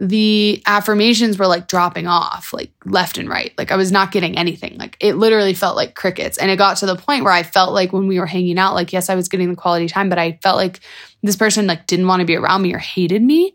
the 0.00 0.62
affirmations 0.64 1.38
were 1.38 1.46
like 1.46 1.68
dropping 1.68 2.06
off, 2.06 2.54
like 2.54 2.72
left 2.86 3.18
and 3.18 3.28
right. 3.28 3.52
Like 3.58 3.70
I 3.70 3.76
was 3.76 3.92
not 3.92 4.12
getting 4.12 4.38
anything. 4.38 4.78
Like 4.78 4.96
it 4.98 5.16
literally 5.16 5.52
felt 5.52 5.76
like 5.76 5.94
crickets. 5.94 6.38
And 6.38 6.50
it 6.50 6.56
got 6.56 6.78
to 6.78 6.86
the 6.86 6.96
point 6.96 7.22
where 7.22 7.34
I 7.34 7.42
felt 7.42 7.74
like 7.74 7.92
when 7.92 8.06
we 8.06 8.18
were 8.18 8.24
hanging 8.24 8.58
out, 8.58 8.74
like, 8.74 8.94
yes, 8.94 9.10
I 9.10 9.14
was 9.14 9.28
getting 9.28 9.50
the 9.50 9.56
quality 9.56 9.88
time, 9.88 10.08
but 10.08 10.18
I 10.18 10.38
felt 10.42 10.56
like 10.56 10.80
this 11.22 11.36
person 11.36 11.66
like 11.66 11.86
didn't 11.86 12.06
want 12.06 12.20
to 12.20 12.26
be 12.26 12.34
around 12.34 12.62
me 12.62 12.74
or 12.74 12.78
hated 12.78 13.22
me. 13.22 13.54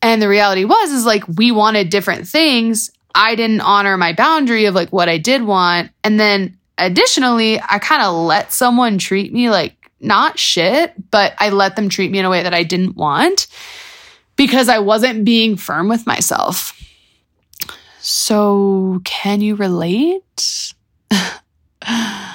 And 0.00 0.22
the 0.22 0.28
reality 0.28 0.64
was, 0.64 0.92
is 0.92 1.04
like 1.04 1.24
we 1.26 1.50
wanted 1.50 1.90
different 1.90 2.28
things. 2.28 2.92
I 3.12 3.34
didn't 3.34 3.60
honor 3.60 3.96
my 3.96 4.12
boundary 4.12 4.66
of 4.66 4.76
like 4.76 4.90
what 4.90 5.08
I 5.08 5.18
did 5.18 5.42
want. 5.42 5.90
And 6.04 6.20
then 6.20 6.56
additionally, 6.78 7.60
I 7.60 7.80
kind 7.80 8.02
of 8.02 8.14
let 8.14 8.52
someone 8.52 8.98
treat 8.98 9.32
me 9.32 9.50
like 9.50 9.74
not 9.98 10.38
shit, 10.38 10.94
but 11.10 11.34
I 11.38 11.50
let 11.50 11.74
them 11.74 11.88
treat 11.88 12.12
me 12.12 12.20
in 12.20 12.24
a 12.24 12.30
way 12.30 12.44
that 12.44 12.54
I 12.54 12.62
didn't 12.62 12.96
want 12.96 13.48
because 14.40 14.70
I 14.70 14.78
wasn't 14.78 15.26
being 15.26 15.54
firm 15.54 15.90
with 15.90 16.06
myself. 16.06 16.72
So, 17.98 19.02
can 19.04 19.42
you 19.42 19.54
relate? 19.54 20.72
I 21.82 22.32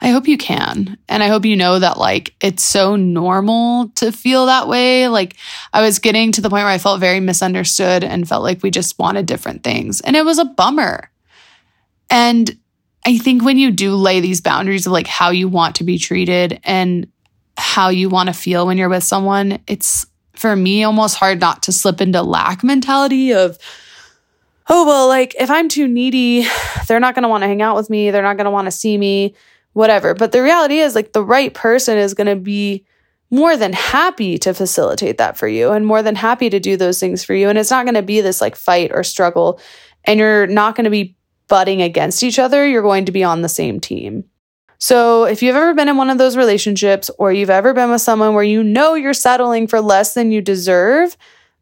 hope 0.00 0.28
you 0.28 0.38
can. 0.38 0.96
And 1.08 1.20
I 1.24 1.26
hope 1.26 1.44
you 1.44 1.56
know 1.56 1.80
that, 1.80 1.98
like, 1.98 2.36
it's 2.40 2.62
so 2.62 2.94
normal 2.94 3.88
to 3.96 4.12
feel 4.12 4.46
that 4.46 4.68
way. 4.68 5.08
Like, 5.08 5.34
I 5.72 5.80
was 5.80 5.98
getting 5.98 6.30
to 6.30 6.40
the 6.40 6.50
point 6.50 6.62
where 6.62 6.72
I 6.72 6.78
felt 6.78 7.00
very 7.00 7.18
misunderstood 7.18 8.04
and 8.04 8.28
felt 8.28 8.44
like 8.44 8.62
we 8.62 8.70
just 8.70 8.96
wanted 8.96 9.26
different 9.26 9.64
things. 9.64 10.00
And 10.00 10.14
it 10.14 10.24
was 10.24 10.38
a 10.38 10.44
bummer. 10.44 11.10
And 12.10 12.56
I 13.04 13.18
think 13.18 13.42
when 13.42 13.58
you 13.58 13.72
do 13.72 13.96
lay 13.96 14.20
these 14.20 14.40
boundaries 14.40 14.86
of 14.86 14.92
like 14.92 15.08
how 15.08 15.30
you 15.30 15.48
want 15.48 15.74
to 15.76 15.84
be 15.84 15.98
treated 15.98 16.60
and 16.62 17.10
how 17.56 17.88
you 17.88 18.08
want 18.08 18.28
to 18.28 18.32
feel 18.32 18.68
when 18.68 18.78
you're 18.78 18.88
with 18.88 19.02
someone, 19.02 19.58
it's 19.66 20.06
for 20.38 20.54
me 20.54 20.84
almost 20.84 21.16
hard 21.16 21.40
not 21.40 21.62
to 21.64 21.72
slip 21.72 22.00
into 22.00 22.22
lack 22.22 22.62
mentality 22.62 23.32
of, 23.32 23.58
oh, 24.68 24.86
well, 24.86 25.08
like 25.08 25.34
if 25.38 25.50
I'm 25.50 25.68
too 25.68 25.88
needy, 25.88 26.46
they're 26.86 27.00
not 27.00 27.14
going 27.14 27.24
to 27.24 27.28
want 27.28 27.42
to 27.42 27.48
hang 27.48 27.62
out 27.62 27.76
with 27.76 27.90
me. 27.90 28.10
They're 28.10 28.22
not 28.22 28.36
going 28.36 28.44
to 28.44 28.50
want 28.50 28.66
to 28.66 28.70
see 28.70 28.96
me, 28.96 29.34
whatever. 29.72 30.14
But 30.14 30.32
the 30.32 30.42
reality 30.42 30.78
is, 30.78 30.94
like, 30.94 31.12
the 31.12 31.24
right 31.24 31.52
person 31.52 31.98
is 31.98 32.14
going 32.14 32.26
to 32.26 32.36
be 32.36 32.84
more 33.30 33.56
than 33.56 33.72
happy 33.72 34.38
to 34.38 34.54
facilitate 34.54 35.18
that 35.18 35.36
for 35.36 35.48
you 35.48 35.72
and 35.72 35.84
more 35.86 36.02
than 36.02 36.14
happy 36.14 36.48
to 36.48 36.60
do 36.60 36.76
those 36.76 36.98
things 36.98 37.24
for 37.24 37.34
you. 37.34 37.48
And 37.48 37.58
it's 37.58 37.70
not 37.70 37.84
going 37.84 37.94
to 37.94 38.02
be 38.02 38.20
this 38.20 38.40
like 38.40 38.56
fight 38.56 38.90
or 38.92 39.02
struggle. 39.02 39.60
And 40.04 40.18
you're 40.18 40.46
not 40.46 40.76
going 40.76 40.84
to 40.84 40.90
be 40.90 41.16
butting 41.46 41.82
against 41.82 42.22
each 42.22 42.38
other. 42.38 42.66
You're 42.66 42.82
going 42.82 43.04
to 43.04 43.12
be 43.12 43.24
on 43.24 43.42
the 43.42 43.48
same 43.48 43.80
team. 43.80 44.24
So, 44.80 45.24
if 45.24 45.42
you've 45.42 45.56
ever 45.56 45.74
been 45.74 45.88
in 45.88 45.96
one 45.96 46.08
of 46.08 46.18
those 46.18 46.36
relationships 46.36 47.10
or 47.18 47.32
you've 47.32 47.50
ever 47.50 47.74
been 47.74 47.90
with 47.90 48.00
someone 48.00 48.34
where 48.34 48.44
you 48.44 48.62
know 48.62 48.94
you're 48.94 49.12
settling 49.12 49.66
for 49.66 49.80
less 49.80 50.14
than 50.14 50.30
you 50.30 50.40
deserve, 50.40 51.16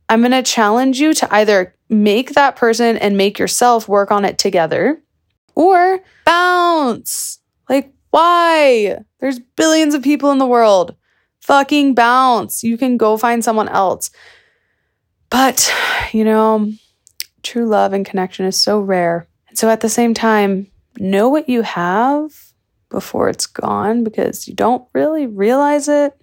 I'm 0.09 0.21
going 0.21 0.33
to 0.33 0.43
challenge 0.43 1.01
you 1.01 1.15
to 1.15 1.35
either 1.35 1.75
make 1.89 2.35
that 2.35 2.57
person 2.57 2.99
and 2.99 3.17
make 3.17 3.39
yourself 3.39 3.89
work 3.89 4.11
on 4.11 4.27
it 4.27 4.39
together 4.39 5.01
or 5.55 6.01
bounce. 6.27 7.39
Like, 7.71 7.95
why? 8.11 8.99
There's 9.21 9.39
billions 9.39 9.95
of 9.95 10.03
people 10.03 10.31
in 10.31 10.39
the 10.39 10.47
world. 10.47 10.95
Fucking 11.41 11.95
bounce. 11.95 12.63
You 12.63 12.77
can 12.77 12.99
go 12.99 13.17
find 13.17 13.43
someone 13.43 13.69
else. 13.69 14.11
But, 15.31 15.73
you 16.13 16.25
know, 16.25 16.71
true 17.43 17.67
love 17.67 17.95
and 17.95 18.05
connection 18.05 18.45
is 18.45 18.61
so 18.61 18.79
rare. 18.79 19.27
And 19.49 19.57
so 19.57 19.71
at 19.71 19.81
the 19.81 19.89
same 19.89 20.13
time, 20.13 20.67
know 20.99 21.29
what 21.29 21.49
you 21.49 21.63
have 21.63 22.46
before 22.89 23.29
it's 23.29 23.47
gone 23.47 24.05
because 24.05 24.47
you 24.47 24.55
don't 24.55 24.87
really 24.95 25.27
realize 25.27 25.89
it 25.89 26.15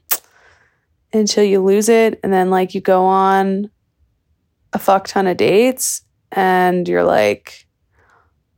until 1.11 1.43
you 1.43 1.61
lose 1.61 1.89
it. 1.89 2.19
And 2.23 2.31
then, 2.31 2.49
like, 2.49 2.73
you 2.73 2.81
go 2.81 3.05
on 3.05 3.69
a 4.71 4.79
fuck 4.79 5.07
ton 5.07 5.27
of 5.27 5.37
dates 5.37 6.01
and 6.31 6.87
you're 6.87 7.03
like, 7.03 7.67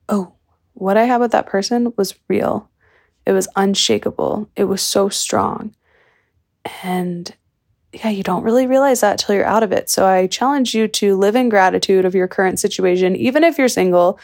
oh, 0.08 0.34
what 0.74 0.98
I 0.98 1.04
had 1.04 1.20
with 1.20 1.32
that 1.32 1.48
person 1.48 1.94
was 1.98 2.16
real. 2.28 2.70
It 3.26 3.32
was 3.32 3.48
unshakable. 3.56 4.50
It 4.56 4.66
was 4.66 4.82
so 4.82 5.10
strong. 5.10 5.76
And 6.84 7.34
yeah, 7.92 8.10
you 8.10 8.24
don't 8.24 8.44
really 8.44 8.68
realize 8.68 9.02
that 9.02 9.20
till 9.20 9.36
you're 9.36 9.46
out 9.46 9.64
of 9.64 9.72
it. 9.72 9.90
So 9.90 10.06
I 10.06 10.28
challenge 10.28 10.74
you 10.74 10.88
to 10.90 11.16
live 11.16 11.36
in 11.36 11.50
gratitude 11.50 12.06
of 12.06 12.14
your 12.14 12.28
current 12.28 12.60
situation, 12.60 13.16
even 13.16 13.44
if 13.44 13.58
you're 13.58 13.68
single, 13.68 14.20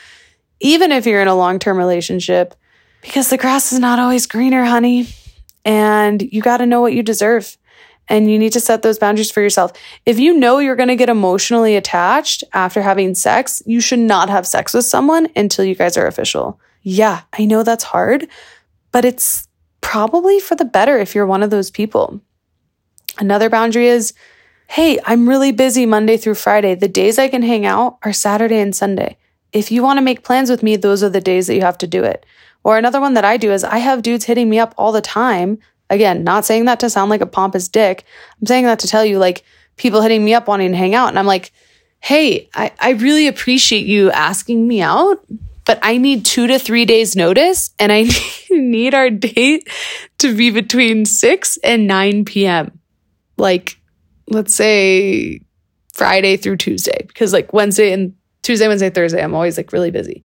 even 0.60 0.92
if 0.92 1.06
you're 1.06 1.22
in 1.22 1.28
a 1.28 1.36
long 1.36 1.58
term 1.58 1.78
relationship, 1.78 2.54
because 3.02 3.30
the 3.30 3.38
grass 3.38 3.72
is 3.72 3.80
not 3.80 4.00
always 4.00 4.28
greener, 4.28 4.64
honey. 4.64 5.08
And 5.66 6.22
you 6.22 6.42
got 6.42 6.58
to 6.58 6.66
know 6.66 6.82
what 6.82 6.94
you 6.94 7.04
deserve. 7.04 7.58
And 8.08 8.30
you 8.30 8.38
need 8.38 8.54
to 8.54 8.60
set 8.60 8.82
those 8.82 9.00
boundaries 9.00 9.32
for 9.32 9.42
yourself. 9.42 9.72
If 10.06 10.20
you 10.20 10.38
know 10.38 10.60
you're 10.60 10.76
going 10.76 10.90
to 10.90 10.96
get 10.96 11.10
emotionally 11.10 11.76
attached 11.76 12.44
after 12.52 12.82
having 12.82 13.16
sex, 13.16 13.62
you 13.66 13.80
should 13.80 14.00
not 14.00 14.30
have 14.30 14.46
sex 14.46 14.74
with 14.74 14.86
someone 14.86 15.30
until 15.36 15.64
you 15.64 15.76
guys 15.76 15.98
are 15.98 16.08
official. 16.08 16.60
Yeah, 16.82 17.22
I 17.38 17.46
know 17.46 17.64
that's 17.64 17.86
hard, 17.86 18.28
but 18.92 19.06
it's 19.06 19.48
probably 19.82 20.40
for 20.40 20.56
the 20.56 20.66
better 20.66 20.98
if 20.98 21.16
you're 21.16 21.26
one 21.26 21.44
of 21.44 21.52
those 21.52 21.72
people. 21.72 22.22
Another 23.20 23.50
boundary 23.50 23.88
is 23.88 24.14
hey, 24.68 24.98
I'm 25.04 25.28
really 25.28 25.52
busy 25.52 25.86
Monday 25.86 26.16
through 26.16 26.36
Friday. 26.36 26.76
The 26.76 26.88
days 26.88 27.20
I 27.20 27.28
can 27.28 27.42
hang 27.42 27.66
out 27.66 27.98
are 28.04 28.14
Saturday 28.14 28.62
and 28.62 28.74
Sunday. 28.74 29.18
If 29.52 29.70
you 29.70 29.84
want 29.84 29.98
to 29.98 30.02
make 30.02 30.24
plans 30.24 30.50
with 30.50 30.64
me, 30.64 30.78
those 30.78 31.04
are 31.04 31.10
the 31.10 31.20
days 31.20 31.48
that 31.48 31.56
you 31.56 31.62
have 31.62 31.78
to 31.80 31.88
do 31.88 32.06
it. 32.06 32.26
Or 32.64 32.78
another 32.78 33.02
one 33.02 33.16
that 33.16 33.26
I 33.26 33.38
do 33.38 33.52
is 33.52 33.64
I 33.64 33.78
have 33.80 34.02
dudes 34.02 34.26
hitting 34.26 34.50
me 34.50 34.60
up 34.60 34.74
all 34.78 34.92
the 34.92 35.02
time. 35.02 35.60
Again, 35.90 36.24
not 36.24 36.46
saying 36.46 36.66
that 36.66 36.80
to 36.82 36.90
sound 36.90 37.10
like 37.10 37.22
a 37.22 37.26
pompous 37.26 37.68
dick. 37.68 38.06
I'm 38.40 38.48
saying 38.48 38.66
that 38.66 38.80
to 38.80 38.88
tell 38.88 39.04
you 39.04 39.20
like 39.20 39.44
people 39.78 40.02
hitting 40.02 40.24
me 40.24 40.34
up 40.34 40.48
wanting 40.48 40.72
to 40.72 40.78
hang 40.78 40.96
out. 40.96 41.10
And 41.10 41.20
I'm 41.20 41.26
like, 41.26 41.52
hey, 42.00 42.50
I, 42.54 42.72
I 42.80 42.92
really 42.92 43.28
appreciate 43.28 43.86
you 43.86 44.12
asking 44.12 44.68
me 44.68 44.82
out, 44.82 45.26
but 45.66 45.80
I 45.82 45.98
need 45.98 46.26
two 46.26 46.48
to 46.48 46.60
three 46.60 46.86
days 46.86 47.16
notice 47.16 47.72
and 47.80 47.92
I 47.92 48.08
need 48.50 48.94
our 48.94 49.10
date 49.10 49.70
to 50.20 50.36
be 50.36 50.50
between 50.50 51.06
6 51.06 51.58
and 51.64 51.88
9 51.88 52.26
p.m. 52.26 52.80
Like, 53.38 53.80
let's 54.28 54.54
say 54.54 55.42
Friday 55.94 56.38
through 56.38 56.58
Tuesday, 56.58 57.06
because 57.08 57.34
like 57.34 57.54
Wednesday 57.54 57.92
and 57.92 58.14
Tuesday, 58.44 58.68
Wednesday, 58.68 58.90
Thursday, 58.90 59.24
I'm 59.24 59.36
always 59.36 59.58
like 59.58 59.72
really 59.72 59.92
busy. 59.92 60.24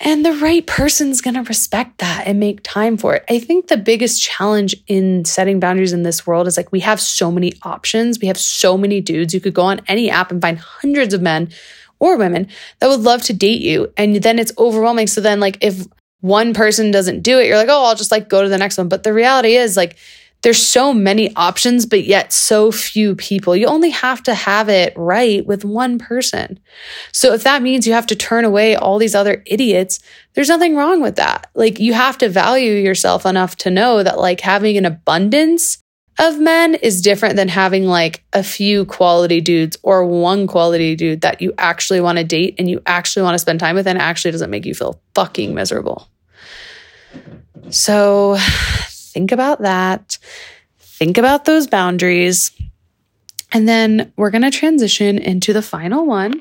And 0.00 0.24
the 0.24 0.32
right 0.32 0.64
person's 0.64 1.20
going 1.20 1.34
to 1.34 1.42
respect 1.42 1.98
that 1.98 2.24
and 2.26 2.38
make 2.38 2.60
time 2.62 2.96
for 2.96 3.16
it. 3.16 3.24
I 3.28 3.40
think 3.40 3.66
the 3.66 3.76
biggest 3.76 4.22
challenge 4.22 4.76
in 4.86 5.24
setting 5.24 5.58
boundaries 5.58 5.92
in 5.92 6.04
this 6.04 6.24
world 6.26 6.46
is 6.46 6.56
like 6.56 6.70
we 6.70 6.80
have 6.80 7.00
so 7.00 7.32
many 7.32 7.54
options. 7.62 8.20
We 8.20 8.28
have 8.28 8.38
so 8.38 8.78
many 8.78 9.00
dudes. 9.00 9.34
You 9.34 9.40
could 9.40 9.54
go 9.54 9.62
on 9.62 9.80
any 9.88 10.08
app 10.08 10.30
and 10.30 10.40
find 10.40 10.58
hundreds 10.58 11.14
of 11.14 11.22
men 11.22 11.50
or 11.98 12.16
women 12.16 12.46
that 12.78 12.88
would 12.88 13.00
love 13.00 13.22
to 13.22 13.32
date 13.32 13.60
you. 13.60 13.92
And 13.96 14.16
then 14.16 14.38
it's 14.38 14.52
overwhelming. 14.56 15.08
So 15.08 15.20
then, 15.20 15.40
like, 15.40 15.58
if 15.60 15.86
one 16.20 16.54
person 16.54 16.92
doesn't 16.92 17.22
do 17.22 17.40
it, 17.40 17.46
you're 17.46 17.56
like, 17.56 17.68
oh, 17.68 17.86
I'll 17.86 17.96
just 17.96 18.12
like 18.12 18.28
go 18.28 18.42
to 18.42 18.48
the 18.48 18.58
next 18.58 18.78
one. 18.78 18.88
But 18.88 19.02
the 19.02 19.12
reality 19.12 19.56
is, 19.56 19.76
like, 19.76 19.96
there's 20.42 20.64
so 20.64 20.94
many 20.94 21.34
options, 21.34 21.84
but 21.84 22.04
yet 22.04 22.32
so 22.32 22.70
few 22.70 23.16
people. 23.16 23.56
You 23.56 23.66
only 23.66 23.90
have 23.90 24.22
to 24.24 24.34
have 24.34 24.68
it 24.68 24.92
right 24.96 25.44
with 25.44 25.64
one 25.64 25.98
person. 25.98 26.60
So 27.12 27.32
if 27.32 27.42
that 27.42 27.62
means 27.62 27.86
you 27.86 27.92
have 27.92 28.06
to 28.06 28.16
turn 28.16 28.44
away 28.44 28.76
all 28.76 28.98
these 28.98 29.16
other 29.16 29.42
idiots, 29.46 29.98
there's 30.34 30.48
nothing 30.48 30.76
wrong 30.76 31.02
with 31.02 31.16
that. 31.16 31.50
Like 31.54 31.80
you 31.80 31.92
have 31.92 32.18
to 32.18 32.28
value 32.28 32.74
yourself 32.74 33.26
enough 33.26 33.56
to 33.56 33.70
know 33.70 34.02
that 34.02 34.18
like 34.18 34.40
having 34.40 34.76
an 34.76 34.84
abundance 34.84 35.82
of 36.20 36.38
men 36.38 36.74
is 36.74 37.02
different 37.02 37.36
than 37.36 37.48
having 37.48 37.86
like 37.86 38.24
a 38.32 38.42
few 38.42 38.84
quality 38.84 39.40
dudes 39.40 39.76
or 39.82 40.04
one 40.04 40.46
quality 40.46 40.96
dude 40.96 41.20
that 41.20 41.40
you 41.40 41.52
actually 41.58 42.00
want 42.00 42.18
to 42.18 42.24
date 42.24 42.56
and 42.58 42.68
you 42.68 42.82
actually 42.86 43.22
want 43.22 43.34
to 43.34 43.38
spend 43.38 43.60
time 43.60 43.74
with 43.74 43.86
and 43.86 43.98
actually 43.98 44.30
doesn't 44.30 44.50
make 44.50 44.66
you 44.66 44.74
feel 44.74 45.00
fucking 45.14 45.54
miserable. 45.54 46.08
So 47.70 48.36
think 49.18 49.32
about 49.32 49.62
that. 49.62 50.16
Think 50.78 51.18
about 51.18 51.44
those 51.44 51.66
boundaries. 51.66 52.52
And 53.50 53.68
then 53.68 54.12
we're 54.14 54.30
going 54.30 54.42
to 54.42 54.50
transition 54.52 55.18
into 55.18 55.52
the 55.52 55.60
final 55.60 56.06
one, 56.06 56.40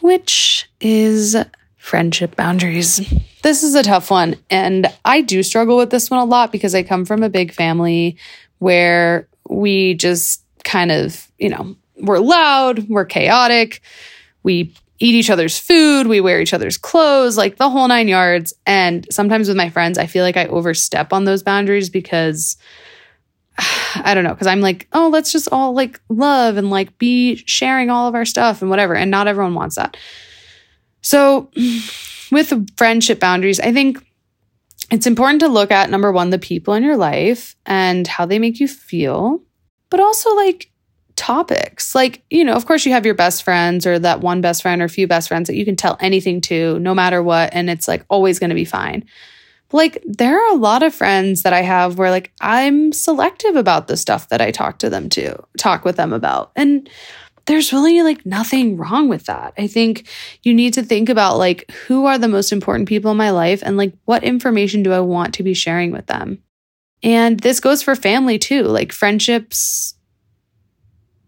which 0.00 0.68
is 0.80 1.36
friendship 1.76 2.34
boundaries. 2.34 3.00
This 3.44 3.62
is 3.62 3.76
a 3.76 3.84
tough 3.84 4.10
one. 4.10 4.34
And 4.50 4.88
I 5.04 5.20
do 5.20 5.44
struggle 5.44 5.76
with 5.76 5.90
this 5.90 6.10
one 6.10 6.18
a 6.18 6.24
lot 6.24 6.50
because 6.50 6.74
I 6.74 6.82
come 6.82 7.04
from 7.04 7.22
a 7.22 7.28
big 7.28 7.52
family 7.52 8.16
where 8.58 9.28
we 9.48 9.94
just 9.94 10.42
kind 10.64 10.90
of, 10.90 11.30
you 11.38 11.50
know, 11.50 11.76
we're 11.96 12.18
loud, 12.18 12.88
we're 12.88 13.04
chaotic, 13.04 13.82
we 14.42 14.74
eat 14.98 15.14
each 15.14 15.30
other's 15.30 15.58
food, 15.58 16.06
we 16.06 16.20
wear 16.20 16.40
each 16.40 16.54
other's 16.54 16.78
clothes, 16.78 17.36
like 17.36 17.56
the 17.56 17.68
whole 17.68 17.86
nine 17.88 18.08
yards. 18.08 18.54
And 18.66 19.06
sometimes 19.10 19.48
with 19.48 19.56
my 19.56 19.68
friends, 19.68 19.98
I 19.98 20.06
feel 20.06 20.24
like 20.24 20.36
I 20.36 20.46
overstep 20.46 21.12
on 21.12 21.24
those 21.24 21.42
boundaries 21.42 21.90
because 21.90 22.56
I 23.58 24.14
don't 24.14 24.24
know, 24.24 24.34
because 24.34 24.46
I'm 24.46 24.60
like, 24.60 24.88
oh, 24.92 25.08
let's 25.08 25.32
just 25.32 25.48
all 25.52 25.74
like 25.74 26.00
love 26.08 26.56
and 26.56 26.70
like 26.70 26.96
be 26.98 27.36
sharing 27.46 27.90
all 27.90 28.08
of 28.08 28.14
our 28.14 28.24
stuff 28.24 28.62
and 28.62 28.70
whatever. 28.70 28.94
And 28.94 29.10
not 29.10 29.28
everyone 29.28 29.54
wants 29.54 29.76
that. 29.76 29.96
So, 31.02 31.50
with 32.32 32.76
friendship 32.76 33.20
boundaries, 33.20 33.60
I 33.60 33.72
think 33.72 34.02
it's 34.90 35.06
important 35.06 35.40
to 35.40 35.48
look 35.48 35.70
at 35.70 35.90
number 35.90 36.12
one, 36.12 36.30
the 36.30 36.38
people 36.38 36.74
in 36.74 36.82
your 36.82 36.96
life 36.96 37.56
and 37.66 38.06
how 38.06 38.26
they 38.26 38.38
make 38.38 38.60
you 38.60 38.68
feel, 38.68 39.42
but 39.90 40.00
also 40.00 40.34
like 40.34 40.70
topics. 41.16 41.94
Like, 41.94 42.22
you 42.30 42.44
know, 42.44 42.54
of 42.54 42.66
course, 42.66 42.86
you 42.86 42.92
have 42.92 43.06
your 43.06 43.14
best 43.14 43.42
friends 43.42 43.86
or 43.86 43.98
that 43.98 44.20
one 44.20 44.40
best 44.40 44.62
friend 44.62 44.80
or 44.80 44.88
few 44.88 45.06
best 45.06 45.28
friends 45.28 45.48
that 45.48 45.56
you 45.56 45.64
can 45.64 45.76
tell 45.76 45.96
anything 46.00 46.40
to 46.42 46.78
no 46.78 46.94
matter 46.94 47.22
what. 47.22 47.50
And 47.52 47.68
it's 47.68 47.88
like 47.88 48.04
always 48.08 48.38
going 48.38 48.50
to 48.50 48.56
be 48.56 48.64
fine. 48.64 49.04
But 49.68 49.76
like, 49.78 50.04
there 50.06 50.38
are 50.38 50.54
a 50.54 50.58
lot 50.58 50.82
of 50.82 50.94
friends 50.94 51.42
that 51.42 51.52
I 51.52 51.62
have 51.62 51.98
where 51.98 52.10
like 52.10 52.32
I'm 52.40 52.92
selective 52.92 53.56
about 53.56 53.88
the 53.88 53.96
stuff 53.96 54.28
that 54.28 54.40
I 54.40 54.50
talk 54.52 54.78
to 54.78 54.90
them 54.90 55.08
to, 55.10 55.36
talk 55.58 55.84
with 55.84 55.96
them 55.96 56.12
about. 56.12 56.52
And 56.54 56.88
there's 57.46 57.72
really 57.72 58.02
like 58.02 58.26
nothing 58.26 58.76
wrong 58.76 59.08
with 59.08 59.26
that. 59.26 59.54
I 59.56 59.66
think 59.66 60.06
you 60.42 60.52
need 60.52 60.74
to 60.74 60.82
think 60.82 61.08
about 61.08 61.38
like 61.38 61.70
who 61.70 62.06
are 62.06 62.18
the 62.18 62.28
most 62.28 62.52
important 62.52 62.88
people 62.88 63.10
in 63.10 63.16
my 63.16 63.30
life 63.30 63.62
and 63.64 63.76
like 63.76 63.94
what 64.04 64.24
information 64.24 64.82
do 64.82 64.92
I 64.92 65.00
want 65.00 65.34
to 65.34 65.42
be 65.42 65.54
sharing 65.54 65.92
with 65.92 66.06
them. 66.06 66.42
And 67.02 67.38
this 67.38 67.60
goes 67.60 67.82
for 67.82 67.94
family 67.94 68.38
too. 68.38 68.64
Like 68.64 68.92
friendships 68.92 69.94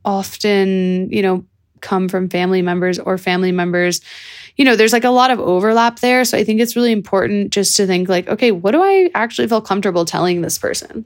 often, 0.08 1.10
you 1.10 1.20
know, 1.20 1.44
come 1.82 2.08
from 2.08 2.30
family 2.30 2.62
members 2.62 2.98
or 2.98 3.18
family 3.18 3.52
members. 3.52 4.00
You 4.56 4.64
know, 4.64 4.74
there's 4.74 4.94
like 4.94 5.04
a 5.04 5.10
lot 5.10 5.30
of 5.30 5.38
overlap 5.38 6.00
there. 6.00 6.24
So 6.24 6.38
I 6.38 6.44
think 6.44 6.60
it's 6.60 6.74
really 6.74 6.92
important 6.92 7.52
just 7.52 7.76
to 7.76 7.86
think 7.86 8.08
like, 8.08 8.26
okay, 8.26 8.50
what 8.50 8.72
do 8.72 8.82
I 8.82 9.10
actually 9.14 9.48
feel 9.48 9.60
comfortable 9.60 10.06
telling 10.06 10.40
this 10.40 10.56
person? 10.56 11.04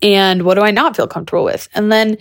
And 0.00 0.44
what 0.44 0.54
do 0.54 0.62
I 0.62 0.70
not 0.70 0.96
feel 0.96 1.08
comfortable 1.08 1.44
with? 1.44 1.68
And 1.74 1.90
then 1.90 2.16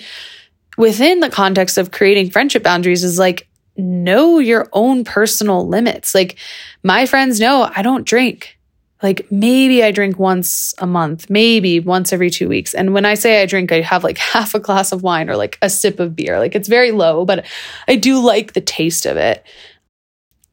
within 0.76 1.20
the 1.20 1.30
context 1.30 1.78
of 1.78 1.92
creating 1.92 2.32
friendship 2.32 2.64
boundaries 2.64 3.04
is 3.04 3.20
like 3.20 3.48
know 3.78 4.40
your 4.40 4.68
own 4.74 5.04
personal 5.04 5.68
limits. 5.68 6.16
Like 6.16 6.38
my 6.84 7.06
friends 7.06 7.40
know 7.40 7.70
I 7.74 7.84
don't 7.84 8.06
drink. 8.06 8.59
Like 9.02 9.32
maybe 9.32 9.84
I 9.84 9.92
drink 9.92 10.20
once 10.20 10.74
a 10.78 10.86
month, 10.86 11.30
maybe 11.30 11.80
once 11.80 12.12
every 12.12 12.30
two 12.30 12.50
weeks. 12.50 12.74
And 12.74 12.94
when 12.94 13.06
I 13.06 13.14
say 13.14 13.42
I 13.42 13.46
drink, 13.46 13.72
I 13.72 13.82
have 13.82 14.04
like 14.04 14.18
half 14.34 14.54
a 14.54 14.60
glass 14.60 14.92
of 14.92 15.04
wine 15.04 15.30
or 15.30 15.38
like 15.38 15.58
a 15.62 15.70
sip 15.70 16.00
of 16.00 16.16
beer. 16.16 16.40
Like 16.40 16.56
it's 16.56 16.68
very 16.68 16.92
low, 16.92 17.26
but 17.26 17.46
I 17.88 17.96
do 17.96 18.20
like 18.20 18.54
the 18.54 18.62
taste 18.62 19.06
of 19.06 19.18
it. 19.18 19.46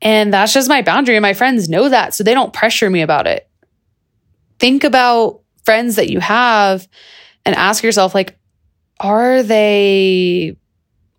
And 0.02 0.32
that's 0.32 0.52
just 0.52 0.68
my 0.68 0.82
boundary. 0.82 1.16
And 1.16 1.22
my 1.22 1.34
friends 1.34 1.68
know 1.68 1.88
that. 1.88 2.14
So 2.14 2.22
they 2.22 2.34
don't 2.34 2.52
pressure 2.52 2.90
me 2.90 3.02
about 3.02 3.26
it. 3.26 3.48
Think 4.58 4.84
about 4.84 5.40
friends 5.64 5.96
that 5.96 6.10
you 6.10 6.20
have 6.20 6.86
and 7.44 7.56
ask 7.56 7.82
yourself, 7.82 8.14
like, 8.14 8.38
are 9.00 9.42
they 9.42 10.56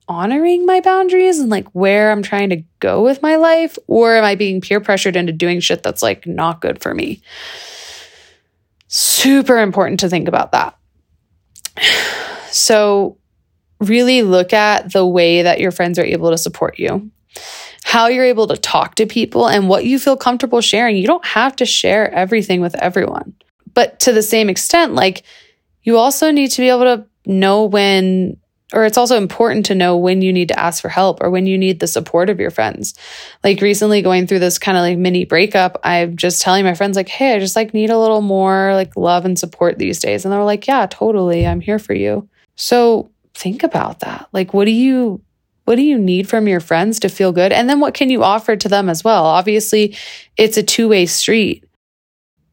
honoring 0.08 0.66
my 0.66 0.80
boundaries 0.82 1.40
and 1.40 1.50
like 1.50 1.68
where 1.72 2.12
I'm 2.12 2.24
trying 2.24 2.50
to 2.50 2.64
go 2.80 3.04
with 3.04 3.22
my 3.22 3.36
life? 3.36 3.78
Or 3.88 4.16
am 4.16 4.24
I 4.24 4.36
being 4.36 4.62
peer 4.62 4.80
pressured 4.80 5.16
into 5.16 5.34
doing 5.34 5.60
shit 5.60 5.84
that's 5.84 6.02
like 6.02 6.26
not 6.26 6.62
good 6.62 6.82
for 6.82 6.94
me? 6.94 7.22
Super 8.88 9.60
important 9.60 10.00
to 10.02 10.10
think 10.10 10.28
about 10.28 10.52
that. 10.52 10.78
So, 12.50 13.18
really 13.82 14.24
look 14.24 14.54
at 14.54 14.94
the 14.94 15.06
way 15.06 15.44
that 15.44 15.60
your 15.60 15.70
friends 15.70 16.00
are 16.00 16.04
able 16.04 16.32
to 16.32 16.38
support 16.38 16.80
you, 16.80 17.12
how 17.84 18.08
you're 18.08 18.26
able 18.26 18.48
to 18.48 18.58
talk 18.58 18.96
to 18.96 19.06
people, 19.06 19.48
and 19.48 19.70
what 19.70 19.86
you 19.86 20.00
feel 20.00 20.18
comfortable 20.18 20.62
sharing. 20.62 20.96
You 20.96 21.06
don't 21.06 21.26
have 21.26 21.56
to 21.58 21.66
share 21.66 22.10
everything 22.12 22.62
with 22.62 22.74
everyone. 22.76 23.36
But 23.74 24.00
to 24.00 24.14
the 24.14 24.24
same 24.24 24.50
extent, 24.50 24.94
like 24.94 25.24
you 25.84 25.98
also 25.98 26.32
need 26.32 26.52
to 26.52 26.62
be 26.62 26.70
able 26.70 26.84
to 26.84 27.06
know 27.26 27.66
when 27.66 28.38
or 28.74 28.86
it's 28.86 28.98
also 28.98 29.18
important 29.18 29.66
to 29.68 29.76
know 29.76 29.96
when 29.98 30.22
you 30.22 30.34
need 30.34 30.50
to 30.50 30.60
ask 30.60 30.82
for 30.82 30.90
help 30.90 31.22
or 31.22 31.30
when 31.30 31.46
you 31.46 31.58
need 31.58 31.80
the 31.80 31.88
support 31.88 32.30
of 32.30 32.40
your 32.40 32.52
friends. 32.52 32.94
Like 33.44 33.62
recently 33.62 34.02
going 34.02 34.28
through 34.28 34.40
this 34.40 34.60
kind 34.60 34.78
of 34.78 34.82
like 34.82 34.98
mini 34.98 35.26
breakup, 35.26 35.80
I'm 35.84 36.18
just 36.18 36.42
telling 36.42 36.66
my 36.66 36.74
friends 36.74 36.98
like, 36.98 37.10
"Hey, 37.10 37.36
I 37.36 37.40
just 37.40 37.56
like 37.56 37.74
need 37.74 37.90
a 37.90 38.00
little 38.00 38.22
more 38.22 38.74
like 38.74 38.98
love 38.98 39.26
and 39.26 39.40
support 39.40 39.78
these 39.78 40.00
days." 40.00 40.26
And 40.26 40.34
they're 40.34 40.44
like, 40.44 40.68
"Yeah, 40.68 40.86
totally. 40.90 41.48
I'm 41.48 41.62
here 41.62 41.80
for 41.80 41.94
you." 41.94 42.28
So, 42.56 43.10
think 43.38 43.64
about 43.64 44.00
that. 44.00 44.28
Like 44.34 44.54
what 44.54 44.66
do 44.66 44.72
you 44.72 45.22
what 45.66 45.76
do 45.76 45.84
you 45.84 45.98
need 45.98 46.30
from 46.30 46.48
your 46.48 46.62
friends 46.62 46.98
to 47.02 47.10
feel 47.10 47.34
good? 47.34 47.52
And 47.52 47.70
then 47.70 47.82
what 47.82 47.94
can 47.94 48.10
you 48.10 48.24
offer 48.24 48.56
to 48.56 48.70
them 48.70 48.88
as 48.88 49.04
well? 49.04 49.26
Obviously, 49.26 49.98
it's 50.38 50.56
a 50.56 50.64
two-way 50.64 51.06
street. 51.06 51.66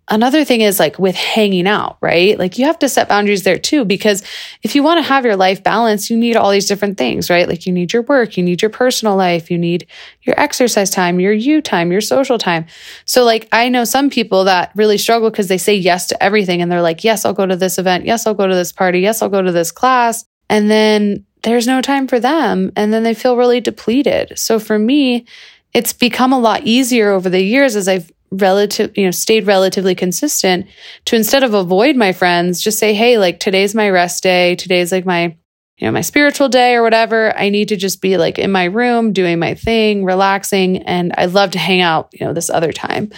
Another 0.09 0.45
thing 0.45 0.61
is 0.61 0.79
like 0.79 0.99
with 0.99 1.15
hanging 1.15 1.67
out, 1.67 1.97
right? 2.03 2.39
Like 2.39 2.59
you 2.59 2.67
have 2.67 2.79
to 2.81 2.91
set 2.91 3.09
boundaries 3.09 3.43
there 3.43 3.57
too, 3.57 3.87
because 3.87 4.23
if 4.63 4.75
you 4.75 4.83
want 4.83 4.99
to 4.99 5.09
have 5.09 5.25
your 5.25 5.37
life 5.37 5.63
balance, 5.63 6.11
you 6.11 6.17
need 6.19 6.37
all 6.37 6.51
these 6.51 6.69
different 6.69 6.99
things, 6.99 7.31
right? 7.31 7.49
Like 7.49 7.65
you 7.65 7.73
need 7.73 7.93
your 7.95 8.03
work, 8.03 8.37
you 8.37 8.43
need 8.43 8.61
your 8.61 8.71
personal 8.71 9.17
life, 9.17 9.51
you 9.51 9.57
need 9.57 9.87
your 10.23 10.39
exercise 10.39 10.91
time, 10.91 11.21
your 11.21 11.33
you 11.33 11.63
time, 11.63 11.91
your 11.91 12.03
social 12.03 12.37
time. 12.37 12.67
So, 13.07 13.25
like, 13.25 13.49
I 13.51 13.71
know 13.71 13.85
some 13.85 14.11
people 14.11 14.45
that 14.45 14.73
really 14.75 14.99
struggle 14.99 15.31
because 15.31 15.49
they 15.49 15.59
say 15.59 15.75
yes 15.75 16.07
to 16.09 16.23
everything 16.23 16.61
and 16.61 16.71
they're 16.71 16.83
like, 16.83 17.03
yes, 17.03 17.25
I'll 17.25 17.33
go 17.33 17.47
to 17.47 17.57
this 17.57 17.79
event. 17.79 18.05
Yes, 18.05 18.27
I'll 18.27 18.35
go 18.35 18.47
to 18.47 18.55
this 18.55 18.73
party. 18.73 19.01
Yes, 19.01 19.23
I'll 19.23 19.31
go 19.31 19.41
to 19.41 19.53
this 19.53 19.73
class. 19.73 20.27
And 20.51 20.71
then 20.71 21.25
there's 21.45 21.67
no 21.67 21.81
time 21.81 22.09
for 22.09 22.21
them. 22.21 22.73
And 22.77 22.93
then 22.93 23.05
they 23.05 23.15
feel 23.15 23.39
really 23.39 23.61
depleted. 23.61 24.39
So, 24.39 24.59
for 24.59 24.79
me, 24.79 25.25
it's 25.73 25.95
become 25.95 26.33
a 26.33 26.39
lot 26.39 26.65
easier 26.65 27.11
over 27.11 27.31
the 27.31 27.43
years 27.43 27.75
as 27.75 27.89
I've 27.89 28.11
relative, 28.41 28.97
you 28.97 29.05
know, 29.05 29.11
stayed 29.11 29.47
relatively 29.47 29.95
consistent 29.95 30.67
to 31.07 31.17
instead 31.17 31.43
of 31.43 31.55
avoid 31.55 31.97
my 31.97 32.13
friends, 32.13 32.61
just 32.61 32.79
say, 32.79 32.95
hey, 32.95 33.19
like 33.19 33.41
today's 33.41 33.75
my 33.75 33.91
rest 33.91 34.23
day. 34.23 34.57
Today's 34.57 34.93
like 34.93 35.07
my, 35.07 35.37
you 35.79 35.87
know, 35.87 35.93
my 35.93 36.01
spiritual 36.01 36.49
day 36.49 36.75
or 36.75 36.83
whatever. 36.83 37.37
I 37.37 37.49
need 37.49 37.69
to 37.69 37.77
just 37.77 38.01
be 38.01 38.17
like 38.17 38.39
in 38.39 38.51
my 38.53 38.65
room 38.65 39.13
doing 39.13 39.39
my 39.39 39.55
thing, 39.55 40.05
relaxing. 40.05 40.79
And 40.83 41.13
I'd 41.17 41.33
love 41.33 41.53
to 41.53 41.59
hang 41.59 41.81
out, 41.81 42.11
you 42.13 42.27
know, 42.27 42.33
this 42.33 42.51
other 42.51 42.73
time. 42.73 43.11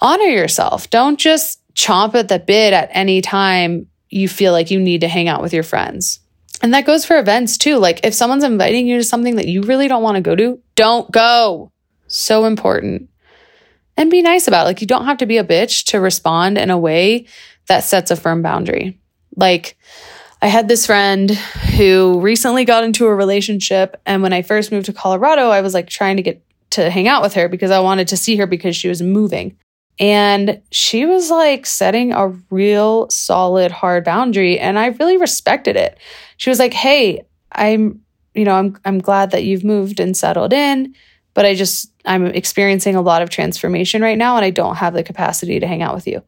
Honor 0.00 0.24
yourself. 0.24 0.90
Don't 0.90 1.18
just 1.18 1.60
chomp 1.74 2.14
at 2.14 2.28
the 2.28 2.38
bit 2.38 2.72
at 2.72 2.90
any 2.92 3.20
time 3.20 3.86
you 4.10 4.28
feel 4.28 4.52
like 4.52 4.70
you 4.70 4.80
need 4.80 5.02
to 5.02 5.08
hang 5.08 5.28
out 5.28 5.42
with 5.42 5.52
your 5.52 5.62
friends. 5.62 6.20
And 6.62 6.74
that 6.74 6.86
goes 6.86 7.04
for 7.04 7.18
events 7.18 7.56
too. 7.56 7.76
Like 7.76 8.00
if 8.04 8.14
someone's 8.14 8.44
inviting 8.44 8.86
you 8.86 8.98
to 8.98 9.04
something 9.04 9.36
that 9.36 9.46
you 9.46 9.62
really 9.62 9.88
don't 9.88 10.02
want 10.02 10.16
to 10.16 10.20
go 10.20 10.34
to, 10.34 10.60
don't 10.74 11.10
go. 11.10 11.70
So 12.08 12.46
important 12.46 13.08
and 13.98 14.10
be 14.10 14.22
nice 14.22 14.46
about 14.48 14.62
it. 14.62 14.68
Like 14.68 14.80
you 14.80 14.86
don't 14.86 15.04
have 15.04 15.18
to 15.18 15.26
be 15.26 15.36
a 15.36 15.44
bitch 15.44 15.84
to 15.86 16.00
respond 16.00 16.56
in 16.56 16.70
a 16.70 16.78
way 16.78 17.26
that 17.66 17.84
sets 17.84 18.10
a 18.10 18.16
firm 18.16 18.40
boundary. 18.40 18.98
Like 19.36 19.76
I 20.40 20.46
had 20.46 20.68
this 20.68 20.86
friend 20.86 21.30
who 21.30 22.20
recently 22.20 22.64
got 22.64 22.84
into 22.84 23.06
a 23.06 23.14
relationship 23.14 24.00
and 24.06 24.22
when 24.22 24.32
I 24.32 24.42
first 24.42 24.70
moved 24.70 24.86
to 24.86 24.92
Colorado, 24.92 25.48
I 25.48 25.60
was 25.60 25.74
like 25.74 25.88
trying 25.88 26.16
to 26.16 26.22
get 26.22 26.42
to 26.70 26.88
hang 26.90 27.08
out 27.08 27.22
with 27.22 27.34
her 27.34 27.48
because 27.48 27.72
I 27.72 27.80
wanted 27.80 28.08
to 28.08 28.16
see 28.16 28.36
her 28.36 28.46
because 28.46 28.76
she 28.76 28.88
was 28.88 29.02
moving. 29.02 29.58
And 29.98 30.62
she 30.70 31.04
was 31.04 31.28
like 31.28 31.66
setting 31.66 32.12
a 32.12 32.28
real 32.50 33.10
solid 33.10 33.72
hard 33.72 34.04
boundary 34.04 34.60
and 34.60 34.78
I 34.78 34.86
really 34.86 35.16
respected 35.16 35.74
it. 35.74 35.98
She 36.36 36.50
was 36.50 36.60
like, 36.60 36.72
"Hey, 36.72 37.26
I'm 37.50 38.00
you 38.34 38.44
know, 38.44 38.54
I'm 38.54 38.78
I'm 38.84 39.00
glad 39.00 39.32
that 39.32 39.42
you've 39.42 39.64
moved 39.64 39.98
and 39.98 40.16
settled 40.16 40.52
in, 40.52 40.94
but 41.34 41.44
I 41.44 41.56
just 41.56 41.90
I'm 42.08 42.26
experiencing 42.26 42.96
a 42.96 43.02
lot 43.02 43.22
of 43.22 43.30
transformation 43.30 44.02
right 44.02 44.18
now 44.18 44.36
and 44.36 44.44
I 44.44 44.50
don't 44.50 44.76
have 44.76 44.94
the 44.94 45.02
capacity 45.02 45.60
to 45.60 45.66
hang 45.66 45.82
out 45.82 45.94
with 45.94 46.06
you. 46.06 46.22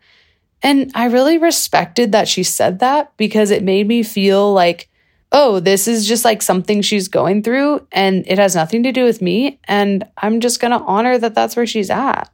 And 0.63 0.93
I 0.95 1.07
really 1.07 1.39
respected 1.39 2.13
that 2.13 2.29
she 2.29 2.43
said 2.43 2.81
that 2.81 3.17
because 3.17 3.51
it 3.51 3.63
made 3.63 3.89
me 3.89 4.03
feel 4.03 4.53
like, 4.53 4.89
oh, 5.33 5.59
this 5.59 5.89
is 5.89 6.07
just 6.07 6.25
like 6.25 6.43
something 6.43 6.83
she's 6.83 7.09
going 7.09 7.43
through 7.43 7.87
and 7.93 8.25
it 8.27 8.39
has 8.39 8.55
nothing 8.55 8.83
to 8.83 8.93
do 8.93 9.05
with 9.05 9.23
me. 9.23 9.59
And 9.65 10.07
I'm 10.19 10.41
just 10.41 10.61
going 10.61 10.73
to 10.73 10.85
honor 10.85 11.17
that 11.17 11.35
that's 11.35 11.57
where 11.57 11.67
she's 11.67 11.89
at. 11.89 12.31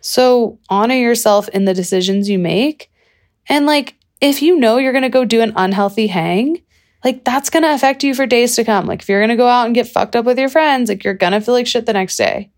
So 0.00 0.58
honor 0.68 0.94
yourself 0.94 1.48
in 1.48 1.64
the 1.64 1.74
decisions 1.74 2.28
you 2.28 2.38
make. 2.38 2.90
And 3.48 3.66
like, 3.66 3.96
if 4.20 4.40
you 4.42 4.56
know 4.58 4.78
you're 4.78 4.92
going 4.92 5.02
to 5.02 5.08
go 5.08 5.24
do 5.24 5.40
an 5.40 5.52
unhealthy 5.56 6.06
hang, 6.06 6.62
like 7.04 7.24
that's 7.24 7.50
going 7.50 7.62
to 7.62 7.74
affect 7.74 8.04
you 8.04 8.14
for 8.14 8.26
days 8.26 8.54
to 8.56 8.64
come. 8.64 8.86
Like 8.86 9.02
if 9.02 9.08
you're 9.08 9.20
going 9.20 9.30
to 9.30 9.36
go 9.36 9.48
out 9.48 9.66
and 9.66 9.74
get 9.74 9.88
fucked 9.88 10.14
up 10.14 10.24
with 10.24 10.38
your 10.38 10.48
friends, 10.48 10.88
like 10.88 11.02
you're 11.02 11.14
going 11.14 11.32
to 11.32 11.40
feel 11.40 11.54
like 11.54 11.66
shit 11.66 11.86
the 11.86 11.92
next 11.92 12.16
day. 12.16 12.50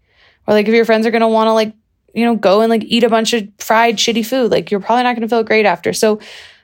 Or 0.50 0.54
like 0.54 0.66
if 0.66 0.74
your 0.74 0.84
friends 0.84 1.06
are 1.06 1.12
going 1.12 1.20
to 1.20 1.28
want 1.28 1.46
to 1.46 1.52
like, 1.52 1.72
you 2.12 2.24
know, 2.24 2.34
go 2.34 2.60
and 2.60 2.68
like 2.70 2.82
eat 2.82 3.04
a 3.04 3.08
bunch 3.08 3.32
of 3.34 3.46
fried 3.58 3.98
shitty 3.98 4.26
food, 4.26 4.50
like 4.50 4.72
you're 4.72 4.80
probably 4.80 5.04
not 5.04 5.14
going 5.14 5.22
to 5.22 5.28
feel 5.28 5.44
great 5.44 5.64
after. 5.64 5.92
So 5.92 6.18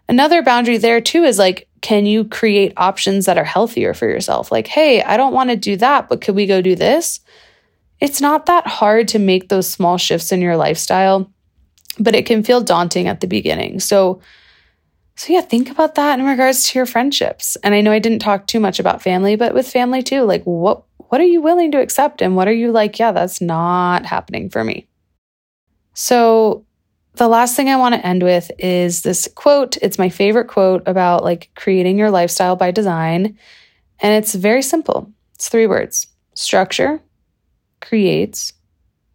another 0.09 0.43
boundary 0.43 0.77
there 0.77 1.01
too 1.01 1.23
is 1.23 1.39
like 1.39 1.69
can 1.83 2.05
you 2.05 2.25
create 2.25 2.73
options 2.77 3.27
that 3.27 3.39
are 3.39 3.45
healthier 3.45 3.95
for 3.95 4.09
yourself? 4.09 4.51
Like, 4.51 4.67
hey, 4.67 5.05
I 5.05 5.17
don't 5.17 5.33
want 5.33 5.51
to 5.51 5.57
do 5.57 5.77
that, 5.77 6.09
but 6.09 6.21
could 6.21 6.35
we 6.35 6.47
go 6.47 6.61
do 6.61 6.75
this? 6.75 7.21
It's 8.01 8.21
not 8.21 8.47
that 8.47 8.67
hard 8.67 9.07
to 9.09 9.21
make 9.21 9.49
those 9.49 9.69
small 9.71 9.97
shifts 9.97 10.33
in 10.33 10.41
your 10.41 10.57
lifestyle, 10.57 11.31
but 12.01 12.17
it 12.17 12.27
can 12.27 12.43
feel 12.43 12.61
daunting 12.61 13.07
at 13.07 13.21
the 13.21 13.29
beginning. 13.29 13.79
So 13.79 14.21
so, 15.19 15.33
yeah, 15.33 15.41
think 15.41 15.71
about 15.71 15.95
that 15.95 16.19
in 16.19 16.27
regards 16.27 16.69
to 16.69 16.79
your 16.79 16.85
friendships. 16.85 17.57
And 17.63 17.75
I 17.75 17.81
know 17.81 17.91
I 17.91 17.99
didn't 17.99 18.19
talk 18.19 18.47
too 18.47 18.61
much 18.61 18.79
about 18.79 19.01
family, 19.01 19.35
but 19.35 19.55
with 19.55 19.67
family 19.67 20.03
too, 20.03 20.23
like 20.25 20.43
what 20.45 20.83
what 21.09 21.21
are 21.21 21.25
you 21.25 21.41
willing 21.41 21.73
to 21.73 21.81
accept 21.81 22.23
and 22.23 22.37
what 22.37 22.49
are 22.49 22.53
you 22.53 22.73
like, 22.73 22.99
yeah, 22.99 23.13
that's 23.13 23.41
not 23.41 24.07
happening 24.07 24.51
for 24.51 24.65
me. 24.65 24.89
So, 25.95 26.65
the 27.15 27.29
last 27.29 27.57
thing 27.57 27.71
I 27.71 27.77
want 27.77 27.95
to 27.95 28.07
end 28.07 28.23
with 28.23 28.51
is 28.59 29.01
this 29.01 29.27
quote. 29.35 29.79
It's 29.79 29.99
my 29.99 30.11
favorite 30.11 30.49
quote 30.49 30.83
about 30.87 31.25
like 31.25 31.51
creating 31.55 31.99
your 31.99 32.11
lifestyle 32.11 32.57
by 32.57 32.71
design, 32.71 33.39
and 34.01 34.15
it's 34.15 34.35
very 34.35 34.61
simple. 34.61 35.11
It's 35.35 35.49
three 35.49 35.67
words. 35.67 36.09
Structure 36.35 37.01
creates 37.81 38.53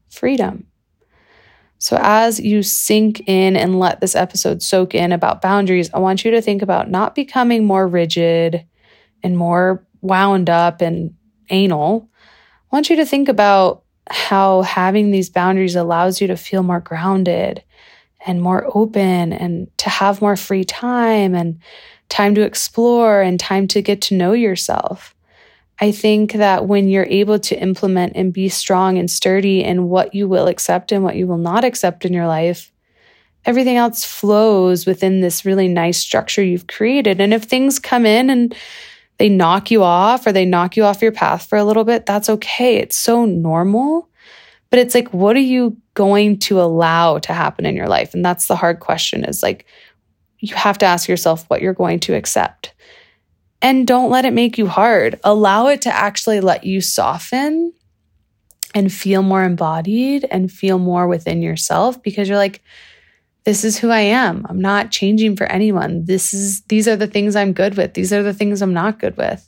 freedom. 0.09 0.65
So, 1.77 1.97
as 2.01 2.39
you 2.39 2.63
sink 2.63 3.27
in 3.27 3.55
and 3.55 3.79
let 3.79 4.01
this 4.01 4.15
episode 4.15 4.63
soak 4.63 4.95
in 4.95 5.11
about 5.11 5.41
boundaries, 5.41 5.91
I 5.93 5.99
want 5.99 6.25
you 6.25 6.31
to 6.31 6.41
think 6.41 6.63
about 6.63 6.89
not 6.89 7.13
becoming 7.13 7.65
more 7.65 7.87
rigid 7.87 8.65
and 9.23 9.37
more 9.37 9.85
wound 10.01 10.49
up 10.49 10.81
and 10.81 11.13
anal. 11.51 12.09
I 12.71 12.75
want 12.75 12.89
you 12.89 12.95
to 12.97 13.05
think 13.05 13.29
about 13.29 13.83
how 14.09 14.61
having 14.61 15.11
these 15.11 15.29
boundaries 15.29 15.75
allows 15.75 16.19
you 16.19 16.27
to 16.27 16.37
feel 16.37 16.63
more 16.63 16.79
grounded 16.79 17.63
and 18.25 18.41
more 18.41 18.69
open 18.73 19.33
and 19.33 19.75
to 19.77 19.89
have 19.89 20.21
more 20.21 20.35
free 20.35 20.63
time 20.63 21.35
and 21.35 21.59
time 22.09 22.35
to 22.35 22.41
explore 22.41 23.21
and 23.21 23.39
time 23.39 23.67
to 23.67 23.81
get 23.81 24.01
to 24.01 24.15
know 24.15 24.33
yourself. 24.33 25.15
I 25.79 25.91
think 25.91 26.33
that 26.33 26.67
when 26.67 26.89
you're 26.89 27.07
able 27.09 27.39
to 27.39 27.59
implement 27.59 28.13
and 28.15 28.31
be 28.31 28.49
strong 28.49 28.97
and 28.99 29.09
sturdy 29.09 29.63
in 29.63 29.89
what 29.89 30.13
you 30.13 30.27
will 30.27 30.47
accept 30.47 30.91
and 30.91 31.03
what 31.03 31.15
you 31.15 31.25
will 31.25 31.37
not 31.39 31.63
accept 31.63 32.05
in 32.05 32.13
your 32.13 32.27
life, 32.27 32.71
everything 33.45 33.77
else 33.77 34.05
flows 34.05 34.85
within 34.85 35.21
this 35.21 35.43
really 35.43 35.67
nice 35.67 35.97
structure 35.97 36.43
you've 36.43 36.67
created. 36.67 37.19
And 37.19 37.33
if 37.33 37.43
things 37.43 37.79
come 37.79 38.05
in 38.05 38.29
and 38.29 38.55
they 39.21 39.29
knock 39.29 39.69
you 39.69 39.83
off 39.83 40.25
or 40.25 40.31
they 40.31 40.45
knock 40.45 40.75
you 40.75 40.83
off 40.83 41.03
your 41.03 41.11
path 41.11 41.45
for 41.45 41.55
a 41.55 41.63
little 41.63 41.83
bit, 41.83 42.07
that's 42.07 42.27
okay. 42.27 42.77
It's 42.77 42.97
so 42.97 43.23
normal. 43.23 44.09
But 44.71 44.79
it's 44.79 44.95
like, 44.95 45.13
what 45.13 45.35
are 45.35 45.39
you 45.39 45.77
going 45.93 46.39
to 46.39 46.59
allow 46.59 47.19
to 47.19 47.31
happen 47.31 47.67
in 47.67 47.75
your 47.75 47.87
life? 47.87 48.15
And 48.15 48.25
that's 48.25 48.47
the 48.47 48.55
hard 48.55 48.79
question 48.79 49.23
is 49.23 49.43
like, 49.43 49.67
you 50.39 50.55
have 50.55 50.79
to 50.79 50.87
ask 50.87 51.07
yourself 51.07 51.47
what 51.51 51.61
you're 51.61 51.75
going 51.75 51.99
to 51.99 52.15
accept. 52.15 52.73
And 53.61 53.85
don't 53.85 54.09
let 54.09 54.25
it 54.25 54.33
make 54.33 54.57
you 54.57 54.65
hard. 54.65 55.19
Allow 55.23 55.67
it 55.67 55.83
to 55.83 55.95
actually 55.95 56.41
let 56.41 56.63
you 56.63 56.81
soften 56.81 57.73
and 58.73 58.91
feel 58.91 59.21
more 59.21 59.43
embodied 59.43 60.25
and 60.31 60.51
feel 60.51 60.79
more 60.79 61.07
within 61.07 61.43
yourself 61.43 62.01
because 62.01 62.27
you're 62.27 62.39
like, 62.39 62.63
this 63.43 63.63
is 63.63 63.77
who 63.77 63.89
I 63.89 64.01
am. 64.01 64.45
I'm 64.47 64.61
not 64.61 64.91
changing 64.91 65.35
for 65.35 65.45
anyone. 65.45 66.05
This 66.05 66.33
is 66.33 66.61
these 66.63 66.87
are 66.87 66.95
the 66.95 67.07
things 67.07 67.35
I'm 67.35 67.53
good 67.53 67.75
with. 67.75 67.93
These 67.93 68.13
are 68.13 68.23
the 68.23 68.33
things 68.33 68.61
I'm 68.61 68.73
not 68.73 68.99
good 68.99 69.17
with. 69.17 69.47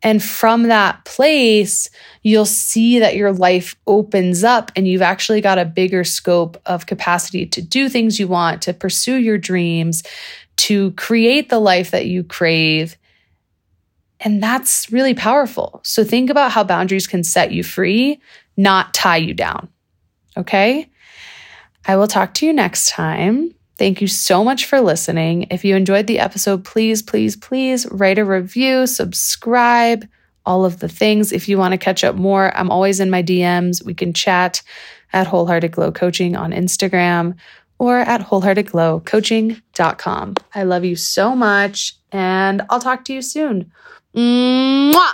And 0.00 0.22
from 0.22 0.64
that 0.64 1.04
place, 1.04 1.90
you'll 2.22 2.46
see 2.46 3.00
that 3.00 3.16
your 3.16 3.32
life 3.32 3.74
opens 3.86 4.44
up 4.44 4.70
and 4.76 4.86
you've 4.86 5.02
actually 5.02 5.40
got 5.40 5.58
a 5.58 5.64
bigger 5.64 6.04
scope 6.04 6.60
of 6.66 6.86
capacity 6.86 7.46
to 7.46 7.60
do 7.60 7.88
things 7.88 8.20
you 8.20 8.28
want, 8.28 8.62
to 8.62 8.72
pursue 8.72 9.16
your 9.16 9.38
dreams, 9.38 10.04
to 10.56 10.92
create 10.92 11.48
the 11.48 11.58
life 11.58 11.90
that 11.90 12.06
you 12.06 12.22
crave 12.22 12.96
and 14.20 14.42
that's 14.42 14.90
really 14.90 15.14
powerful. 15.14 15.80
So 15.84 16.02
think 16.02 16.30
about 16.30 16.52
how 16.52 16.64
boundaries 16.64 17.06
can 17.06 17.22
set 17.22 17.52
you 17.52 17.62
free, 17.62 18.20
not 18.56 18.94
tie 18.94 19.18
you 19.18 19.34
down. 19.34 19.68
Okay. 20.36 20.90
I 21.88 21.96
will 21.96 22.06
talk 22.06 22.34
to 22.34 22.46
you 22.46 22.52
next 22.52 22.90
time. 22.90 23.54
Thank 23.78 24.00
you 24.00 24.08
so 24.08 24.44
much 24.44 24.66
for 24.66 24.80
listening. 24.80 25.46
If 25.50 25.64
you 25.64 25.74
enjoyed 25.74 26.06
the 26.06 26.18
episode, 26.18 26.64
please, 26.64 27.00
please, 27.00 27.34
please 27.34 27.86
write 27.90 28.18
a 28.18 28.24
review, 28.24 28.86
subscribe, 28.86 30.06
all 30.44 30.64
of 30.64 30.80
the 30.80 30.88
things. 30.88 31.32
If 31.32 31.48
you 31.48 31.58
want 31.58 31.72
to 31.72 31.78
catch 31.78 32.04
up 32.04 32.14
more, 32.14 32.54
I'm 32.56 32.70
always 32.70 33.00
in 33.00 33.08
my 33.08 33.22
DMs. 33.22 33.84
We 33.84 33.94
can 33.94 34.12
chat 34.12 34.62
at 35.12 35.26
Wholehearted 35.26 35.72
Glow 35.72 35.90
Coaching 35.90 36.36
on 36.36 36.52
Instagram 36.52 37.34
or 37.78 37.98
at 37.98 38.20
wholeheartedglowcoaching.com. 38.20 40.34
I 40.54 40.62
love 40.64 40.84
you 40.84 40.96
so 40.96 41.34
much, 41.34 41.96
and 42.12 42.60
I'll 42.68 42.80
talk 42.80 43.06
to 43.06 43.14
you 43.14 43.22
soon. 43.22 43.72
Mwah! 44.14 45.12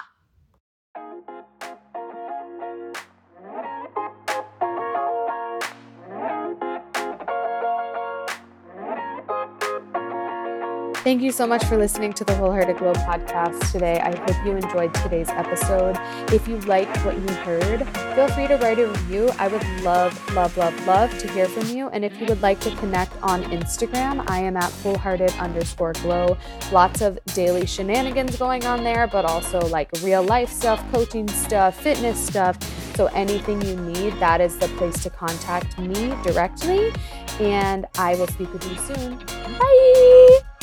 Thank 11.05 11.21
you 11.21 11.33
so 11.33 11.47
much 11.47 11.63
for 11.67 11.77
listening 11.77 12.15
to 12.15 12.25
the 12.25 12.35
Wholehearted 12.35 12.79
Glow 12.79 12.95
podcast 12.95 13.71
today. 13.71 14.01
I 14.01 14.17
hope 14.17 14.47
you 14.47 14.53
enjoyed 14.53 14.95
today's 14.95 15.29
episode. 15.29 15.99
If 16.33 16.49
you 16.49 16.59
liked 16.61 16.97
what 17.05 17.15
you 17.17 17.29
heard, 17.29 17.87
feel 18.15 18.27
free 18.29 18.47
to 18.49 18.57
write 18.57 18.79
a 18.79 18.87
review. 18.87 19.31
I 19.39 19.49
would 19.49 19.63
love, 19.83 20.19
love, 20.33 20.57
love, 20.57 20.87
love 20.87 21.19
to 21.19 21.31
hear 21.33 21.45
from 21.45 21.69
you. 21.77 21.91
And 21.91 22.07
if 22.07 22.19
you 22.19 22.27
would 22.29 22.41
like 22.41 22.59
to 22.61 22.75
connect 22.77 23.13
on 23.23 23.43
Instagram, 23.45 24.25
I 24.31 24.39
am 24.39 24.57
at 24.57 24.73
wholehearted 24.83 25.31
underscore 25.33 25.93
glow. 25.93 26.39
Lots 26.73 27.03
of 27.03 27.19
daily 27.35 27.67
shenanigans 27.67 28.39
going 28.39 28.65
on 28.65 28.83
there, 28.83 29.07
but 29.07 29.27
also 29.27 29.61
like 29.67 29.91
real 30.01 30.23
life 30.23 30.49
stuff, 30.49 30.83
coaching 30.91 31.29
stuff, 31.29 31.79
fitness 31.83 32.19
stuff. 32.19 32.57
So 32.97 33.09
anything 33.09 33.61
you 33.61 33.77
need, 33.77 34.15
that 34.21 34.41
is 34.41 34.57
the 34.57 34.69
place 34.69 35.03
to 35.03 35.11
contact 35.11 35.79
me 35.79 36.15
directly. 36.23 36.95
And 37.41 37.85
I 37.99 38.15
will 38.15 38.29
speak 38.29 38.51
with 38.55 38.65
you 38.67 38.79
soon. 38.79 39.19
Bye. 39.59 40.54